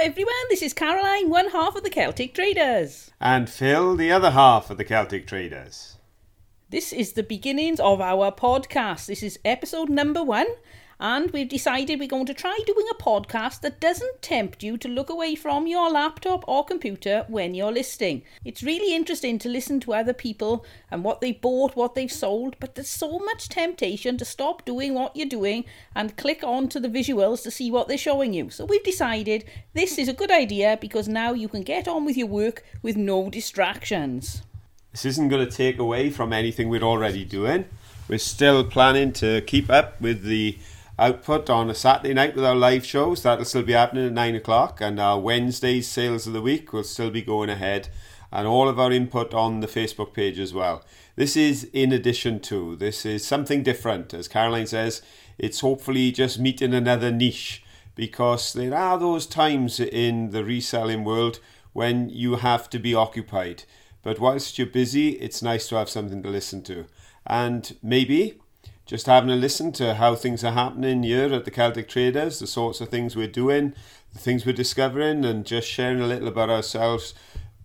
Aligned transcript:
everyone. 0.00 0.32
This 0.48 0.62
is 0.62 0.72
Caroline, 0.72 1.28
one 1.28 1.48
half 1.50 1.74
of 1.74 1.82
the 1.82 1.90
Celtic 1.90 2.32
Traders. 2.32 3.10
And 3.20 3.50
Phil, 3.50 3.96
the 3.96 4.12
other 4.12 4.30
half 4.30 4.70
of 4.70 4.78
the 4.78 4.84
Celtic 4.84 5.26
Traders. 5.26 5.96
This 6.70 6.92
is 6.92 7.14
the 7.14 7.24
beginnings 7.24 7.80
of 7.80 8.00
our 8.00 8.30
podcast. 8.30 9.06
This 9.06 9.24
is 9.24 9.40
episode 9.44 9.88
number 9.88 10.22
one, 10.22 10.46
and 11.00 11.30
we've 11.30 11.48
decided 11.48 12.00
we're 12.00 12.08
going 12.08 12.26
to 12.26 12.34
try 12.34 12.58
doing 12.66 12.86
a 12.90 13.02
podcast 13.02 13.60
that 13.60 13.80
doesn't 13.80 14.20
tempt 14.20 14.62
you 14.62 14.76
to 14.76 14.88
look 14.88 15.08
away 15.08 15.34
from 15.34 15.66
your 15.66 15.90
laptop 15.90 16.44
or 16.48 16.64
computer 16.64 17.24
when 17.28 17.54
you're 17.54 17.72
listening. 17.72 18.22
It's 18.44 18.62
really 18.62 18.94
interesting 18.94 19.38
to 19.40 19.48
listen 19.48 19.78
to 19.80 19.94
other 19.94 20.12
people 20.12 20.64
and 20.90 21.04
what 21.04 21.20
they've 21.20 21.40
bought, 21.40 21.76
what 21.76 21.94
they've 21.94 22.10
sold, 22.10 22.56
but 22.58 22.74
there's 22.74 22.88
so 22.88 23.18
much 23.20 23.48
temptation 23.48 24.18
to 24.18 24.24
stop 24.24 24.64
doing 24.64 24.94
what 24.94 25.14
you're 25.14 25.28
doing 25.28 25.64
and 25.94 26.16
click 26.16 26.42
on 26.42 26.68
to 26.68 26.80
the 26.80 26.88
visuals 26.88 27.42
to 27.44 27.50
see 27.50 27.70
what 27.70 27.86
they're 27.86 27.96
showing 27.96 28.32
you. 28.32 28.50
So 28.50 28.64
we've 28.64 28.82
decided 28.82 29.44
this 29.74 29.98
is 29.98 30.08
a 30.08 30.12
good 30.12 30.30
idea 30.32 30.78
because 30.80 31.06
now 31.06 31.32
you 31.32 31.48
can 31.48 31.62
get 31.62 31.86
on 31.86 32.04
with 32.04 32.16
your 32.16 32.26
work 32.26 32.64
with 32.82 32.96
no 32.96 33.30
distractions. 33.30 34.42
This 34.90 35.04
isn't 35.04 35.28
going 35.28 35.46
to 35.46 35.54
take 35.54 35.78
away 35.78 36.10
from 36.10 36.32
anything 36.32 36.68
we're 36.68 36.82
already 36.82 37.24
doing. 37.24 37.66
We're 38.08 38.18
still 38.18 38.64
planning 38.64 39.12
to 39.14 39.42
keep 39.42 39.70
up 39.70 40.00
with 40.00 40.24
the 40.24 40.58
output 40.98 41.48
on 41.48 41.70
a 41.70 41.74
Saturday 41.74 42.12
night 42.12 42.34
with 42.34 42.44
our 42.44 42.56
live 42.56 42.84
shows. 42.84 43.22
That'll 43.22 43.44
still 43.44 43.62
be 43.62 43.72
happening 43.72 44.06
at 44.06 44.12
9 44.12 44.34
o'clock, 44.34 44.80
and 44.80 44.98
our 44.98 45.18
Wednesday's 45.20 45.86
sales 45.86 46.26
of 46.26 46.32
the 46.32 46.42
week 46.42 46.72
will 46.72 46.84
still 46.84 47.10
be 47.10 47.22
going 47.22 47.48
ahead, 47.48 47.88
and 48.32 48.46
all 48.46 48.68
of 48.68 48.78
our 48.78 48.90
input 48.90 49.32
on 49.32 49.60
the 49.60 49.66
Facebook 49.66 50.12
page 50.12 50.38
as 50.38 50.52
well. 50.52 50.84
This 51.16 51.36
is 51.36 51.70
in 51.72 51.92
addition 51.92 52.40
to, 52.40 52.76
this 52.76 53.06
is 53.06 53.24
something 53.24 53.62
different. 53.62 54.12
As 54.12 54.28
Caroline 54.28 54.66
says, 54.66 55.02
it's 55.38 55.60
hopefully 55.60 56.10
just 56.12 56.38
meeting 56.38 56.74
another 56.74 57.10
niche 57.10 57.62
because 57.94 58.52
there 58.52 58.74
are 58.74 58.98
those 58.98 59.26
times 59.26 59.80
in 59.80 60.30
the 60.30 60.44
reselling 60.44 61.04
world 61.04 61.40
when 61.72 62.08
you 62.08 62.36
have 62.36 62.70
to 62.70 62.78
be 62.78 62.94
occupied. 62.94 63.64
But 64.02 64.20
whilst 64.20 64.58
you're 64.58 64.66
busy, 64.66 65.10
it's 65.10 65.42
nice 65.42 65.68
to 65.68 65.76
have 65.76 65.88
something 65.88 66.22
to 66.22 66.28
listen 66.28 66.62
to. 66.64 66.86
And 67.26 67.76
maybe 67.82 68.40
just 68.88 69.06
having 69.06 69.30
a 69.30 69.36
listen 69.36 69.70
to 69.70 69.94
how 69.94 70.14
things 70.14 70.42
are 70.42 70.52
happening 70.52 71.02
here 71.02 71.32
at 71.32 71.44
the 71.44 71.50
Celtic 71.50 71.88
Traders, 71.88 72.38
the 72.38 72.46
sorts 72.46 72.80
of 72.80 72.88
things 72.88 73.14
we're 73.14 73.28
doing, 73.28 73.74
the 74.14 74.18
things 74.18 74.46
we're 74.46 74.52
discovering, 74.52 75.26
and 75.26 75.44
just 75.44 75.68
sharing 75.68 76.00
a 76.00 76.06
little 76.06 76.26
about 76.26 76.48
ourselves 76.48 77.12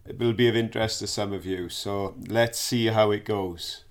it 0.06 0.20
will 0.20 0.34
be 0.34 0.50
of 0.50 0.56
interest 0.58 1.00
to 1.00 1.08
some 1.08 1.32
of 1.32 1.46
you. 1.46 1.70
So 1.70 2.16
let's 2.28 2.60
see 2.60 2.88
how 2.88 3.12
it 3.12 3.24
goes. 3.24 3.86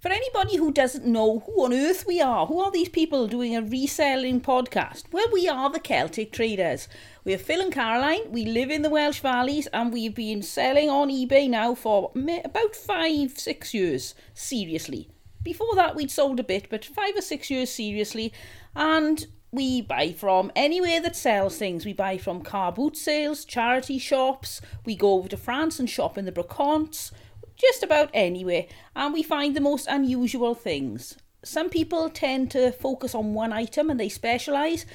For 0.00 0.10
anybody 0.10 0.58
who 0.58 0.70
doesn't 0.70 1.06
know 1.06 1.38
who 1.46 1.64
on 1.64 1.72
earth 1.72 2.04
we 2.06 2.20
are, 2.20 2.44
who 2.44 2.60
are 2.60 2.70
these 2.70 2.90
people 2.90 3.26
doing 3.26 3.56
a 3.56 3.62
reselling 3.62 4.42
podcast? 4.42 5.04
Well, 5.12 5.28
we 5.32 5.48
are 5.48 5.70
the 5.70 5.80
Celtic 5.80 6.30
Traders. 6.30 6.88
We're 7.24 7.38
Phil 7.38 7.62
and 7.62 7.72
Caroline. 7.72 8.30
We 8.30 8.44
live 8.44 8.70
in 8.70 8.82
the 8.82 8.90
Welsh 8.90 9.20
Valleys 9.20 9.66
and 9.68 9.94
we've 9.94 10.14
been 10.14 10.42
selling 10.42 10.90
on 10.90 11.08
eBay 11.08 11.48
now 11.48 11.74
for 11.74 12.12
about 12.14 12.76
five, 12.76 13.38
six 13.38 13.72
years, 13.72 14.14
seriously. 14.34 15.08
Before 15.44 15.74
that, 15.74 15.94
we'd 15.94 16.10
sold 16.10 16.40
a 16.40 16.44
bit, 16.44 16.68
but 16.70 16.84
five 16.84 17.16
or 17.16 17.20
six 17.20 17.50
years 17.50 17.70
seriously. 17.70 18.32
And 18.74 19.26
we 19.52 19.82
buy 19.82 20.12
from 20.12 20.50
anywhere 20.56 21.00
that 21.02 21.14
sells 21.14 21.56
things. 21.58 21.84
We 21.84 21.92
buy 21.92 22.18
from 22.18 22.42
car 22.42 22.72
boot 22.72 22.96
sales, 22.96 23.44
charity 23.44 23.98
shops. 23.98 24.60
We 24.84 24.96
go 24.96 25.12
over 25.12 25.28
to 25.28 25.36
France 25.36 25.78
and 25.78 25.88
shop 25.88 26.18
in 26.18 26.24
the 26.24 26.32
Brocantes, 26.32 27.12
just 27.54 27.82
about 27.82 28.10
anywhere. 28.12 28.66
And 28.96 29.12
we 29.12 29.22
find 29.22 29.54
the 29.54 29.60
most 29.60 29.86
unusual 29.86 30.54
things. 30.54 31.16
Some 31.44 31.68
people 31.68 32.08
tend 32.08 32.50
to 32.52 32.72
focus 32.72 33.14
on 33.14 33.34
one 33.34 33.52
item 33.52 33.90
and 33.90 34.00
they 34.00 34.08
specialise. 34.08 34.86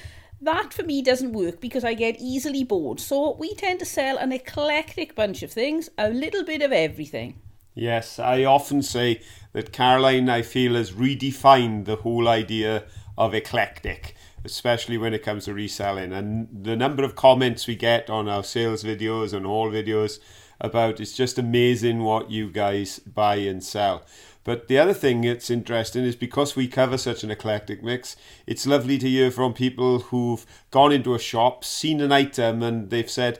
That 0.42 0.74
for 0.74 0.82
me 0.82 1.00
doesn't 1.00 1.32
work 1.32 1.60
because 1.60 1.84
I 1.84 1.94
get 1.94 2.16
easily 2.18 2.64
bored. 2.64 2.98
So 2.98 3.36
we 3.36 3.54
tend 3.54 3.78
to 3.78 3.86
sell 3.86 4.18
an 4.18 4.32
eclectic 4.32 5.14
bunch 5.14 5.42
of 5.42 5.52
things, 5.52 5.90
a 5.96 6.10
little 6.10 6.44
bit 6.44 6.60
of 6.60 6.72
everything. 6.72 7.40
Yes, 7.74 8.18
I 8.18 8.44
often 8.44 8.82
say 8.82 9.22
that 9.52 9.72
Caroline, 9.72 10.28
I 10.28 10.42
feel, 10.42 10.74
has 10.74 10.92
redefined 10.92 11.84
the 11.84 11.96
whole 11.96 12.28
idea 12.28 12.84
of 13.18 13.34
eclectic, 13.34 14.14
especially 14.44 14.98
when 14.98 15.14
it 15.14 15.22
comes 15.22 15.44
to 15.44 15.54
reselling. 15.54 16.12
And 16.12 16.48
the 16.64 16.76
number 16.76 17.02
of 17.02 17.16
comments 17.16 17.66
we 17.66 17.76
get 17.76 18.08
on 18.08 18.28
our 18.28 18.44
sales 18.44 18.84
videos 18.84 19.32
and 19.32 19.46
all 19.46 19.70
videos 19.70 20.18
about 20.60 21.00
it's 21.00 21.16
just 21.16 21.38
amazing 21.38 22.02
what 22.02 22.30
you 22.30 22.50
guys 22.50 22.98
buy 22.98 23.36
and 23.36 23.64
sell. 23.64 24.04
But 24.44 24.68
the 24.68 24.78
other 24.78 24.94
thing 24.94 25.20
that's 25.20 25.50
interesting 25.50 26.04
is 26.04 26.16
because 26.16 26.56
we 26.56 26.66
cover 26.66 26.96
such 26.96 27.22
an 27.22 27.30
eclectic 27.30 27.82
mix, 27.82 28.16
it's 28.46 28.66
lovely 28.66 28.98
to 28.98 29.08
hear 29.08 29.30
from 29.30 29.52
people 29.52 30.00
who've 30.00 30.46
gone 30.70 30.92
into 30.92 31.14
a 31.14 31.18
shop, 31.18 31.62
seen 31.64 32.00
an 32.00 32.10
item, 32.12 32.62
and 32.62 32.88
they've 32.88 33.10
said, 33.10 33.38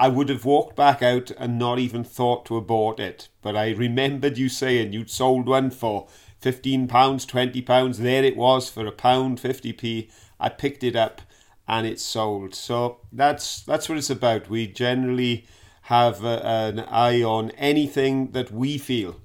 I 0.00 0.08
would 0.08 0.30
have 0.30 0.46
walked 0.46 0.76
back 0.76 1.02
out 1.02 1.30
and 1.32 1.58
not 1.58 1.78
even 1.78 2.04
thought 2.04 2.46
to 2.46 2.58
bought 2.62 2.98
it. 2.98 3.28
But 3.42 3.54
I 3.54 3.72
remembered 3.72 4.38
you 4.38 4.48
saying 4.48 4.94
you'd 4.94 5.10
sold 5.10 5.46
one 5.46 5.70
for 5.70 6.08
£15, 6.40 6.88
£20. 6.88 7.96
There 7.98 8.24
it 8.24 8.34
was 8.34 8.70
for 8.70 8.86
a 8.86 8.92
pound, 8.92 9.42
50p. 9.42 10.10
I 10.40 10.48
picked 10.48 10.82
it 10.82 10.96
up 10.96 11.20
and 11.68 11.86
it's 11.86 12.02
sold. 12.02 12.54
So 12.54 13.00
that's 13.12 13.60
that's 13.60 13.90
what 13.90 13.98
it's 13.98 14.08
about. 14.08 14.48
We 14.48 14.66
generally 14.68 15.46
have 15.82 16.24
a, 16.24 16.46
an 16.46 16.80
eye 16.80 17.22
on 17.22 17.50
anything 17.50 18.30
that 18.30 18.50
we 18.50 18.78
feel 18.78 19.20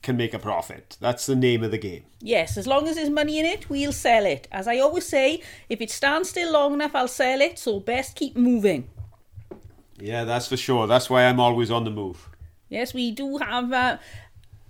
can 0.00 0.16
make 0.16 0.32
a 0.32 0.38
profit. 0.38 0.96
That's 0.98 1.26
the 1.26 1.36
name 1.36 1.62
of 1.62 1.72
the 1.72 1.78
game. 1.78 2.04
Yes, 2.20 2.56
as 2.56 2.66
long 2.66 2.88
as 2.88 2.96
there's 2.96 3.10
money 3.10 3.38
in 3.38 3.44
it, 3.44 3.68
we'll 3.68 3.92
sell 3.92 4.24
it. 4.24 4.48
As 4.50 4.66
I 4.66 4.78
always 4.78 5.06
say, 5.06 5.42
if 5.68 5.82
it 5.82 5.90
stands 5.90 6.30
still 6.30 6.52
long 6.52 6.72
enough, 6.72 6.94
I'll 6.94 7.06
sell 7.06 7.42
it. 7.42 7.58
So 7.58 7.80
best 7.80 8.16
keep 8.16 8.34
moving. 8.34 8.88
Yeah, 10.04 10.24
that's 10.24 10.48
for 10.48 10.58
sure. 10.58 10.86
That's 10.86 11.08
why 11.08 11.24
I'm 11.24 11.40
always 11.40 11.70
on 11.70 11.84
the 11.84 11.90
move. 11.90 12.28
Yes, 12.68 12.92
we 12.92 13.10
do 13.10 13.38
have 13.38 13.72
uh, 13.72 13.96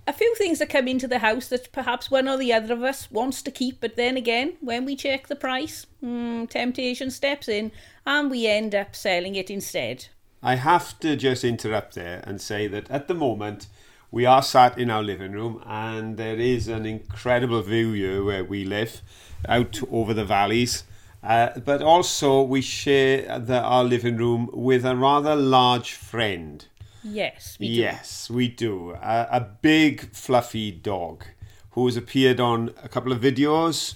a 0.06 0.12
few 0.12 0.33
things 0.37 0.61
that 0.61 0.69
come 0.69 0.87
into 0.87 1.09
the 1.09 1.19
house 1.19 1.49
that 1.49 1.72
perhaps 1.72 2.09
one 2.09 2.28
or 2.28 2.37
the 2.37 2.53
other 2.53 2.72
of 2.72 2.84
us 2.84 3.11
wants 3.11 3.43
to 3.43 3.50
keep, 3.50 3.81
but 3.81 3.97
then 3.97 4.17
again, 4.17 4.53
when 4.61 4.84
we 4.84 4.95
check 4.95 5.27
the 5.27 5.34
price, 5.34 5.87
hmm, 5.99 6.45
temptation 6.45 7.11
steps 7.11 7.49
in 7.49 7.72
and 8.06 8.31
we 8.31 8.47
end 8.47 8.77
up 8.77 8.95
selling 8.95 9.34
it 9.34 9.50
instead. 9.50 10.06
I 10.41 10.55
have 10.55 11.00
to 11.00 11.17
just 11.17 11.43
interrupt 11.43 11.97
there 11.97 12.22
and 12.25 12.41
say 12.41 12.69
that 12.69 12.89
at 12.89 13.09
the 13.09 13.15
moment, 13.15 13.66
we 14.12 14.25
are 14.27 14.43
sat 14.43 14.78
in 14.78 14.89
our 14.89 15.03
living 15.03 15.33
room 15.33 15.61
and 15.66 16.16
there 16.16 16.39
is 16.39 16.69
an 16.69 16.87
incredible 16.87 17.62
view 17.62 17.91
here 17.91 18.22
where 18.22 18.45
we 18.45 18.65
live 18.65 19.03
out 19.49 19.81
over 19.91 20.15
the 20.15 20.25
valleys 20.25 20.84
uh, 21.25 21.59
but 21.61 21.81
also, 21.81 22.43
we 22.43 22.61
share 22.61 23.39
the, 23.39 23.59
our 23.59 23.83
living 23.83 24.19
room 24.19 24.51
with 24.53 24.85
a 24.85 24.95
rather 24.95 25.35
large 25.35 25.95
friend. 25.95 26.67
Yes, 27.03 27.57
we 27.59 27.69
do. 27.69 27.73
Yes, 27.73 28.29
we 28.29 28.49
do. 28.49 28.91
A, 28.91 29.29
a 29.31 29.41
big, 29.41 30.13
fluffy 30.13 30.71
dog 30.71 31.25
who 31.71 31.87
has 31.87 31.97
appeared 31.97 32.41
on 32.41 32.75
a 32.83 32.91
couple 32.91 33.11
of 33.11 33.23
videos, 33.23 33.95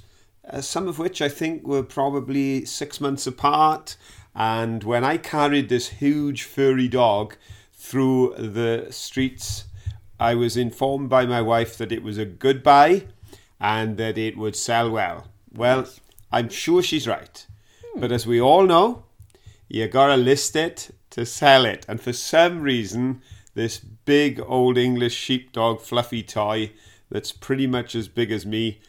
uh, 0.49 0.63
some 0.63 0.89
of 0.89 0.99
which 0.99 1.21
I 1.21 1.29
think 1.29 1.67
were 1.67 1.83
probably 1.83 2.65
six 2.65 2.99
months 2.99 3.27
apart. 3.27 3.99
And 4.35 4.83
when 4.83 5.05
I 5.05 5.19
carried 5.19 5.69
this 5.69 5.89
huge, 5.89 6.45
furry 6.45 6.89
dog 6.89 7.37
through 7.75 8.37
the 8.39 8.87
streets, 8.89 9.65
I 10.19 10.35
was 10.35 10.57
informed 10.57 11.11
by 11.11 11.27
my 11.27 11.43
wife 11.43 11.77
that 11.77 11.93
it 11.93 12.03
was 12.03 12.17
a 12.17 12.25
good 12.25 12.63
buy 12.63 13.05
and 13.61 13.99
that 13.99 14.17
it 14.17 14.39
would 14.39 14.57
sell 14.57 14.91
well. 14.91 15.27
Well, 15.53 15.81
yes 15.81 16.01
I'm 16.31 16.49
sure 16.49 16.83
she's 16.83 17.09
right. 17.09 17.47
Hmm. 17.85 18.01
But 18.01 18.13
as 18.13 18.27
we 18.27 18.41
all 18.41 18.65
know, 18.65 19.05
you 19.69 19.87
gotta 19.89 20.17
list 20.17 20.57
it 20.57 20.91
to 21.11 21.27
sell 21.27 21.65
it. 21.65 21.85
And 21.89 22.01
for 22.01 22.13
some 22.13 22.61
reason, 22.61 23.23
this 23.55 23.79
big 23.79 24.41
old 24.47 24.79
English 24.79 25.15
sheepdog 25.15 25.81
fluffy 25.81 26.23
toy 26.23 26.73
that's 27.11 27.33
pretty 27.33 27.67
much 27.67 27.95
as 27.95 28.09
big 28.09 28.31
as 28.31 28.47
me 28.47 28.81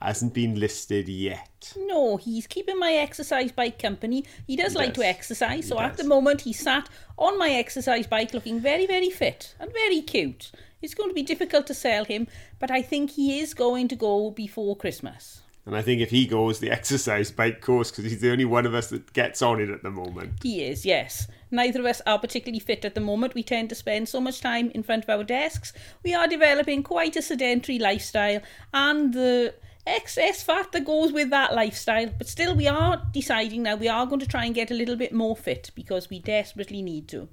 hasn't 0.00 0.32
been 0.32 0.58
listed 0.58 1.08
yet. 1.08 1.72
No, 1.76 2.16
he's 2.16 2.46
keeping 2.46 2.78
my 2.78 2.92
exercise 2.92 3.50
bike 3.50 3.78
company. 3.78 4.24
He 4.46 4.56
does 4.56 4.72
he 4.72 4.78
like 4.78 4.94
does. 4.94 5.02
to 5.02 5.08
exercise, 5.08 5.66
so 5.66 5.80
at 5.80 5.96
the 5.96 6.04
moment 6.04 6.42
he's 6.42 6.60
sat 6.60 6.88
on 7.16 7.38
my 7.38 7.50
exercise 7.50 8.06
bike 8.06 8.32
looking 8.32 8.60
very, 8.60 8.86
very 8.86 9.10
fit 9.10 9.54
and 9.58 9.72
very 9.72 10.00
cute. 10.00 10.52
It's 10.80 10.94
going 10.94 11.10
to 11.10 11.14
be 11.14 11.24
difficult 11.24 11.66
to 11.66 11.74
sell 11.74 12.04
him, 12.04 12.28
but 12.60 12.70
I 12.70 12.82
think 12.82 13.10
he 13.10 13.40
is 13.40 13.54
going 13.54 13.88
to 13.88 13.96
go 13.96 14.30
before 14.30 14.76
Christmas. 14.76 15.42
And 15.68 15.76
I 15.76 15.82
think 15.82 16.00
if 16.00 16.10
he 16.10 16.26
goes, 16.26 16.58
the 16.58 16.70
exercise 16.78 17.30
bike 17.30 17.60
course, 17.60 17.90
because 17.90 18.10
he's 18.10 18.20
the 18.20 18.32
only 18.32 18.46
one 18.46 18.64
of 18.64 18.74
us 18.74 18.88
that 18.88 19.12
gets 19.12 19.42
on 19.42 19.60
it 19.60 19.68
at 19.68 19.82
the 19.82 19.90
moment. 19.90 20.42
He 20.42 20.64
is, 20.64 20.86
yes. 20.86 21.28
Neither 21.50 21.80
of 21.80 21.86
us 21.86 22.00
are 22.06 22.18
particularly 22.18 22.58
fit 22.58 22.86
at 22.86 22.94
the 22.94 23.02
moment. 23.02 23.34
We 23.34 23.42
tend 23.42 23.68
to 23.68 23.74
spend 23.74 24.08
so 24.08 24.18
much 24.20 24.40
time 24.40 24.70
in 24.74 24.82
front 24.82 25.04
of 25.04 25.10
our 25.10 25.24
desks. 25.24 25.74
We 26.02 26.14
are 26.14 26.26
developing 26.26 26.82
quite 26.82 27.16
a 27.16 27.22
sedentary 27.22 27.78
lifestyle, 27.78 28.40
and 28.72 29.12
the 29.12 29.54
excess 29.86 30.42
fat 30.42 30.72
that 30.72 30.86
goes 30.86 31.12
with 31.12 31.28
that 31.30 31.54
lifestyle. 31.54 32.08
But 32.16 32.28
still, 32.28 32.56
we 32.56 32.66
are 32.66 33.02
deciding 33.12 33.62
now 33.62 33.76
we 33.76 33.88
are 33.88 34.06
going 34.06 34.20
to 34.20 34.26
try 34.26 34.46
and 34.46 34.54
get 34.54 34.70
a 34.70 34.74
little 34.74 34.96
bit 34.96 35.12
more 35.12 35.36
fit 35.36 35.70
because 35.74 36.08
we 36.08 36.18
desperately 36.18 36.80
need 36.80 37.08
to. 37.08 37.28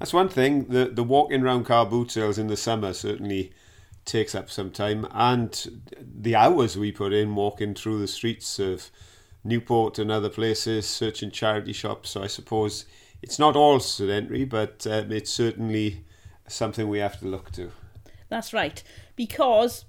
That's 0.00 0.12
one 0.12 0.28
thing. 0.28 0.66
The 0.66 0.86
the 0.86 1.04
walking 1.04 1.42
around 1.42 1.64
car 1.64 1.86
boot 1.86 2.10
sales 2.10 2.36
in 2.36 2.48
the 2.48 2.56
summer 2.56 2.92
certainly 2.92 3.52
takes 4.06 4.34
up 4.34 4.50
some 4.50 4.70
time, 4.70 5.06
and 5.10 5.82
the 6.00 6.34
hours 6.34 6.78
we 6.78 6.92
put 6.92 7.12
in 7.12 7.34
walking 7.34 7.74
through 7.74 7.98
the 7.98 8.08
streets 8.08 8.58
of 8.58 8.90
Newport 9.44 9.98
and 9.98 10.10
other 10.10 10.30
places 10.30 10.86
searching 10.86 11.30
charity 11.30 11.72
shops. 11.72 12.10
So 12.10 12.22
I 12.22 12.26
suppose 12.28 12.86
it's 13.22 13.38
not 13.38 13.56
all 13.56 13.80
sedentary, 13.80 14.44
but 14.44 14.86
um, 14.86 15.12
it's 15.12 15.30
certainly 15.30 16.04
something 16.48 16.88
we 16.88 16.98
have 16.98 17.18
to 17.20 17.26
look 17.26 17.50
to. 17.52 17.70
That's 18.28 18.52
right. 18.52 18.82
Because, 19.14 19.84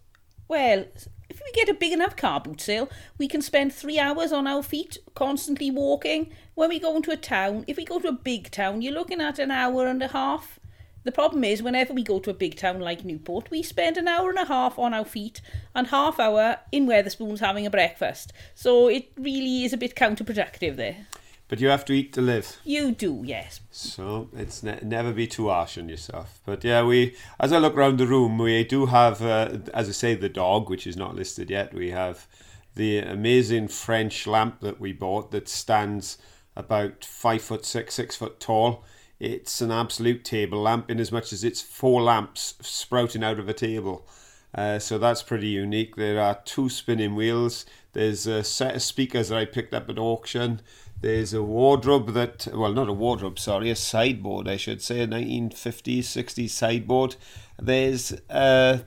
well, 0.48 0.86
if 1.30 1.42
we 1.44 1.52
get 1.54 1.70
a 1.70 1.74
big 1.74 1.92
enough 1.92 2.16
car 2.16 2.40
boot 2.40 2.62
sale, 2.62 2.90
we 3.18 3.28
can 3.28 3.42
spend 3.42 3.74
three 3.74 4.00
hours 4.00 4.32
on 4.32 4.48
our 4.48 4.64
feet, 4.64 4.98
constantly 5.16 5.72
walking. 5.72 6.32
When 6.56 6.70
we 6.70 6.80
go 6.80 6.96
into 6.96 7.12
a 7.12 7.18
town, 7.18 7.66
if 7.68 7.78
we 7.78 7.86
go 7.86 8.00
to 8.00 8.08
a 8.08 8.14
big 8.14 8.52
town, 8.52 8.82
you're 8.82 8.94
looking 8.94 9.22
at 9.22 9.40
an 9.40 9.52
hour 9.52 9.88
and 9.88 10.02
a 10.02 10.08
half. 10.08 10.60
The 11.08 11.14
problem 11.14 11.46
is, 11.46 11.64
whenever 11.64 11.94
we 11.94 12.04
go 12.04 12.20
to 12.20 12.32
a 12.32 12.34
big 12.34 12.58
town 12.58 12.82
like 12.82 13.06
Newport, 13.06 13.50
we 13.50 13.64
spend 13.64 13.96
an 13.96 14.10
hour 14.10 14.30
and 14.30 14.38
a 14.38 14.44
half 14.44 14.78
on 14.78 14.94
our 14.94 15.06
feet 15.06 15.40
and 15.74 15.88
half 15.88 16.20
hour 16.20 16.58
in 16.70 16.86
Wetherspoons 16.86 17.40
having 17.40 17.66
a 17.66 17.70
breakfast. 17.70 18.34
So 18.56 18.90
it 18.90 19.14
really 19.16 19.64
is 19.64 19.72
a 19.72 19.78
bit 19.78 19.96
counterproductive 19.96 20.76
there. 20.76 21.08
But 21.48 21.62
you 21.62 21.70
have 21.70 21.86
to 21.86 21.94
eat 21.94 22.12
to 22.12 22.22
live. 22.22 22.58
You 22.66 22.92
do, 22.92 23.22
yes. 23.24 23.62
So 23.72 24.28
it's 24.36 24.64
ne- 24.64 24.82
never 24.84 25.14
be 25.14 25.28
too 25.28 25.48
harsh 25.48 25.78
on 25.78 25.88
yourself. 25.88 26.42
But 26.46 26.66
yeah, 26.66 26.84
we 26.84 27.16
as 27.40 27.54
I 27.54 27.60
look 27.60 27.78
around 27.78 28.00
the 28.00 28.06
room, 28.06 28.38
we 28.38 28.66
do 28.66 28.88
have, 28.88 29.22
uh, 29.22 29.60
as 29.74 29.88
I 29.88 29.94
say, 29.94 30.14
the 30.14 30.28
dog, 30.28 30.70
which 30.70 30.86
is 30.86 30.98
not 30.98 31.16
listed 31.16 31.50
yet. 31.50 31.74
We 31.74 31.92
have 31.92 32.28
the 32.76 33.00
amazing 33.00 33.70
French 33.70 34.28
lamp 34.28 34.60
that 34.60 34.82
we 34.82 34.92
bought 34.92 35.32
that 35.32 35.48
stands 35.48 36.18
about 36.58 37.06
five 37.06 37.42
foot 37.42 37.66
six, 37.66 37.96
six 37.96 38.18
foot 38.18 38.42
tall. 38.42 38.84
It's 39.20 39.62
an 39.62 39.72
absolute 39.72 40.24
table 40.24 40.62
lamp 40.62 40.92
in 40.92 41.00
as 41.00 41.12
much 41.12 41.34
as 41.34 41.44
it's 41.44 41.62
four 41.62 42.04
lamps 42.04 42.56
sprouting 42.62 43.24
out 43.24 43.40
of 43.40 43.50
a 43.50 43.54
table. 43.54 44.08
Uh, 44.54 44.80
so 44.80 44.98
that's 44.98 45.24
pretty 45.24 45.48
unique. 45.48 45.96
There 45.96 46.20
are 46.20 46.40
two 46.46 46.70
spinning 46.70 47.16
wheels. 47.16 47.66
There's 47.94 48.28
a 48.28 48.44
set 48.44 48.76
of 48.76 48.82
speakers 48.82 49.30
that 49.30 49.38
I 49.38 49.46
picked 49.46 49.74
up 49.74 49.90
at 49.90 49.98
auction. 49.98 50.62
There's 51.02 51.34
a 51.34 51.44
wardrobe 51.44 52.14
that, 52.14 52.48
well, 52.54 52.74
not 52.74 52.90
a 52.90 52.94
wardrobe, 52.94 53.38
sorry, 53.38 53.70
a 53.70 53.76
sideboard, 53.76 54.48
I 54.48 54.58
should 54.58 54.82
say, 54.82 55.02
a 55.02 55.08
1950s, 55.08 56.00
60s 56.00 56.50
sideboard. 56.50 57.16
There's 57.60 58.14
a 58.30 58.82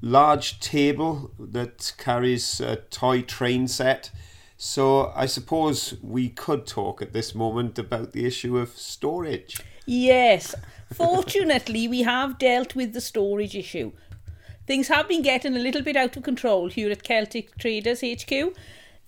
large 0.00 0.60
table 0.60 1.32
that 1.38 1.92
carries 1.96 2.60
a 2.60 2.76
toy 2.76 3.22
train 3.22 3.66
set. 3.66 4.10
So 4.64 5.12
I 5.16 5.26
suppose 5.26 5.94
we 6.02 6.28
could 6.28 6.68
talk 6.68 7.02
at 7.02 7.12
this 7.12 7.34
moment 7.34 7.80
about 7.80 8.12
the 8.12 8.24
issue 8.24 8.56
of 8.58 8.78
storage. 8.78 9.60
Yes. 9.86 10.54
Fortunately, 10.94 11.88
we 11.88 12.02
have 12.02 12.38
dealt 12.38 12.76
with 12.76 12.92
the 12.92 13.00
storage 13.00 13.56
issue. 13.56 13.90
Things 14.68 14.86
have 14.86 15.08
been 15.08 15.22
getting 15.22 15.56
a 15.56 15.58
little 15.58 15.82
bit 15.82 15.96
out 15.96 16.16
of 16.16 16.22
control 16.22 16.68
here 16.68 16.92
at 16.92 17.02
Celtic 17.02 17.58
Traders 17.58 18.02
HQ. 18.02 18.56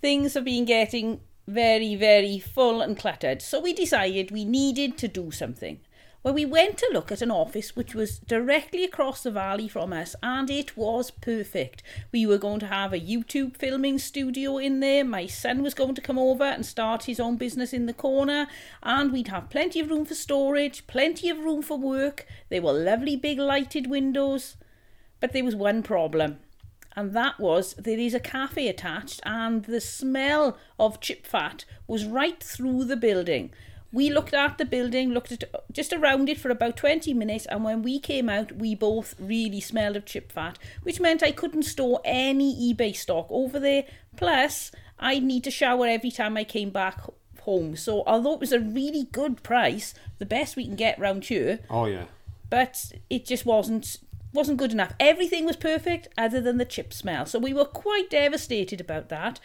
Things 0.00 0.34
have 0.34 0.44
been 0.44 0.64
getting 0.64 1.20
very, 1.46 1.94
very 1.94 2.40
full 2.40 2.80
and 2.80 2.98
cluttered. 2.98 3.40
So 3.40 3.60
we 3.60 3.72
decided 3.72 4.32
we 4.32 4.44
needed 4.44 4.98
to 4.98 5.06
do 5.06 5.30
something. 5.30 5.78
Well, 6.24 6.32
we 6.32 6.46
went 6.46 6.78
to 6.78 6.88
look 6.90 7.12
at 7.12 7.20
an 7.20 7.30
office 7.30 7.76
which 7.76 7.94
was 7.94 8.18
directly 8.18 8.82
across 8.82 9.22
the 9.22 9.30
valley 9.30 9.68
from 9.68 9.92
us, 9.92 10.16
and 10.22 10.48
it 10.48 10.74
was 10.74 11.10
perfect. 11.10 11.82
We 12.12 12.24
were 12.24 12.38
going 12.38 12.60
to 12.60 12.66
have 12.66 12.94
a 12.94 12.98
YouTube 12.98 13.58
filming 13.58 13.98
studio 13.98 14.56
in 14.56 14.80
there. 14.80 15.04
My 15.04 15.26
son 15.26 15.62
was 15.62 15.74
going 15.74 15.94
to 15.96 16.00
come 16.00 16.18
over 16.18 16.44
and 16.44 16.64
start 16.64 17.04
his 17.04 17.20
own 17.20 17.36
business 17.36 17.74
in 17.74 17.84
the 17.84 17.92
corner, 17.92 18.46
and 18.82 19.12
we'd 19.12 19.28
have 19.28 19.50
plenty 19.50 19.80
of 19.80 19.90
room 19.90 20.06
for 20.06 20.14
storage, 20.14 20.86
plenty 20.86 21.28
of 21.28 21.40
room 21.40 21.60
for 21.60 21.76
work. 21.76 22.26
There 22.48 22.62
were 22.62 22.72
lovely 22.72 23.16
big 23.16 23.38
lighted 23.38 23.90
windows. 23.90 24.56
But 25.20 25.34
there 25.34 25.44
was 25.44 25.54
one 25.54 25.82
problem 25.82 26.38
and 26.96 27.12
that 27.12 27.40
was 27.40 27.74
there 27.74 27.98
is 27.98 28.14
a 28.14 28.20
cafe 28.20 28.68
attached 28.68 29.20
and 29.24 29.64
the 29.64 29.80
smell 29.80 30.56
of 30.78 31.00
chip 31.00 31.26
fat 31.26 31.64
was 31.86 32.04
right 32.04 32.42
through 32.42 32.84
the 32.84 32.96
building 32.96 33.50
we 33.94 34.10
looked 34.10 34.34
at 34.34 34.58
the 34.58 34.64
building 34.64 35.10
looked 35.12 35.32
at 35.32 35.44
just 35.72 35.92
around 35.92 36.28
it 36.28 36.38
for 36.38 36.50
about 36.50 36.76
20 36.76 37.14
minutes 37.14 37.46
and 37.46 37.62
when 37.64 37.80
we 37.82 37.98
came 38.00 38.28
out 38.28 38.52
we 38.52 38.74
both 38.74 39.14
really 39.18 39.60
smelled 39.60 39.96
of 39.96 40.04
chip 40.04 40.32
fat 40.32 40.58
which 40.82 41.00
meant 41.00 41.22
i 41.22 41.30
couldn't 41.30 41.62
store 41.62 42.00
any 42.04 42.50
ebay 42.74 42.94
stock 42.94 43.26
over 43.30 43.60
there 43.60 43.84
plus 44.16 44.72
i'd 44.98 45.22
need 45.22 45.44
to 45.44 45.50
shower 45.50 45.86
every 45.86 46.10
time 46.10 46.36
i 46.36 46.44
came 46.44 46.70
back 46.70 47.00
home 47.42 47.76
so 47.76 48.02
although 48.06 48.34
it 48.34 48.40
was 48.40 48.52
a 48.52 48.60
really 48.60 49.04
good 49.12 49.42
price 49.42 49.94
the 50.18 50.26
best 50.26 50.56
we 50.56 50.64
can 50.64 50.76
get 50.76 50.98
round 50.98 51.24
here 51.24 51.60
Oh, 51.70 51.84
yeah. 51.86 52.04
but 52.50 52.92
it 53.08 53.24
just 53.26 53.46
wasn't 53.46 53.98
wasn't 54.32 54.58
good 54.58 54.72
enough. 54.72 54.92
Everything 54.98 55.44
was 55.46 55.54
perfect 55.54 56.08
other 56.18 56.40
than 56.40 56.58
the 56.58 56.64
chip 56.64 56.92
smell. 56.92 57.24
So 57.24 57.38
we 57.38 57.54
were 57.54 57.64
quite 57.64 58.10
devastated 58.10 58.80
about 58.80 59.08
that. 59.08 59.38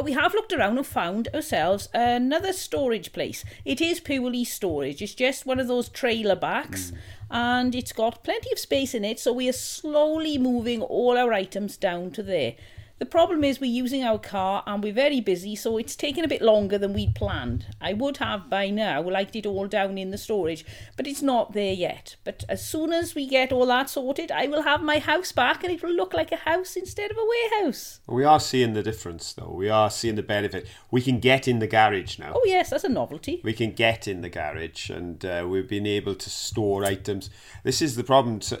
But 0.00 0.06
we 0.06 0.12
have 0.12 0.32
looked 0.32 0.54
around 0.54 0.78
and 0.78 0.86
found 0.86 1.28
ourselves 1.34 1.90
another 1.92 2.54
storage 2.54 3.12
place. 3.12 3.44
It 3.66 3.82
is 3.82 4.00
purely 4.00 4.44
storage. 4.44 5.02
It's 5.02 5.12
just 5.12 5.44
one 5.44 5.60
of 5.60 5.68
those 5.68 5.90
trailer 5.90 6.36
backs 6.36 6.88
hmm. 6.88 6.96
and 7.30 7.74
it's 7.74 7.92
got 7.92 8.24
plenty 8.24 8.50
of 8.50 8.58
space 8.58 8.94
in 8.94 9.04
it. 9.04 9.20
So 9.20 9.30
we 9.30 9.46
are 9.46 9.52
slowly 9.52 10.38
moving 10.38 10.80
all 10.80 11.18
our 11.18 11.34
items 11.34 11.76
down 11.76 12.12
to 12.12 12.22
there. 12.22 12.54
The 13.00 13.06
problem 13.06 13.44
is 13.44 13.62
we're 13.62 13.70
using 13.70 14.04
our 14.04 14.18
car 14.18 14.62
and 14.66 14.84
we're 14.84 14.92
very 14.92 15.22
busy, 15.22 15.56
so 15.56 15.78
it's 15.78 15.96
taken 15.96 16.22
a 16.22 16.28
bit 16.28 16.42
longer 16.42 16.76
than 16.76 16.92
we'd 16.92 17.14
planned. 17.14 17.64
I 17.80 17.94
would 17.94 18.18
have 18.18 18.50
by 18.50 18.68
now 18.68 19.00
liked 19.00 19.34
it 19.34 19.46
all 19.46 19.66
down 19.66 19.96
in 19.96 20.10
the 20.10 20.18
storage, 20.18 20.66
but 20.98 21.06
it's 21.06 21.22
not 21.22 21.54
there 21.54 21.72
yet. 21.72 22.16
But 22.24 22.44
as 22.46 22.62
soon 22.62 22.92
as 22.92 23.14
we 23.14 23.26
get 23.26 23.52
all 23.52 23.64
that 23.64 23.88
sorted, 23.88 24.30
I 24.30 24.48
will 24.48 24.64
have 24.64 24.82
my 24.82 24.98
house 24.98 25.32
back 25.32 25.64
and 25.64 25.72
it 25.72 25.82
will 25.82 25.94
look 25.94 26.12
like 26.12 26.30
a 26.30 26.36
house 26.36 26.76
instead 26.76 27.10
of 27.10 27.16
a 27.16 27.24
warehouse. 27.24 28.00
We 28.06 28.24
are 28.24 28.38
seeing 28.38 28.74
the 28.74 28.82
difference, 28.82 29.32
though. 29.32 29.50
We 29.50 29.70
are 29.70 29.88
seeing 29.88 30.16
the 30.16 30.22
benefit. 30.22 30.68
We 30.90 31.00
can 31.00 31.20
get 31.20 31.48
in 31.48 31.58
the 31.58 31.66
garage 31.66 32.18
now. 32.18 32.34
Oh, 32.36 32.44
yes, 32.44 32.68
that's 32.68 32.84
a 32.84 32.90
novelty. 32.90 33.40
We 33.42 33.54
can 33.54 33.72
get 33.72 34.08
in 34.08 34.20
the 34.20 34.28
garage 34.28 34.90
and 34.90 35.24
uh, 35.24 35.46
we've 35.48 35.66
been 35.66 35.86
able 35.86 36.16
to 36.16 36.28
store 36.28 36.84
items. 36.84 37.30
This 37.64 37.80
is 37.80 37.96
the 37.96 38.04
problem. 38.04 38.42
So 38.42 38.60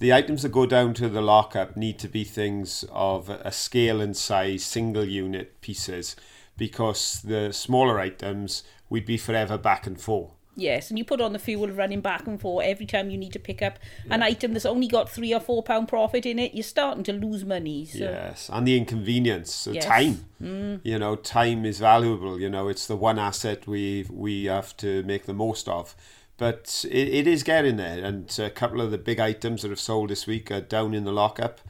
the 0.00 0.12
items 0.14 0.42
that 0.42 0.50
go 0.50 0.66
down 0.66 0.94
to 0.94 1.08
the 1.08 1.20
lockup 1.20 1.76
need 1.76 1.98
to 1.98 2.08
be 2.08 2.24
things 2.24 2.84
of 2.90 3.28
a 3.28 3.52
scale 3.52 4.00
and 4.00 4.16
size, 4.16 4.64
single 4.64 5.04
unit 5.04 5.60
pieces, 5.60 6.16
because 6.56 7.20
the 7.22 7.52
smaller 7.52 8.00
items 8.00 8.64
we'd 8.88 9.06
be 9.06 9.18
forever 9.18 9.56
back 9.56 9.86
and 9.86 10.00
forth. 10.00 10.32
Yes, 10.56 10.90
and 10.90 10.98
you 10.98 11.04
put 11.04 11.20
on 11.20 11.32
the 11.32 11.38
fuel 11.38 11.70
of 11.70 11.78
running 11.78 12.00
back 12.00 12.26
and 12.26 12.40
forth 12.40 12.66
every 12.66 12.84
time 12.84 13.08
you 13.08 13.16
need 13.16 13.32
to 13.34 13.38
pick 13.38 13.62
up 13.62 13.78
an 14.10 14.22
item 14.22 14.52
that's 14.52 14.66
only 14.66 14.88
got 14.88 15.08
three 15.08 15.32
or 15.32 15.40
four 15.40 15.62
pound 15.62 15.88
profit 15.88 16.26
in 16.26 16.38
it. 16.38 16.54
You're 16.54 16.64
starting 16.64 17.04
to 17.04 17.12
lose 17.12 17.44
money. 17.44 17.84
So. 17.84 17.98
Yes, 17.98 18.50
and 18.52 18.66
the 18.66 18.76
inconvenience, 18.76 19.54
so 19.54 19.72
Yes. 19.72 19.84
time. 19.84 20.24
Mm. 20.42 20.80
You 20.82 20.98
know, 20.98 21.16
time 21.16 21.64
is 21.64 21.78
valuable. 21.78 22.40
You 22.40 22.50
know, 22.50 22.68
it's 22.68 22.86
the 22.86 22.96
one 22.96 23.18
asset 23.18 23.66
we 23.66 24.06
we 24.10 24.46
have 24.46 24.76
to 24.78 25.02
make 25.04 25.26
the 25.26 25.34
most 25.34 25.68
of. 25.68 25.94
But 26.40 26.86
it, 26.90 27.08
it 27.08 27.26
is 27.26 27.42
getting 27.42 27.76
there, 27.76 28.02
and 28.02 28.34
a 28.38 28.48
couple 28.48 28.80
of 28.80 28.90
the 28.90 28.96
big 28.96 29.20
items 29.20 29.60
that 29.60 29.68
have 29.68 29.78
sold 29.78 30.08
this 30.08 30.26
week 30.26 30.50
are 30.50 30.62
down 30.62 30.94
in 30.94 31.04
the 31.04 31.12
lockup, 31.12 31.60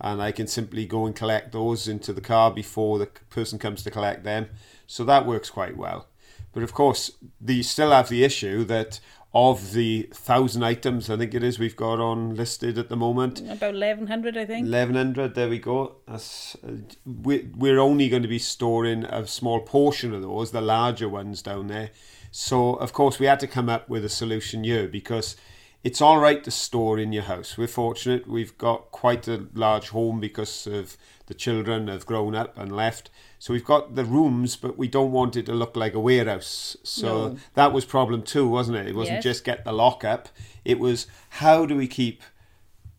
and 0.00 0.22
I 0.22 0.30
can 0.30 0.46
simply 0.46 0.86
go 0.86 1.04
and 1.04 1.16
collect 1.16 1.50
those 1.50 1.88
into 1.88 2.12
the 2.12 2.20
car 2.20 2.52
before 2.52 3.00
the 3.00 3.06
person 3.06 3.58
comes 3.58 3.82
to 3.82 3.90
collect 3.90 4.22
them. 4.22 4.46
So 4.86 5.02
that 5.02 5.26
works 5.26 5.50
quite 5.50 5.76
well. 5.76 6.06
But 6.52 6.62
of 6.62 6.72
course, 6.72 7.10
the, 7.40 7.56
you 7.56 7.62
still 7.64 7.90
have 7.90 8.08
the 8.08 8.22
issue 8.22 8.62
that 8.66 9.00
of 9.34 9.72
the 9.72 10.08
thousand 10.12 10.62
items, 10.62 11.10
I 11.10 11.16
think 11.16 11.34
it 11.34 11.42
is 11.42 11.58
we've 11.58 11.74
got 11.74 11.98
on 11.98 12.36
listed 12.36 12.78
at 12.78 12.88
the 12.88 12.96
moment, 12.96 13.40
About 13.40 13.74
1100, 13.74 14.36
I 14.36 14.44
think. 14.44 14.64
1100 14.64 15.34
there 15.34 15.48
we 15.48 15.58
go 15.58 15.96
That's, 16.06 16.56
uh, 16.66 16.72
we, 17.04 17.48
we're 17.56 17.78
only 17.78 18.08
going 18.08 18.22
to 18.22 18.28
be 18.28 18.40
storing 18.40 19.04
a 19.04 19.26
small 19.28 19.60
portion 19.60 20.12
of 20.14 20.22
those 20.22 20.50
the 20.50 20.60
larger 20.60 21.08
ones 21.08 21.42
down 21.42 21.68
there 21.68 21.90
so 22.30 22.74
of 22.74 22.92
course 22.92 23.18
we 23.18 23.26
had 23.26 23.40
to 23.40 23.46
come 23.46 23.68
up 23.68 23.88
with 23.88 24.04
a 24.04 24.08
solution 24.08 24.64
here 24.64 24.86
because 24.88 25.36
it's 25.82 26.00
all 26.02 26.18
right 26.18 26.44
to 26.44 26.50
store 26.50 26.98
in 26.98 27.12
your 27.12 27.24
house 27.24 27.56
we're 27.58 27.66
fortunate 27.66 28.28
we've 28.28 28.56
got 28.58 28.90
quite 28.90 29.26
a 29.26 29.46
large 29.54 29.88
home 29.90 30.20
because 30.20 30.66
of 30.66 30.96
the 31.26 31.34
children 31.34 31.88
have 31.88 32.06
grown 32.06 32.34
up 32.34 32.56
and 32.58 32.70
left 32.76 33.10
so 33.38 33.52
we've 33.52 33.64
got 33.64 33.94
the 33.94 34.04
rooms 34.04 34.56
but 34.56 34.76
we 34.78 34.86
don't 34.88 35.10
want 35.12 35.36
it 35.36 35.46
to 35.46 35.52
look 35.52 35.74
like 35.76 35.94
a 35.94 36.00
warehouse 36.00 36.76
so 36.82 37.28
No. 37.30 37.36
that 37.54 37.72
was 37.72 37.84
problem 37.84 38.22
two 38.22 38.46
wasn't 38.48 38.76
it 38.76 38.86
it 38.88 38.94
wasn't 38.94 39.16
Yes. 39.16 39.24
just 39.24 39.44
get 39.44 39.64
the 39.64 39.72
lock 39.72 40.04
up. 40.04 40.28
it 40.64 40.78
was 40.78 41.06
how 41.30 41.66
do 41.66 41.74
we 41.76 41.86
keep 41.88 42.22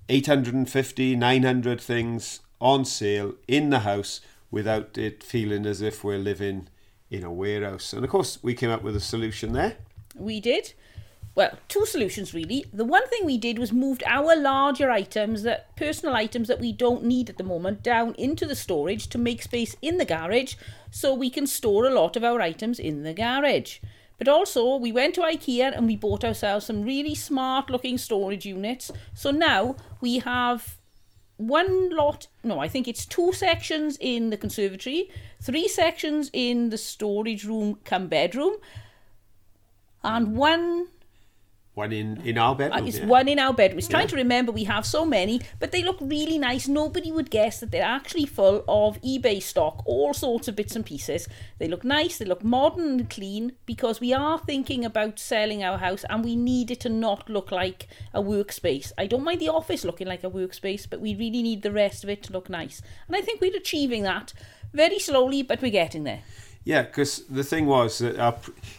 850, 0.10 1.16
900 1.16 1.80
things 1.80 2.42
on 2.60 2.84
sale 2.86 3.36
in 3.48 3.70
the 3.70 3.80
house 3.80 4.20
without 4.50 4.98
it 4.98 5.24
feeling 5.24 5.66
as 5.66 5.82
if 5.82 6.04
we're 6.04 6.18
living 6.20 6.68
in 7.12 7.24
a 7.24 7.32
warehouse. 7.32 7.94
And 7.94 8.04
of 8.04 8.10
course, 8.10 8.40
we 8.42 8.56
came 8.56 8.72
up 8.72 8.82
with 8.82 8.96
a 8.96 9.02
solution 9.02 9.52
there. 9.52 9.76
We 10.16 10.40
did. 10.40 10.74
Well, 11.36 11.58
two 11.70 11.86
solutions 11.86 12.34
really. 12.34 12.66
The 12.74 12.84
one 12.84 13.08
thing 13.08 13.26
we 13.26 13.38
did 13.38 13.60
was 13.60 13.72
moved 13.72 14.04
our 14.06 14.36
larger 14.36 14.90
items, 14.90 15.44
that 15.44 15.76
personal 15.78 16.16
items 16.16 16.48
that 16.48 16.60
we 16.60 16.74
don't 16.74 17.06
need 17.06 17.30
at 17.30 17.38
the 17.38 17.44
moment, 17.44 17.84
down 17.84 18.16
into 18.16 18.46
the 18.46 18.56
storage 18.56 19.08
to 19.08 19.18
make 19.18 19.42
space 19.42 19.76
in 19.82 19.98
the 19.98 20.06
garage, 20.06 20.56
so 20.90 21.14
we 21.14 21.30
can 21.30 21.48
store 21.48 21.86
a 21.86 21.94
lot 21.94 22.16
of 22.16 22.24
our 22.24 22.42
items 22.42 22.80
in 22.80 23.04
the 23.04 23.14
garage. 23.14 23.80
But 24.18 24.28
also, 24.28 24.76
we 24.76 24.92
went 24.92 25.16
to 25.16 25.22
IKEA 25.22 25.76
and 25.76 25.88
we 25.88 25.96
bought 25.96 26.24
ourselves 26.24 26.66
some 26.66 26.84
really 26.84 27.16
smart 27.16 27.70
looking 27.70 27.98
storage 27.98 28.46
units. 28.46 28.92
So 29.14 29.32
now 29.32 29.78
we 30.00 30.20
have 30.20 30.78
one 31.48 31.96
lot, 31.96 32.28
no, 32.44 32.60
I 32.60 32.68
think 32.68 32.88
it's 32.88 33.06
two 33.06 33.34
sections 33.34 33.98
in 34.00 34.30
the 34.30 34.38
conservatory, 34.38 35.10
three 35.42 35.68
sections 35.68 36.30
in 36.34 36.70
the 36.70 36.78
storage 36.78 37.46
room 37.46 37.80
come 37.84 38.08
bedroom, 38.08 38.56
and 40.04 40.36
one 40.36 40.88
One 41.74 41.94
in, 41.94 42.20
in 42.26 42.38
our 42.38 42.54
bedroom. 42.54 42.84
uh, 42.84 42.88
it's 42.88 43.00
yeah. 43.00 43.06
one 43.06 43.30
in 43.30 43.40
our 43.40 43.54
bedroom. 43.54 43.80
It's 43.80 43.88
trying 43.88 44.10
to 44.10 44.18
remember 44.18 44.52
we 44.52 44.66
have 44.66 44.86
so 44.86 45.06
many, 45.06 45.40
but 45.58 45.72
they 45.72 45.84
look 45.84 45.98
really 46.02 46.38
nice. 46.38 46.68
Nobody 46.68 47.14
would 47.14 47.30
guess 47.30 47.62
that 47.62 47.72
they're 47.72 47.82
actually 47.82 48.26
full 48.26 48.66
of 48.68 49.02
eBay 49.02 49.42
stock, 49.42 49.82
all 49.86 50.14
sorts 50.14 50.50
of 50.50 50.56
bits 50.58 50.76
and 50.76 50.86
pieces. 50.86 51.30
They 51.60 51.70
look 51.70 51.86
nice, 51.86 52.18
they 52.18 52.26
look 52.26 52.44
modern 52.44 53.00
and 53.00 53.10
clean 53.10 53.54
because 53.66 54.02
we 54.02 54.14
are 54.14 54.38
thinking 54.38 54.84
about 54.84 55.18
selling 55.18 55.64
our 55.64 55.78
house 55.78 56.04
and 56.10 56.26
we 56.26 56.36
need 56.36 56.72
it 56.72 56.82
to 56.82 56.90
not 56.90 57.30
look 57.30 57.52
like 57.52 57.88
a 58.14 58.22
workspace. 58.22 58.92
I 58.98 59.08
don't 59.08 59.24
mind 59.24 59.40
the 59.40 59.48
office 59.50 59.86
looking 59.86 60.08
like 60.08 60.26
a 60.26 60.30
workspace, 60.30 60.86
but 60.90 61.00
we 61.00 61.16
really 61.16 61.42
need 61.42 61.62
the 61.62 61.72
rest 61.72 62.04
of 62.04 62.10
it 62.10 62.22
to 62.24 62.34
look 62.34 62.50
nice. 62.50 62.82
And 63.08 63.16
I 63.16 63.22
think 63.22 63.40
we're 63.40 63.56
achieving 63.56 64.04
that 64.04 64.34
very 64.74 65.00
slowly, 65.00 65.42
but 65.42 65.62
we're 65.62 65.72
getting 65.72 66.04
there. 66.04 66.24
Yeah, 66.64 66.84
because 66.84 67.24
the 67.26 67.44
thing 67.44 67.66
was 67.66 68.00
that 68.00 68.20
our, 68.20 68.36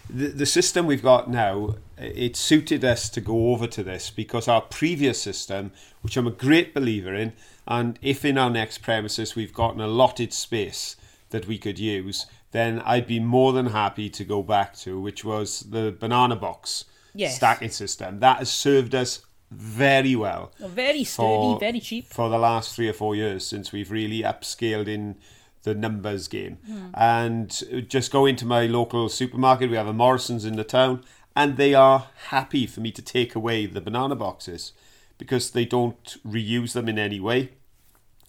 the, 0.09 0.29
the 0.29 0.47
system 0.47 0.87
we've 0.87 1.03
got 1.03 1.29
now, 1.29 1.77
it 1.99 2.37
suited 2.37 2.85
us 2.85 3.09
to 3.11 3.21
go 3.21 3.51
over 3.53 3.67
to 3.67 3.83
this 3.83 4.11
because 4.11 4.49
our 4.49 4.61
previous 4.61 5.21
system, 5.21 5.73
which 6.03 6.17
I'm 6.17 6.27
a 6.27 6.31
great 6.33 6.75
believer 6.75 7.15
in, 7.15 7.33
and 7.67 7.99
if 8.03 8.25
in 8.25 8.39
our 8.39 8.51
next 8.51 8.79
premises 8.79 9.35
we've 9.37 9.53
got 9.53 9.75
an 9.75 9.81
allotted 9.81 10.33
space 10.33 10.97
that 11.31 11.47
we 11.47 11.59
could 11.59 11.79
use, 11.79 12.27
then 12.51 12.81
I'd 12.81 13.07
be 13.07 13.21
more 13.21 13.53
than 13.53 13.67
happy 13.67 14.11
to 14.11 14.25
go 14.25 14.43
back 14.43 14.77
to, 14.79 15.01
which 15.01 15.25
was 15.25 15.61
the 15.61 15.95
banana 15.99 16.37
box 16.37 16.85
Yes. 17.15 17.37
stacking 17.37 17.71
system. 17.71 18.21
That 18.21 18.39
has 18.39 18.51
served 18.51 18.95
us 18.95 19.21
very 19.51 20.17
well 20.17 20.51
Very 20.59 21.05
sturdy, 21.05 21.27
for, 21.55 21.59
very 21.61 21.81
cheap. 21.81 22.07
for 22.07 22.31
the 22.31 22.39
last 22.39 22.75
three 22.75 22.89
or 22.89 22.95
four 22.95 23.15
years 23.15 23.47
since 23.47 23.71
we've 23.71 23.91
really 23.91 24.23
upscaled 24.23 24.89
in 24.89 25.17
the 25.65 25.75
numbers 25.75 26.27
game. 26.27 26.57
Hmm. 26.67 26.87
And 26.95 27.87
just 27.89 28.11
go 28.11 28.25
into 28.27 28.47
my 28.47 28.65
local 28.67 29.09
supermarket. 29.11 29.71
We 29.71 29.77
have 29.77 29.87
a 29.87 29.93
Morrison's 29.93 30.45
in 30.47 30.57
the 30.57 30.65
town, 30.65 31.05
and 31.35 31.57
they 31.57 31.75
are 31.75 32.07
happy 32.29 32.67
for 32.67 32.81
me 32.81 32.91
to 32.93 33.03
take 33.03 33.35
away 33.35 33.67
the 33.67 33.81
banana 33.81 34.15
boxes 34.17 34.73
because 35.19 35.51
they 35.51 35.65
don't 35.65 36.17
reuse 36.27 36.73
them 36.73 36.89
in 36.89 36.99
any 36.99 37.21
way. 37.21 37.51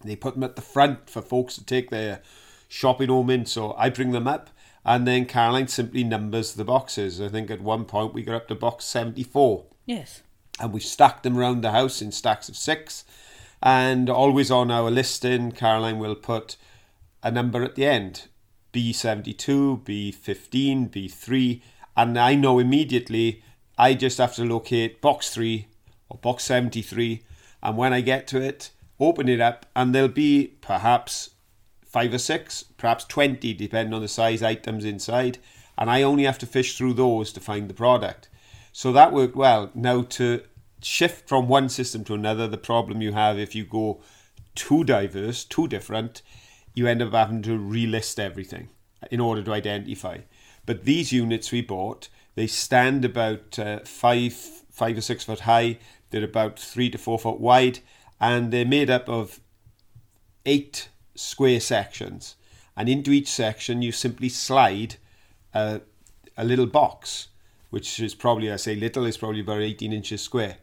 They 0.04 0.16
put 0.16 0.34
them 0.36 0.44
at 0.44 0.56
the 0.56 0.62
front 0.62 1.10
for 1.10 1.22
folks 1.22 1.56
to 1.56 1.66
take 1.66 1.90
their 1.90 2.22
shopping 2.68 3.10
home 3.10 3.30
in. 3.30 3.46
So 3.46 3.74
I 3.78 3.90
bring 3.90 4.12
them 4.12 4.28
up, 4.28 4.50
and 4.86 5.08
then 5.08 5.26
Caroline 5.26 5.68
simply 5.70 6.04
numbers 6.04 6.54
the 6.54 6.66
boxes. 6.66 7.22
I 7.22 7.30
think 7.30 7.50
at 7.50 7.62
one 7.62 7.86
point 7.86 8.14
we 8.14 8.24
got 8.24 8.36
up 8.36 8.48
to 8.50 8.56
box 8.56 8.86
74 8.86 9.64
Yes. 9.86 10.22
and 10.60 10.74
we've 10.74 10.84
stacked 10.84 11.24
them 11.24 11.38
around 11.38 11.62
the 11.62 11.72
house 11.72 12.02
in 12.02 12.12
stacks 12.12 12.50
of 12.50 12.58
six. 12.58 13.06
And 13.62 14.10
always 14.10 14.52
on 14.52 14.70
our 14.72 14.92
listing, 14.92 15.54
Caroline 15.54 16.00
will 16.00 16.16
put 16.16 16.58
a 17.24 17.32
number 17.32 17.64
at 17.64 17.76
the 17.76 17.86
end 17.86 18.28
B72, 18.74 19.84
B15, 19.86 20.90
B3. 20.90 21.62
And 21.96 22.18
I 22.18 22.36
know 22.36 22.60
immediately 22.60 23.44
I 23.78 23.94
just 23.94 24.18
have 24.18 24.36
to 24.36 24.46
locate 24.46 25.02
box 25.02 25.30
3 25.30 25.68
or 26.10 26.18
box 26.18 26.44
73. 26.46 27.24
And 27.62 27.78
when 27.78 27.94
I 27.94 28.02
get 28.02 28.28
to 28.28 28.42
it, 28.42 28.72
open 29.00 29.30
it 29.30 29.40
up, 29.40 29.66
and 29.76 29.94
there'll 29.94 30.08
be 30.10 30.56
perhaps 30.62 31.32
five 31.86 32.14
or 32.14 32.18
six, 32.18 32.64
perhaps 32.64 33.06
20, 33.06 33.54
depending 33.54 33.94
on 33.94 34.02
the 34.02 34.08
size 34.08 34.42
items 34.42 34.86
inside. 34.86 35.38
And 35.78 35.90
I 35.90 36.02
only 36.02 36.24
have 36.24 36.40
to 36.40 36.46
fish 36.46 36.78
through 36.78 36.94
those 36.94 37.32
to 37.34 37.40
find 37.40 37.70
the 37.70 37.74
product. 37.74 38.30
So 38.72 38.92
that 38.92 39.14
worked 39.14 39.36
well. 39.36 39.72
Now, 39.74 40.02
to 40.02 40.44
shift 40.82 41.28
from 41.30 41.48
one 41.48 41.70
system 41.70 42.04
to 42.06 42.14
another, 42.14 42.48
the 42.48 42.58
problem 42.58 43.02
you 43.02 43.14
have 43.14 43.38
if 43.38 43.56
you 43.56 43.66
go 43.66 44.02
too 44.56 44.84
diverse, 44.84 45.44
too 45.44 45.68
different, 45.68 46.22
you 46.74 46.88
end 46.88 47.02
up 47.02 47.14
having 47.14 47.42
to 47.44 47.58
relist 47.58 48.20
everything 48.20 48.70
in 49.12 49.20
order 49.20 49.44
to 49.44 49.54
identify. 49.54 50.20
But 50.66 50.86
these 50.86 51.12
units 51.12 51.52
we 51.52 51.62
bought, 51.62 52.10
they 52.36 52.48
stand 52.48 53.06
about 53.06 53.60
uh, 53.60 53.80
five, 53.80 54.34
five 54.34 54.98
or 54.98 55.02
six 55.02 55.26
foot 55.26 55.42
high. 55.42 55.78
They're 56.10 56.24
about 56.24 56.60
three 56.60 56.90
to 56.92 56.98
four 56.98 57.20
foot 57.20 57.40
wide, 57.40 57.80
and 58.20 58.52
they're 58.52 58.66
made 58.66 58.90
up 58.90 59.10
of 59.10 59.40
eight 60.46 60.90
square 61.16 61.60
sections. 61.60 62.36
And 62.76 62.90
into 62.90 63.12
each 63.12 63.28
section, 63.28 63.82
you 63.82 63.92
simply 63.92 64.30
slide 64.30 64.96
a, 65.54 65.82
a 66.38 66.44
little 66.44 66.66
box, 66.66 67.28
which 67.70 68.00
is 68.00 68.16
probably, 68.16 68.52
I 68.52 68.56
say 68.56 68.76
little, 68.76 69.06
is 69.06 69.18
probably 69.18 69.42
about 69.42 69.62
18 69.62 69.94
inches 69.94 70.22
square. 70.22 70.58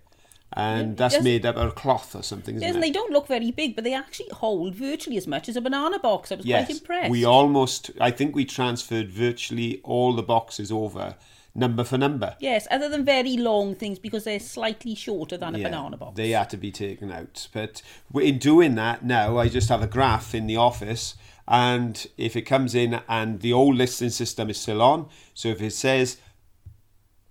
And 0.52 0.97
that's 0.97 1.14
yes. 1.14 1.23
made 1.23 1.47
up 1.47 1.57
of 1.57 1.76
cloth 1.76 2.16
or 2.16 2.25
something, 2.25 2.57
isn't 2.57 2.66
Yes, 2.66 2.73
it? 2.73 2.75
and 2.75 2.83
they 2.83 2.90
don't 2.90 3.12
look 3.12 3.28
very 3.28 3.52
big, 3.52 3.76
but 3.76 3.85
they 3.85 3.95
actually 3.95 4.30
hold 4.33 4.75
virtually 4.75 5.16
as 5.16 5.28
much 5.28 5.49
as 5.49 5.54
a 5.54 5.61
banana 5.61 5.99
box. 6.00 6.33
I 6.33 6.37
was 6.37 6.45
quite 6.45 6.69
impressed. 6.69 7.11
We 7.11 7.25
almost, 7.25 7.92
I 8.00 8.11
think 8.11 8.35
we 8.35 8.45
transferred 8.45 9.11
virtually 9.11 9.80
all 9.85 10.12
the 10.12 10.25
boxes 10.25 10.73
over, 10.73 11.14
number 11.54 11.85
for 11.85 11.99
number. 11.99 12.37
Yes, 12.40 12.66
other 12.69 12.88
than 12.88 13.04
very 13.04 13.37
long 13.37 13.76
things 13.76 14.00
because 14.00 14.25
they're 14.25 14.40
slightly 14.40 14.97
shorter 14.97 15.37
than 15.37 15.54
a 15.54 15.59
Yeah, 15.59 15.69
banana 15.69 15.97
box. 15.97 16.16
They 16.16 16.30
had 16.30 16.50
to 16.50 16.57
be 16.57 16.73
taken 16.73 17.12
out. 17.12 17.47
But 17.52 17.83
in 18.12 18.38
doing 18.38 18.75
that 18.75 19.04
now, 19.04 19.38
I 19.38 19.49
just 19.49 19.69
have 19.69 19.83
a 19.83 19.87
graph 19.87 20.35
in 20.35 20.49
the 20.49 20.57
office. 20.57 21.14
And 21.47 22.07
if 22.16 22.35
it 22.35 22.42
comes 22.42 22.75
in 22.75 23.00
and 23.09 23.40
the 23.40 23.52
old 23.52 23.76
listing 23.76 24.11
system 24.11 24.50
is 24.50 24.59
still 24.59 24.83
on, 24.83 25.09
so 25.33 25.49
if 25.49 25.62
it 25.62 25.73
says 25.73 26.19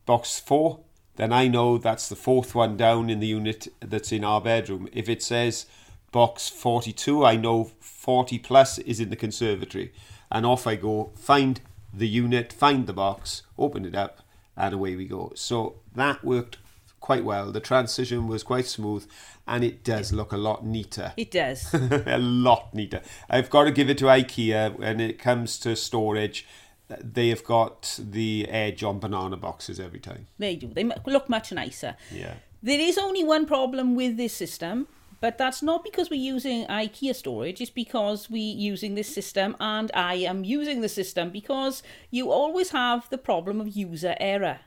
box 0.06 0.40
four, 0.40 0.82
then 1.20 1.34
I 1.34 1.50
know 1.50 1.78
that's 1.78 2.08
the 2.08 2.16
fourth 2.16 2.56
one 2.56 2.78
down 2.78 3.10
in 3.10 3.20
the 3.20 3.28
unit 3.28 3.68
that's 3.82 4.14
in 4.14 4.24
our 4.24 4.40
bedroom. 4.40 4.88
If 4.94 5.10
it 5.10 5.22
says 5.22 5.66
box 6.14 6.48
42, 6.48 7.26
I 7.26 7.36
know 7.36 7.72
40 7.82 8.40
plus 8.40 8.78
is 8.78 9.02
in 9.02 9.10
the 9.10 9.18
conservatory. 9.18 9.92
And 10.32 10.46
off 10.46 10.66
I 10.66 10.76
go, 10.76 11.12
find 11.18 11.60
the 11.94 12.08
unit, 12.08 12.54
find 12.54 12.88
the 12.88 12.94
box, 12.94 13.42
open 13.58 13.84
it 13.84 13.96
up, 13.96 14.22
and 14.56 14.74
away 14.74 14.96
we 14.96 15.08
go. 15.08 15.34
So 15.36 15.82
that 15.94 16.24
worked 16.24 16.58
quite 17.02 17.26
well. 17.26 17.52
The 17.52 17.60
transition 17.60 18.30
was 18.30 18.42
quite 18.42 18.68
smooth, 18.68 19.06
and 19.46 19.62
it 19.62 19.84
does 19.84 20.14
look 20.14 20.32
a 20.32 20.38
lot 20.38 20.66
neater. 20.66 21.12
It 21.18 21.32
does. 21.32 21.74
a 21.74 22.18
lot 22.18 22.74
neater. 22.74 23.02
I've 23.30 23.50
got 23.50 23.66
to 23.66 23.72
give 23.72 23.90
it 23.90 23.98
to 23.98 24.06
IKEA 24.06 24.80
when 24.80 25.02
it 25.02 25.20
comes 25.20 25.60
to 25.60 25.76
storage. 25.76 26.48
They 26.90 27.30
have 27.30 27.44
got 27.44 28.00
the 28.02 28.48
edge 28.50 28.84
on 28.84 29.00
banana 29.00 29.38
boxes 29.38 29.80
every 29.80 30.00
time. 30.00 30.28
they 30.40 30.56
do. 30.56 30.68
They 30.68 30.84
look 31.06 31.30
much 31.30 31.52
nicer. 31.52 31.96
Yeah. 32.12 32.36
There 32.64 32.80
is 32.80 32.98
only 32.98 33.24
one 33.24 33.46
problem 33.46 33.96
with 33.96 34.18
this 34.18 34.34
system, 34.34 34.88
but 35.22 35.38
that's 35.38 35.62
not 35.62 35.84
because 35.84 36.10
we're 36.10 36.20
using 36.36 36.66
IKEA 36.66 37.16
storage. 37.16 37.62
It's 37.62 37.70
because 37.70 38.30
we're 38.30 38.56
using 38.56 38.96
this 38.96 39.14
system, 39.14 39.56
and 39.60 39.92
I 39.94 40.16
am 40.16 40.44
using 40.44 40.82
the 40.82 40.90
system 40.90 41.30
because 41.30 41.84
you 42.10 42.32
always 42.32 42.72
have 42.72 43.10
the 43.10 43.18
problem 43.18 43.62
of 43.62 43.70
user 43.70 44.16
error. 44.20 44.60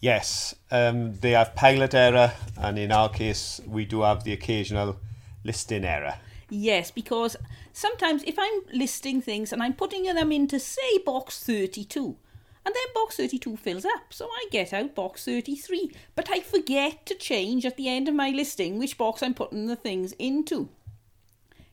Yes, 0.00 0.54
um, 0.70 1.14
they 1.16 1.32
have 1.32 1.54
pilot 1.54 1.94
error, 1.94 2.32
and 2.56 2.78
in 2.78 2.90
our 2.92 3.08
case, 3.10 3.60
we 3.66 3.84
do 3.84 4.00
have 4.02 4.24
the 4.24 4.32
occasional 4.32 4.96
listing 5.44 5.84
error. 5.84 6.14
Yes, 6.48 6.90
because 6.90 7.36
sometimes 7.72 8.22
if 8.24 8.38
I'm 8.38 8.62
listing 8.72 9.20
things 9.20 9.52
and 9.52 9.62
I'm 9.62 9.74
putting 9.74 10.04
them 10.04 10.32
into, 10.32 10.58
say, 10.58 10.98
box 10.98 11.42
32, 11.42 12.16
and 12.64 12.74
then 12.74 12.94
box 12.94 13.16
32 13.16 13.56
fills 13.56 13.84
up, 13.84 14.12
so 14.12 14.26
I 14.26 14.46
get 14.50 14.72
out 14.72 14.94
box 14.94 15.24
33, 15.24 15.90
but 16.14 16.30
I 16.30 16.40
forget 16.40 17.06
to 17.06 17.14
change 17.14 17.64
at 17.64 17.76
the 17.76 17.88
end 17.88 18.08
of 18.08 18.14
my 18.14 18.30
listing 18.30 18.78
which 18.78 18.98
box 18.98 19.22
I'm 19.22 19.34
putting 19.34 19.66
the 19.66 19.76
things 19.76 20.12
into. 20.18 20.68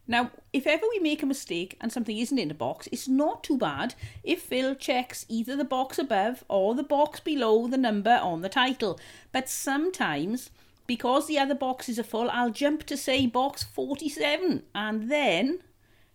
Now, 0.09 0.31
if 0.53 0.65
ever 0.65 0.85
we 0.89 0.99
make 0.99 1.21
a 1.21 1.25
mistake 1.25 1.75
and 1.81 1.91
something 1.91 2.17
isn't 2.17 2.39
in 2.39 2.49
a 2.49 2.55
box, 2.55 2.87
it's 2.93 3.09
not 3.09 3.43
too 3.43 3.57
bad 3.57 3.93
if 4.23 4.41
Phil 4.41 4.73
checks 4.73 5.25
either 5.27 5.57
the 5.57 5.65
box 5.65 5.99
above 5.99 6.45
or 6.47 6.73
the 6.73 6.83
box 6.83 7.19
below 7.19 7.67
the 7.67 7.77
number 7.77 8.17
on 8.23 8.41
the 8.41 8.47
title. 8.47 8.97
But 9.33 9.49
sometimes, 9.49 10.49
because 10.87 11.27
the 11.27 11.37
other 11.37 11.55
boxes 11.55 11.99
are 11.99 12.03
full, 12.03 12.29
I'll 12.29 12.51
jump 12.51 12.85
to 12.85 12.95
say 12.95 13.27
box 13.27 13.63
47 13.63 14.63
and 14.73 15.11
then 15.11 15.59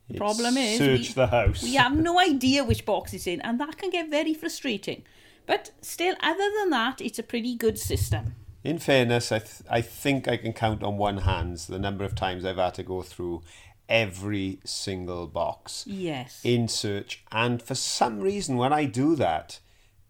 the 0.09 0.19
problem 0.19 0.57
is 0.57 0.79
search 0.79 1.09
we, 1.09 1.15
the 1.15 1.27
house. 1.29 1.63
we 1.63 1.75
have 1.75 1.97
no 1.97 2.19
idea 2.21 2.65
which 2.65 2.85
box 2.85 3.13
it's 3.15 3.27
in 3.27 3.41
and 3.43 3.59
that 3.61 3.79
can 3.79 3.91
get 3.91 4.11
very 4.11 4.35
frustrating. 4.35 5.03
But 5.47 5.71
still, 5.81 6.15
other 6.21 6.51
than 6.61 6.71
that, 6.71 7.01
it's 7.01 7.19
a 7.19 7.23
pretty 7.23 7.57
good 7.57 7.79
system. 7.79 8.35
In 8.63 8.79
fairness, 8.79 9.33
I, 9.33 9.39
th- 9.41 9.63
I 9.69 9.81
think 9.81 10.29
I 10.29 10.37
can 10.37 10.53
count 10.53 10.83
on 10.85 10.97
one 10.99 11.19
hand 11.19 11.57
the 11.69 11.79
number 11.81 12.05
of 12.05 12.15
times 12.15 12.45
I've 12.45 12.59
had 12.59 12.75
to 12.75 12.83
go 12.85 13.03
through 13.03 13.43
every 13.89 14.61
single 14.65 15.27
box 15.27 15.85
Yes. 15.87 16.41
in 16.45 16.69
search. 16.69 17.25
And 17.33 17.61
for 17.61 17.75
some 17.75 18.21
reason, 18.21 18.57
when 18.57 18.73
I 18.73 18.85
do 18.85 19.17
that, 19.17 19.59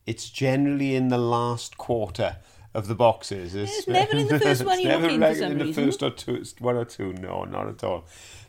it's 0.06 0.28
generally 0.28 0.94
in 0.94 1.08
the 1.08 1.18
last 1.18 1.78
quarter 1.78 2.36
of 2.74 2.88
the 2.88 2.94
boxes. 2.94 3.54
It's 3.54 3.88
never 3.88 4.16
in 4.16 4.28
the 4.28 4.38
first 4.38 4.64
one 4.66 4.78
It's 4.78 4.86
never 4.86 5.06
in 5.08 5.22
in 5.22 5.58
the 5.58 5.64
reason. 5.64 5.84
first 5.86 6.02
or 6.02 6.10
two, 6.10 6.44
one 6.58 6.76
or 6.76 6.84
two. 6.84 7.12
No, 7.14 7.44
not 7.44 7.68
at 7.68 7.82
all. 7.82 8.04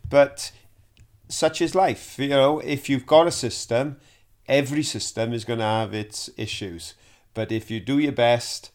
But 0.10 0.52
such 1.30 1.62
is 1.62 1.76
life. 1.76 2.18
You 2.20 2.30
know, 2.30 2.60
if 2.60 2.90
you've 2.90 3.06
got 3.06 3.28
a 3.28 3.32
system, 3.32 3.98
every 4.48 4.84
system 4.84 5.34
is 5.34 5.46
going 5.46 5.60
to 5.60 5.66
have 5.66 5.94
its 5.94 6.30
issues. 6.38 6.94
But 7.34 7.52
if 7.52 7.72
you 7.72 7.80
do 7.80 7.98
your 8.00 8.12
best 8.12 8.72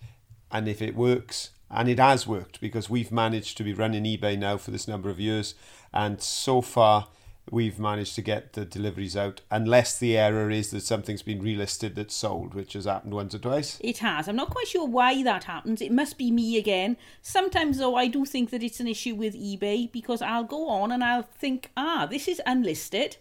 and 0.50 0.68
if 0.68 0.82
it 0.82 0.96
works, 0.96 1.50
And 1.70 1.88
it 1.88 1.98
has 1.98 2.26
worked 2.26 2.60
because 2.60 2.88
we've 2.88 3.12
managed 3.12 3.56
to 3.58 3.64
be 3.64 3.74
running 3.74 4.04
eBay 4.04 4.38
now 4.38 4.56
for 4.56 4.70
this 4.70 4.88
number 4.88 5.10
of 5.10 5.20
years. 5.20 5.54
And 5.92 6.20
so 6.22 6.60
far, 6.62 7.08
we've 7.50 7.78
managed 7.78 8.14
to 8.16 8.22
get 8.22 8.52
the 8.52 8.64
deliveries 8.64 9.16
out, 9.16 9.40
unless 9.50 9.98
the 9.98 10.16
error 10.16 10.50
is 10.50 10.70
that 10.70 10.82
something's 10.82 11.22
been 11.22 11.40
relisted 11.40 11.94
that's 11.94 12.14
sold, 12.14 12.54
which 12.54 12.74
has 12.74 12.84
happened 12.84 13.14
once 13.14 13.34
or 13.34 13.38
twice. 13.38 13.78
It 13.80 13.98
has. 13.98 14.28
I'm 14.28 14.36
not 14.36 14.50
quite 14.50 14.68
sure 14.68 14.86
why 14.86 15.22
that 15.22 15.44
happens. 15.44 15.80
It 15.80 15.92
must 15.92 16.18
be 16.18 16.30
me 16.30 16.58
again. 16.58 16.96
Sometimes, 17.22 17.78
though, 17.78 17.96
I 17.96 18.08
do 18.08 18.24
think 18.24 18.50
that 18.50 18.62
it's 18.62 18.80
an 18.80 18.88
issue 18.88 19.14
with 19.14 19.34
eBay 19.34 19.90
because 19.90 20.22
I'll 20.22 20.44
go 20.44 20.68
on 20.68 20.92
and 20.92 21.02
I'll 21.02 21.22
think, 21.22 21.70
ah, 21.76 22.06
this 22.10 22.28
is 22.28 22.40
unlisted. 22.46 23.16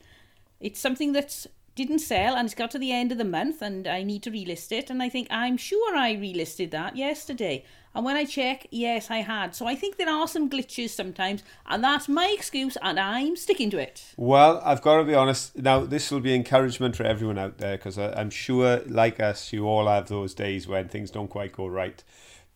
It's 0.60 0.80
something 0.80 1.14
that's 1.14 1.48
didn't 1.78 2.00
sell 2.00 2.36
and 2.36 2.48
it's 2.48 2.56
got 2.56 2.72
to 2.72 2.80
the 2.80 2.92
end 2.92 3.12
of 3.12 3.20
the 3.20 3.24
month 3.24 3.62
and 3.62 3.88
I 3.88 4.02
need 4.02 4.24
to 4.24 4.32
relist 4.32 4.72
it 4.72 4.90
and 4.90 5.02
I 5.02 5.10
think 5.10 5.28
I'm 5.30 5.58
sure 5.58 5.96
I 5.96 6.16
relisted 6.16 6.72
that 6.72 6.96
yesterday 6.98 7.64
and 7.98 8.06
when 8.06 8.16
I 8.16 8.26
check 8.26 8.68
yes 8.70 9.10
I 9.10 9.18
had 9.18 9.56
so 9.56 9.66
I 9.66 9.76
think 9.76 9.98
there 9.98 10.10
are 10.10 10.28
some 10.28 10.50
glitches 10.50 10.92
sometimes 10.92 11.44
and 11.66 11.84
that's 11.84 12.08
my 12.08 12.32
excuse 12.34 12.78
and 12.82 13.00
I'm 13.00 13.36
sticking 13.36 13.72
to 13.72 13.80
it 13.80 14.14
Well, 14.16 14.62
I've 14.64 14.82
got 14.82 14.98
to 14.98 15.04
be 15.04 15.16
honest. 15.16 15.58
Now, 15.58 15.80
this 15.80 16.12
will 16.12 16.20
be 16.20 16.36
encouragement 16.36 16.96
for 16.96 17.04
everyone 17.04 17.40
out 17.40 17.58
there 17.58 17.76
because 17.76 17.98
I'm 17.98 18.30
sure, 18.30 18.82
like 18.86 19.20
us, 19.20 19.52
you 19.52 19.68
all 19.68 19.88
have 19.88 20.08
those 20.08 20.34
days 20.34 20.68
when 20.68 20.88
things 20.88 21.12
don't 21.12 21.28
quite 21.28 21.54
go 21.54 21.68
right. 21.68 22.04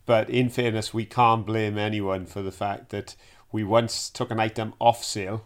But 0.05 0.29
in 0.29 0.49
fairness, 0.49 0.93
we 0.93 1.05
can't 1.05 1.45
blame 1.45 1.77
anyone 1.77 2.25
for 2.25 2.41
the 2.41 2.51
fact 2.51 2.89
that 2.89 3.15
we 3.51 3.63
once 3.63 4.09
took 4.09 4.31
an 4.31 4.39
item 4.39 4.73
off 4.79 5.03
sale 5.03 5.45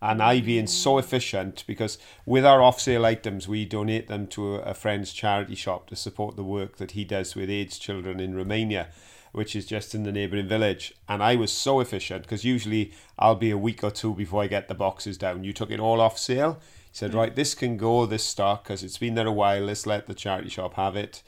and 0.00 0.22
I 0.22 0.40
being 0.40 0.66
so 0.66 0.94
mm. 0.94 1.00
efficient 1.00 1.64
because 1.66 1.98
with 2.24 2.44
our 2.44 2.62
off 2.62 2.80
sale 2.80 3.04
items 3.04 3.48
we 3.48 3.64
donate 3.64 4.08
them 4.08 4.26
to 4.28 4.56
a 4.56 4.74
friend's 4.74 5.12
charity 5.12 5.54
shop 5.54 5.88
to 5.88 5.96
support 5.96 6.36
the 6.36 6.44
work 6.44 6.76
that 6.76 6.92
he 6.92 7.04
does 7.04 7.34
with 7.34 7.50
AIDS 7.50 7.78
children 7.78 8.20
in 8.20 8.36
Romania 8.36 8.88
which 9.32 9.54
is 9.54 9.66
just 9.66 9.94
in 9.94 10.04
the 10.04 10.12
neighbouring 10.12 10.48
village. 10.48 10.94
And 11.08 11.22
I 11.22 11.36
was 11.36 11.52
so 11.52 11.80
efficient 11.80 12.22
because 12.22 12.44
usually 12.44 12.92
I'll 13.18 13.34
be 13.34 13.50
a 13.50 13.58
week 13.58 13.82
or 13.84 13.90
two 13.90 14.14
before 14.14 14.42
I 14.42 14.46
get 14.46 14.68
the 14.68 14.74
boxes 14.74 15.18
down. 15.18 15.44
You 15.44 15.52
took 15.52 15.70
it 15.70 15.80
all 15.80 16.00
off 16.00 16.18
sale. 16.18 16.58
He 16.90 16.96
said 16.96 17.12
mm. 17.12 17.16
right 17.16 17.34
this 17.34 17.54
can 17.54 17.76
go 17.76 18.06
this 18.06 18.24
stock 18.24 18.64
because 18.64 18.82
it's 18.82 18.98
been 18.98 19.14
there 19.14 19.26
a 19.26 19.32
while. 19.32 19.62
Let's 19.62 19.86
let 19.86 20.06
the 20.06 20.14
charity 20.14 20.48
shop 20.48 20.74
have 20.74 20.96
it. 20.96 21.22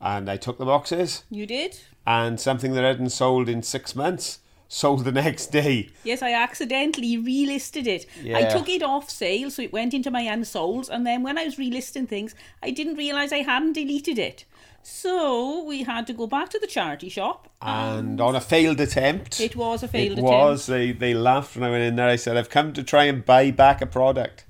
And 0.00 0.30
I 0.30 0.36
took 0.36 0.58
the 0.58 0.66
boxes. 0.66 1.24
You 1.30 1.46
did? 1.46 1.80
And 2.06 2.38
something 2.38 2.72
that 2.74 2.84
I 2.84 2.88
hadn't 2.88 3.10
sold 3.10 3.48
in 3.48 3.62
six 3.62 3.96
months 3.96 4.40
sold 4.68 5.04
the 5.04 5.12
next 5.12 5.46
day. 5.46 5.90
Yes 6.04 6.22
I 6.22 6.32
accidentally 6.32 7.16
relisted 7.16 7.86
it. 7.86 8.06
I 8.34 8.44
took 8.44 8.68
it 8.68 8.82
off 8.82 9.10
sale 9.10 9.50
so 9.50 9.62
it 9.62 9.72
went 9.72 9.94
into 9.94 10.10
my 10.10 10.22
unsolds 10.22 10.88
and 10.88 11.06
then 11.06 11.22
when 11.22 11.38
I 11.38 11.44
was 11.44 11.56
relisting 11.56 12.08
things 12.08 12.34
I 12.62 12.70
didn't 12.70 12.96
realise 12.96 13.32
I 13.32 13.38
hadn't 13.38 13.74
deleted 13.74 14.18
it 14.18 14.44
so 14.88 15.64
we 15.64 15.82
had 15.82 16.06
to 16.06 16.12
go 16.12 16.26
back 16.28 16.48
to 16.50 16.58
the 16.60 16.66
charity 16.66 17.08
shop 17.08 17.48
and 17.60 18.20
on 18.20 18.36
a 18.36 18.40
failed 18.40 18.80
attempt. 18.80 19.40
It 19.40 19.56
was 19.56 19.82
a 19.82 19.88
failed 19.88 20.12
it 20.18 20.22
attempt. 20.22 20.30
was. 20.30 20.66
They 20.66 20.92
they 20.92 21.12
laughed 21.12 21.56
when 21.56 21.64
I 21.64 21.70
went 21.70 21.82
in 21.82 21.96
there. 21.96 22.08
I 22.08 22.16
said 22.16 22.36
I've 22.36 22.50
come 22.50 22.72
to 22.74 22.82
try 22.84 23.04
and 23.04 23.24
buy 23.24 23.50
back 23.50 23.82
a 23.82 23.86
product 23.86 24.44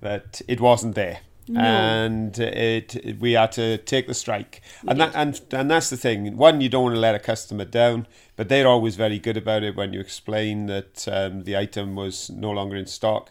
but 0.00 0.40
it 0.48 0.60
wasn't 0.60 0.94
there. 0.94 1.20
And 1.54 2.38
it, 2.38 2.96
it- 2.96 3.20
we 3.20 3.32
had 3.32 3.52
to 3.52 3.76
take 3.78 4.06
the 4.06 4.14
strike. 4.14 4.62
And 4.88 4.98
that 5.00 5.12
and 5.14 5.38
and 5.52 5.70
that's 5.70 5.90
the 5.90 5.98
thing. 5.98 6.36
One 6.38 6.62
you 6.62 6.70
don't 6.70 6.84
want 6.84 6.94
to 6.94 7.00
let 7.00 7.14
a 7.14 7.18
customer 7.18 7.66
down 7.66 8.06
but 8.36 8.48
they're 8.48 8.66
always 8.66 8.96
very 8.96 9.18
good 9.18 9.36
about 9.36 9.62
it 9.62 9.76
when 9.76 9.92
you 9.92 10.00
explain 10.00 10.66
that 10.66 11.06
um, 11.06 11.44
the 11.44 11.56
item 11.56 11.94
was 11.94 12.30
no 12.30 12.50
longer 12.50 12.76
in 12.76 12.86
stock 12.86 13.30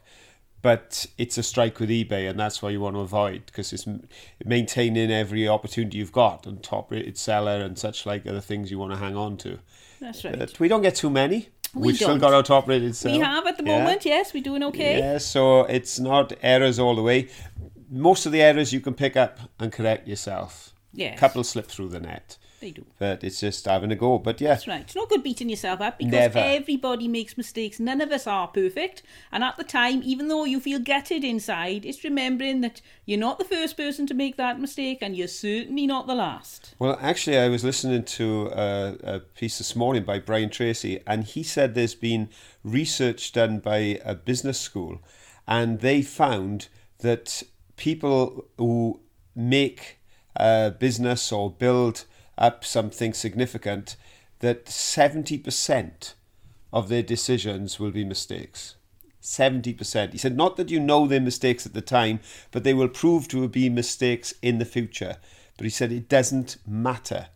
but 0.64 1.06
it's 1.20 1.38
a 1.38 1.44
strike 1.44 1.80
with 1.80 1.90
eBay, 1.90 2.28
and 2.30 2.40
that's 2.40 2.62
why 2.62 2.70
you 2.72 2.80
want 2.82 2.96
to 2.96 3.02
avoid 3.02 3.46
because 3.46 3.72
it's 3.72 3.86
maintaining 4.44 5.12
every 5.12 5.48
opportunity 5.48 6.00
you've 6.00 6.12
got 6.12 6.48
on 6.48 6.58
top 6.58 6.90
rated 6.92 7.18
seller 7.18 7.62
and 7.62 7.78
such 7.78 8.06
like 8.06 8.26
other 8.26 8.42
things 8.42 8.72
you 8.72 8.80
want 8.80 8.92
to 8.92 8.98
hang 8.98 9.16
on 9.16 9.38
to. 9.38 9.60
that's 10.02 10.24
right 10.26 10.38
But 10.40 10.60
we 10.60 10.68
don't 10.68 10.82
get 10.82 10.96
too 10.96 11.10
many. 11.12 11.50
We 11.76 11.88
We've 11.88 11.96
still 11.96 12.10
don't. 12.10 12.20
got 12.20 12.34
our 12.34 12.44
top 12.44 12.68
rated 12.68 12.96
seller. 12.96 13.14
we 13.16 13.20
have 13.24 13.46
at 13.48 13.58
the 13.58 13.64
Yeah. 13.66 13.80
moment 13.84 14.06
yes 14.06 14.34
we're 14.34 14.44
doing 14.44 14.64
okay 14.64 14.98
Yeah, 15.00 15.18
so 15.18 15.62
it's 15.66 16.00
not 16.00 16.34
errors 16.42 16.80
all 16.80 16.96
the 16.96 17.02
way. 17.04 17.30
Most 17.90 18.26
of 18.26 18.32
the 18.32 18.42
errors 18.42 18.72
you 18.74 18.80
can 18.80 18.94
pick 18.94 19.16
up 19.16 19.40
and 19.60 19.72
correct 19.72 20.08
yourself. 20.08 20.74
Yes. 20.94 21.18
A 21.18 21.20
couple 21.20 21.44
slip 21.44 21.68
through 21.68 21.90
the 21.90 22.00
net, 22.00 22.38
they 22.64 22.72
do 22.72 22.86
but 22.98 23.24
it's 23.24 23.42
just 23.42 23.66
having 23.66 23.92
a 23.92 23.96
go. 23.96 24.18
But 24.18 24.40
yeah, 24.40 24.50
That's 24.50 24.68
right. 24.68 24.82
It's 24.82 24.96
not 24.96 25.10
good 25.10 25.24
beating 25.24 25.50
yourself 25.50 25.82
up 25.82 25.98
because 25.98 26.14
Never. 26.14 26.40
everybody 26.40 27.08
makes 27.08 27.38
mistakes. 27.38 27.80
None 27.80 28.02
of 28.02 28.12
us 28.12 28.26
are 28.28 28.48
perfect. 28.48 29.04
And 29.32 29.44
at 29.44 29.58
the 29.58 29.64
time, 29.64 30.02
even 30.04 30.30
though 30.30 30.46
you 30.46 30.60
feel 30.60 30.80
gutted 30.80 31.24
inside, 31.24 31.86
it's 31.86 32.04
remembering 32.04 32.62
that 32.62 32.82
you're 33.06 33.20
not 33.20 33.40
the 33.40 33.46
first 33.46 33.76
person 33.76 34.08
to 34.08 34.14
make 34.14 34.38
that 34.38 34.60
mistake 34.60 35.00
and 35.02 35.16
you're 35.16 35.28
certainly 35.28 35.86
not 35.86 36.08
the 36.08 36.16
last. 36.16 36.76
Well, 36.80 36.98
actually, 37.02 37.38
I 37.38 37.50
was 37.50 37.64
listening 37.64 38.04
to 38.04 38.48
a, 38.54 38.98
a 39.04 39.20
piece 39.20 39.58
this 39.58 39.76
morning 39.76 40.04
by 40.04 40.20
Brian 40.20 40.50
Tracy, 40.50 41.02
and 41.06 41.26
he 41.26 41.44
said 41.44 41.76
there's 41.76 41.96
been 41.96 42.30
research 42.64 43.34
done 43.34 43.60
by 43.60 44.00
a 44.06 44.16
business 44.16 44.60
school, 44.60 45.02
and 45.46 45.82
they 45.82 46.02
found 46.02 46.70
that 47.00 47.44
people 47.76 48.46
who 48.58 49.02
make 49.36 50.00
a 50.36 50.72
business 50.72 51.32
or 51.32 51.52
build 51.52 52.06
up 52.38 52.66
something 52.66 53.14
significant, 53.14 53.96
that 54.40 54.66
70% 54.66 56.14
of 56.72 56.90
their 56.90 57.04
decisions 57.04 57.80
will 57.80 57.92
be 57.92 58.04
mistakes. 58.04 58.76
70%. 59.22 60.12
He 60.12 60.18
said, 60.18 60.36
not 60.36 60.58
that 60.58 60.70
you 60.70 60.80
know 60.80 61.08
they're 61.08 61.22
mistakes 61.22 61.66
at 61.66 61.74
the 61.74 61.82
time, 61.82 62.20
but 62.52 62.64
they 62.64 62.74
will 62.74 62.90
prove 62.90 63.28
to 63.30 63.48
be 63.48 63.70
mistakes 63.70 64.34
in 64.42 64.58
the 64.58 64.66
future. 64.66 65.18
But 65.58 65.64
he 65.64 65.70
said 65.70 65.92
it 65.92 66.10
doesn't 66.10 66.58
matter 66.68 67.28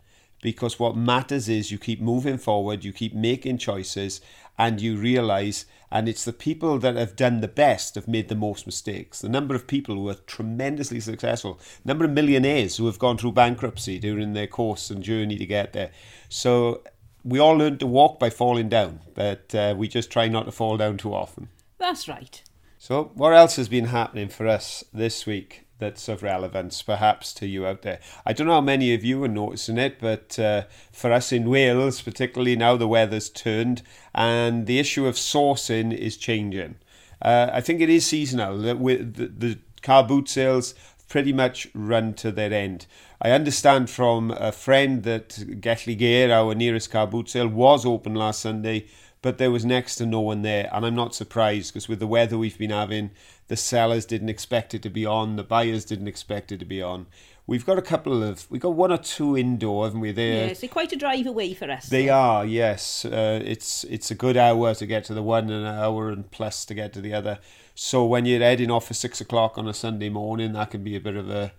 because 0.42 0.78
what 0.78 0.96
matters 0.96 1.48
is 1.48 1.72
you 1.72 1.78
keep 1.78 2.00
moving 2.00 2.38
forward, 2.38 2.84
you 2.84 2.92
keep 2.92 3.14
making 3.14 3.58
choices, 3.58 4.20
and 4.58 4.80
you 4.80 4.96
realize, 4.96 5.64
and 5.90 6.08
it's 6.08 6.24
the 6.24 6.32
people 6.32 6.78
that 6.80 6.96
have 6.96 7.14
done 7.14 7.40
the 7.40 7.48
best 7.48 7.94
have 7.94 8.08
made 8.08 8.28
the 8.28 8.34
most 8.34 8.66
mistakes. 8.66 9.20
The 9.20 9.28
number 9.28 9.54
of 9.54 9.66
people 9.66 9.94
who 9.94 10.08
are 10.08 10.14
tremendously 10.14 11.00
successful, 11.00 11.60
number 11.84 12.04
of 12.04 12.10
millionaires 12.10 12.76
who 12.76 12.86
have 12.86 12.98
gone 12.98 13.16
through 13.16 13.32
bankruptcy 13.32 13.98
during 13.98 14.32
their 14.32 14.48
course 14.48 14.90
and 14.90 15.02
journey 15.02 15.38
to 15.38 15.46
get 15.46 15.72
there. 15.72 15.90
So 16.28 16.82
we 17.24 17.38
all 17.38 17.56
learn 17.56 17.78
to 17.78 17.86
walk 17.86 18.18
by 18.18 18.30
falling 18.30 18.68
down, 18.68 19.00
but 19.14 19.54
uh, 19.54 19.74
we 19.78 19.86
just 19.86 20.10
try 20.10 20.28
not 20.28 20.46
to 20.46 20.52
fall 20.52 20.76
down 20.76 20.96
too 20.98 21.14
often. 21.14 21.48
That's 21.78 22.08
right. 22.08 22.42
So, 22.80 23.10
what 23.14 23.32
else 23.32 23.56
has 23.56 23.68
been 23.68 23.86
happening 23.86 24.28
for 24.28 24.46
us 24.46 24.84
this 24.92 25.26
week 25.26 25.67
that's 25.78 26.08
of 26.08 26.22
relevance, 26.22 26.82
perhaps, 26.82 27.32
to 27.34 27.46
you 27.46 27.66
out 27.66 27.82
there? 27.82 28.00
I 28.26 28.32
don't 28.32 28.46
know 28.46 28.54
how 28.54 28.60
many 28.60 28.94
of 28.94 29.04
you 29.04 29.22
are 29.24 29.28
noticing 29.28 29.78
it, 29.78 29.98
but 30.00 30.38
uh, 30.38 30.64
for 30.92 31.12
us 31.12 31.32
in 31.32 31.48
Wales, 31.48 32.02
particularly 32.02 32.56
now 32.56 32.76
the 32.76 32.88
weather's 32.88 33.30
turned 33.30 33.82
and 34.14 34.66
the 34.66 34.78
issue 34.78 35.06
of 35.06 35.14
sourcing 35.14 35.96
is 35.96 36.16
changing. 36.16 36.76
Uh, 37.20 37.50
I 37.52 37.60
think 37.60 37.80
it 37.80 37.90
is 37.90 38.06
seasonal. 38.06 38.58
That 38.58 38.78
with 38.78 39.14
the, 39.14 39.26
the 39.26 39.58
car 39.82 40.04
boot 40.04 40.28
sales 40.28 40.74
pretty 41.08 41.32
much 41.32 41.68
run 41.74 42.14
to 42.14 42.30
their 42.30 42.52
end. 42.52 42.86
I 43.20 43.30
understand 43.30 43.90
from 43.90 44.30
a 44.30 44.52
friend 44.52 45.02
that 45.02 45.30
Gelligaer, 45.60 46.30
our 46.30 46.54
nearest 46.54 46.90
car 46.90 47.06
boot 47.06 47.30
sale, 47.30 47.48
was 47.48 47.84
open 47.84 48.14
last 48.14 48.40
Sunday, 48.40 48.86
but 49.22 49.38
there 49.38 49.50
was 49.50 49.64
next 49.64 49.96
to 49.96 50.06
no 50.06 50.20
one 50.20 50.42
there. 50.42 50.68
And 50.72 50.84
I'm 50.86 50.94
not 50.94 51.14
surprised 51.14 51.72
because 51.72 51.88
with 51.88 51.98
the 51.98 52.06
weather 52.06 52.38
we've 52.38 52.58
been 52.58 52.70
having, 52.70 53.10
the 53.48 53.56
sellers 53.56 54.06
didn't 54.06 54.28
expect 54.28 54.74
it 54.74 54.82
to 54.82 54.90
be 54.90 55.04
on, 55.06 55.36
the 55.36 55.44
buyers 55.44 55.84
didn't 55.84 56.08
expect 56.08 56.52
it 56.52 56.58
to 56.58 56.64
be 56.64 56.82
on. 56.82 57.06
We've 57.46 57.64
got 57.64 57.78
a 57.78 57.82
couple 57.82 58.22
of, 58.22 58.48
we've 58.50 58.60
got 58.60 58.74
one 58.74 58.92
or 58.92 58.98
two 58.98 59.34
indoor, 59.36 59.86
haven't 59.86 60.00
we? 60.00 60.12
There, 60.12 60.48
Yes, 60.48 60.60
they're 60.60 60.68
quite 60.68 60.92
a 60.92 60.96
drive 60.96 61.26
away 61.26 61.54
for 61.54 61.70
us. 61.70 61.88
they 61.88 62.10
are, 62.10 62.44
yes. 62.44 63.06
Uh, 63.06 63.40
it's 63.42 63.84
it's 63.84 64.10
a 64.10 64.14
good 64.14 64.36
hour 64.36 64.74
to 64.74 64.84
get 64.86 65.04
to 65.04 65.14
the 65.14 65.22
one 65.22 65.44
and 65.44 65.64
an 65.64 65.74
hour 65.74 66.10
and 66.10 66.30
plus 66.30 66.66
to 66.66 66.74
get 66.74 66.92
to 66.92 67.00
the 67.00 67.14
other. 67.14 67.38
So 67.74 68.04
when 68.04 68.26
you're 68.26 68.40
heading 68.40 68.70
off 68.70 68.90
at 68.90 68.96
six 68.98 69.20
o'clock 69.22 69.56
on 69.56 69.66
a 69.66 69.72
Sunday 69.72 70.10
morning, 70.10 70.52
that 70.52 70.72
can 70.72 70.84
be 70.84 70.94
a 70.94 71.00
bit 71.00 71.16
of 71.16 71.30
a 71.30 71.52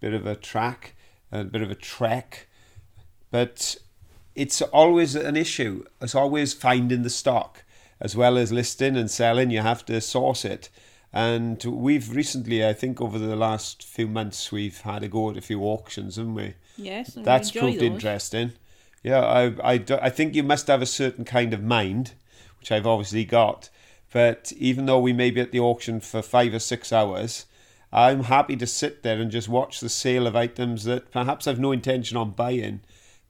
bit 0.00 0.14
of 0.14 0.26
a 0.26 0.34
track, 0.34 0.94
a 1.30 1.44
bit 1.44 1.60
of 1.60 1.70
a 1.70 1.74
trek. 1.74 2.46
But 3.30 3.76
it's 4.38 4.62
always 4.62 5.16
an 5.16 5.36
issue. 5.36 5.84
It's 6.00 6.14
always 6.14 6.54
finding 6.54 7.02
the 7.02 7.10
stock 7.10 7.64
as 8.00 8.14
well 8.14 8.38
as 8.38 8.52
listing 8.52 8.96
and 8.96 9.10
selling. 9.10 9.50
You 9.50 9.62
have 9.62 9.84
to 9.86 10.00
source 10.00 10.44
it. 10.44 10.68
And 11.12 11.62
we've 11.64 12.14
recently, 12.14 12.64
I 12.64 12.72
think, 12.72 13.00
over 13.00 13.18
the 13.18 13.34
last 13.34 13.82
few 13.82 14.06
months, 14.06 14.52
we've 14.52 14.80
had 14.82 15.02
a 15.02 15.08
go 15.08 15.30
at 15.30 15.36
a 15.36 15.40
few 15.40 15.62
auctions, 15.62 16.16
haven't 16.16 16.34
we? 16.34 16.54
Yes, 16.76 17.14
That's 17.14 17.50
proved 17.50 17.80
those. 17.80 17.82
interesting. 17.82 18.52
Yeah, 19.02 19.24
I, 19.24 19.74
I, 19.74 19.84
I 20.02 20.10
think 20.10 20.34
you 20.34 20.44
must 20.44 20.68
have 20.68 20.82
a 20.82 20.86
certain 20.86 21.24
kind 21.24 21.52
of 21.52 21.62
mind, 21.62 22.12
which 22.60 22.70
I've 22.70 22.86
obviously 22.86 23.24
got. 23.24 23.70
But 24.12 24.52
even 24.56 24.86
though 24.86 25.00
we 25.00 25.12
may 25.12 25.30
be 25.32 25.40
at 25.40 25.50
the 25.50 25.60
auction 25.60 25.98
for 25.98 26.22
five 26.22 26.54
or 26.54 26.60
six 26.60 26.92
hours, 26.92 27.46
I'm 27.92 28.24
happy 28.24 28.56
to 28.56 28.66
sit 28.66 29.02
there 29.02 29.20
and 29.20 29.30
just 29.30 29.48
watch 29.48 29.80
the 29.80 29.88
sale 29.88 30.26
of 30.28 30.36
items 30.36 30.84
that 30.84 31.10
perhaps 31.10 31.48
I've 31.48 31.58
no 31.58 31.72
intention 31.72 32.16
on 32.16 32.30
buying. 32.32 32.80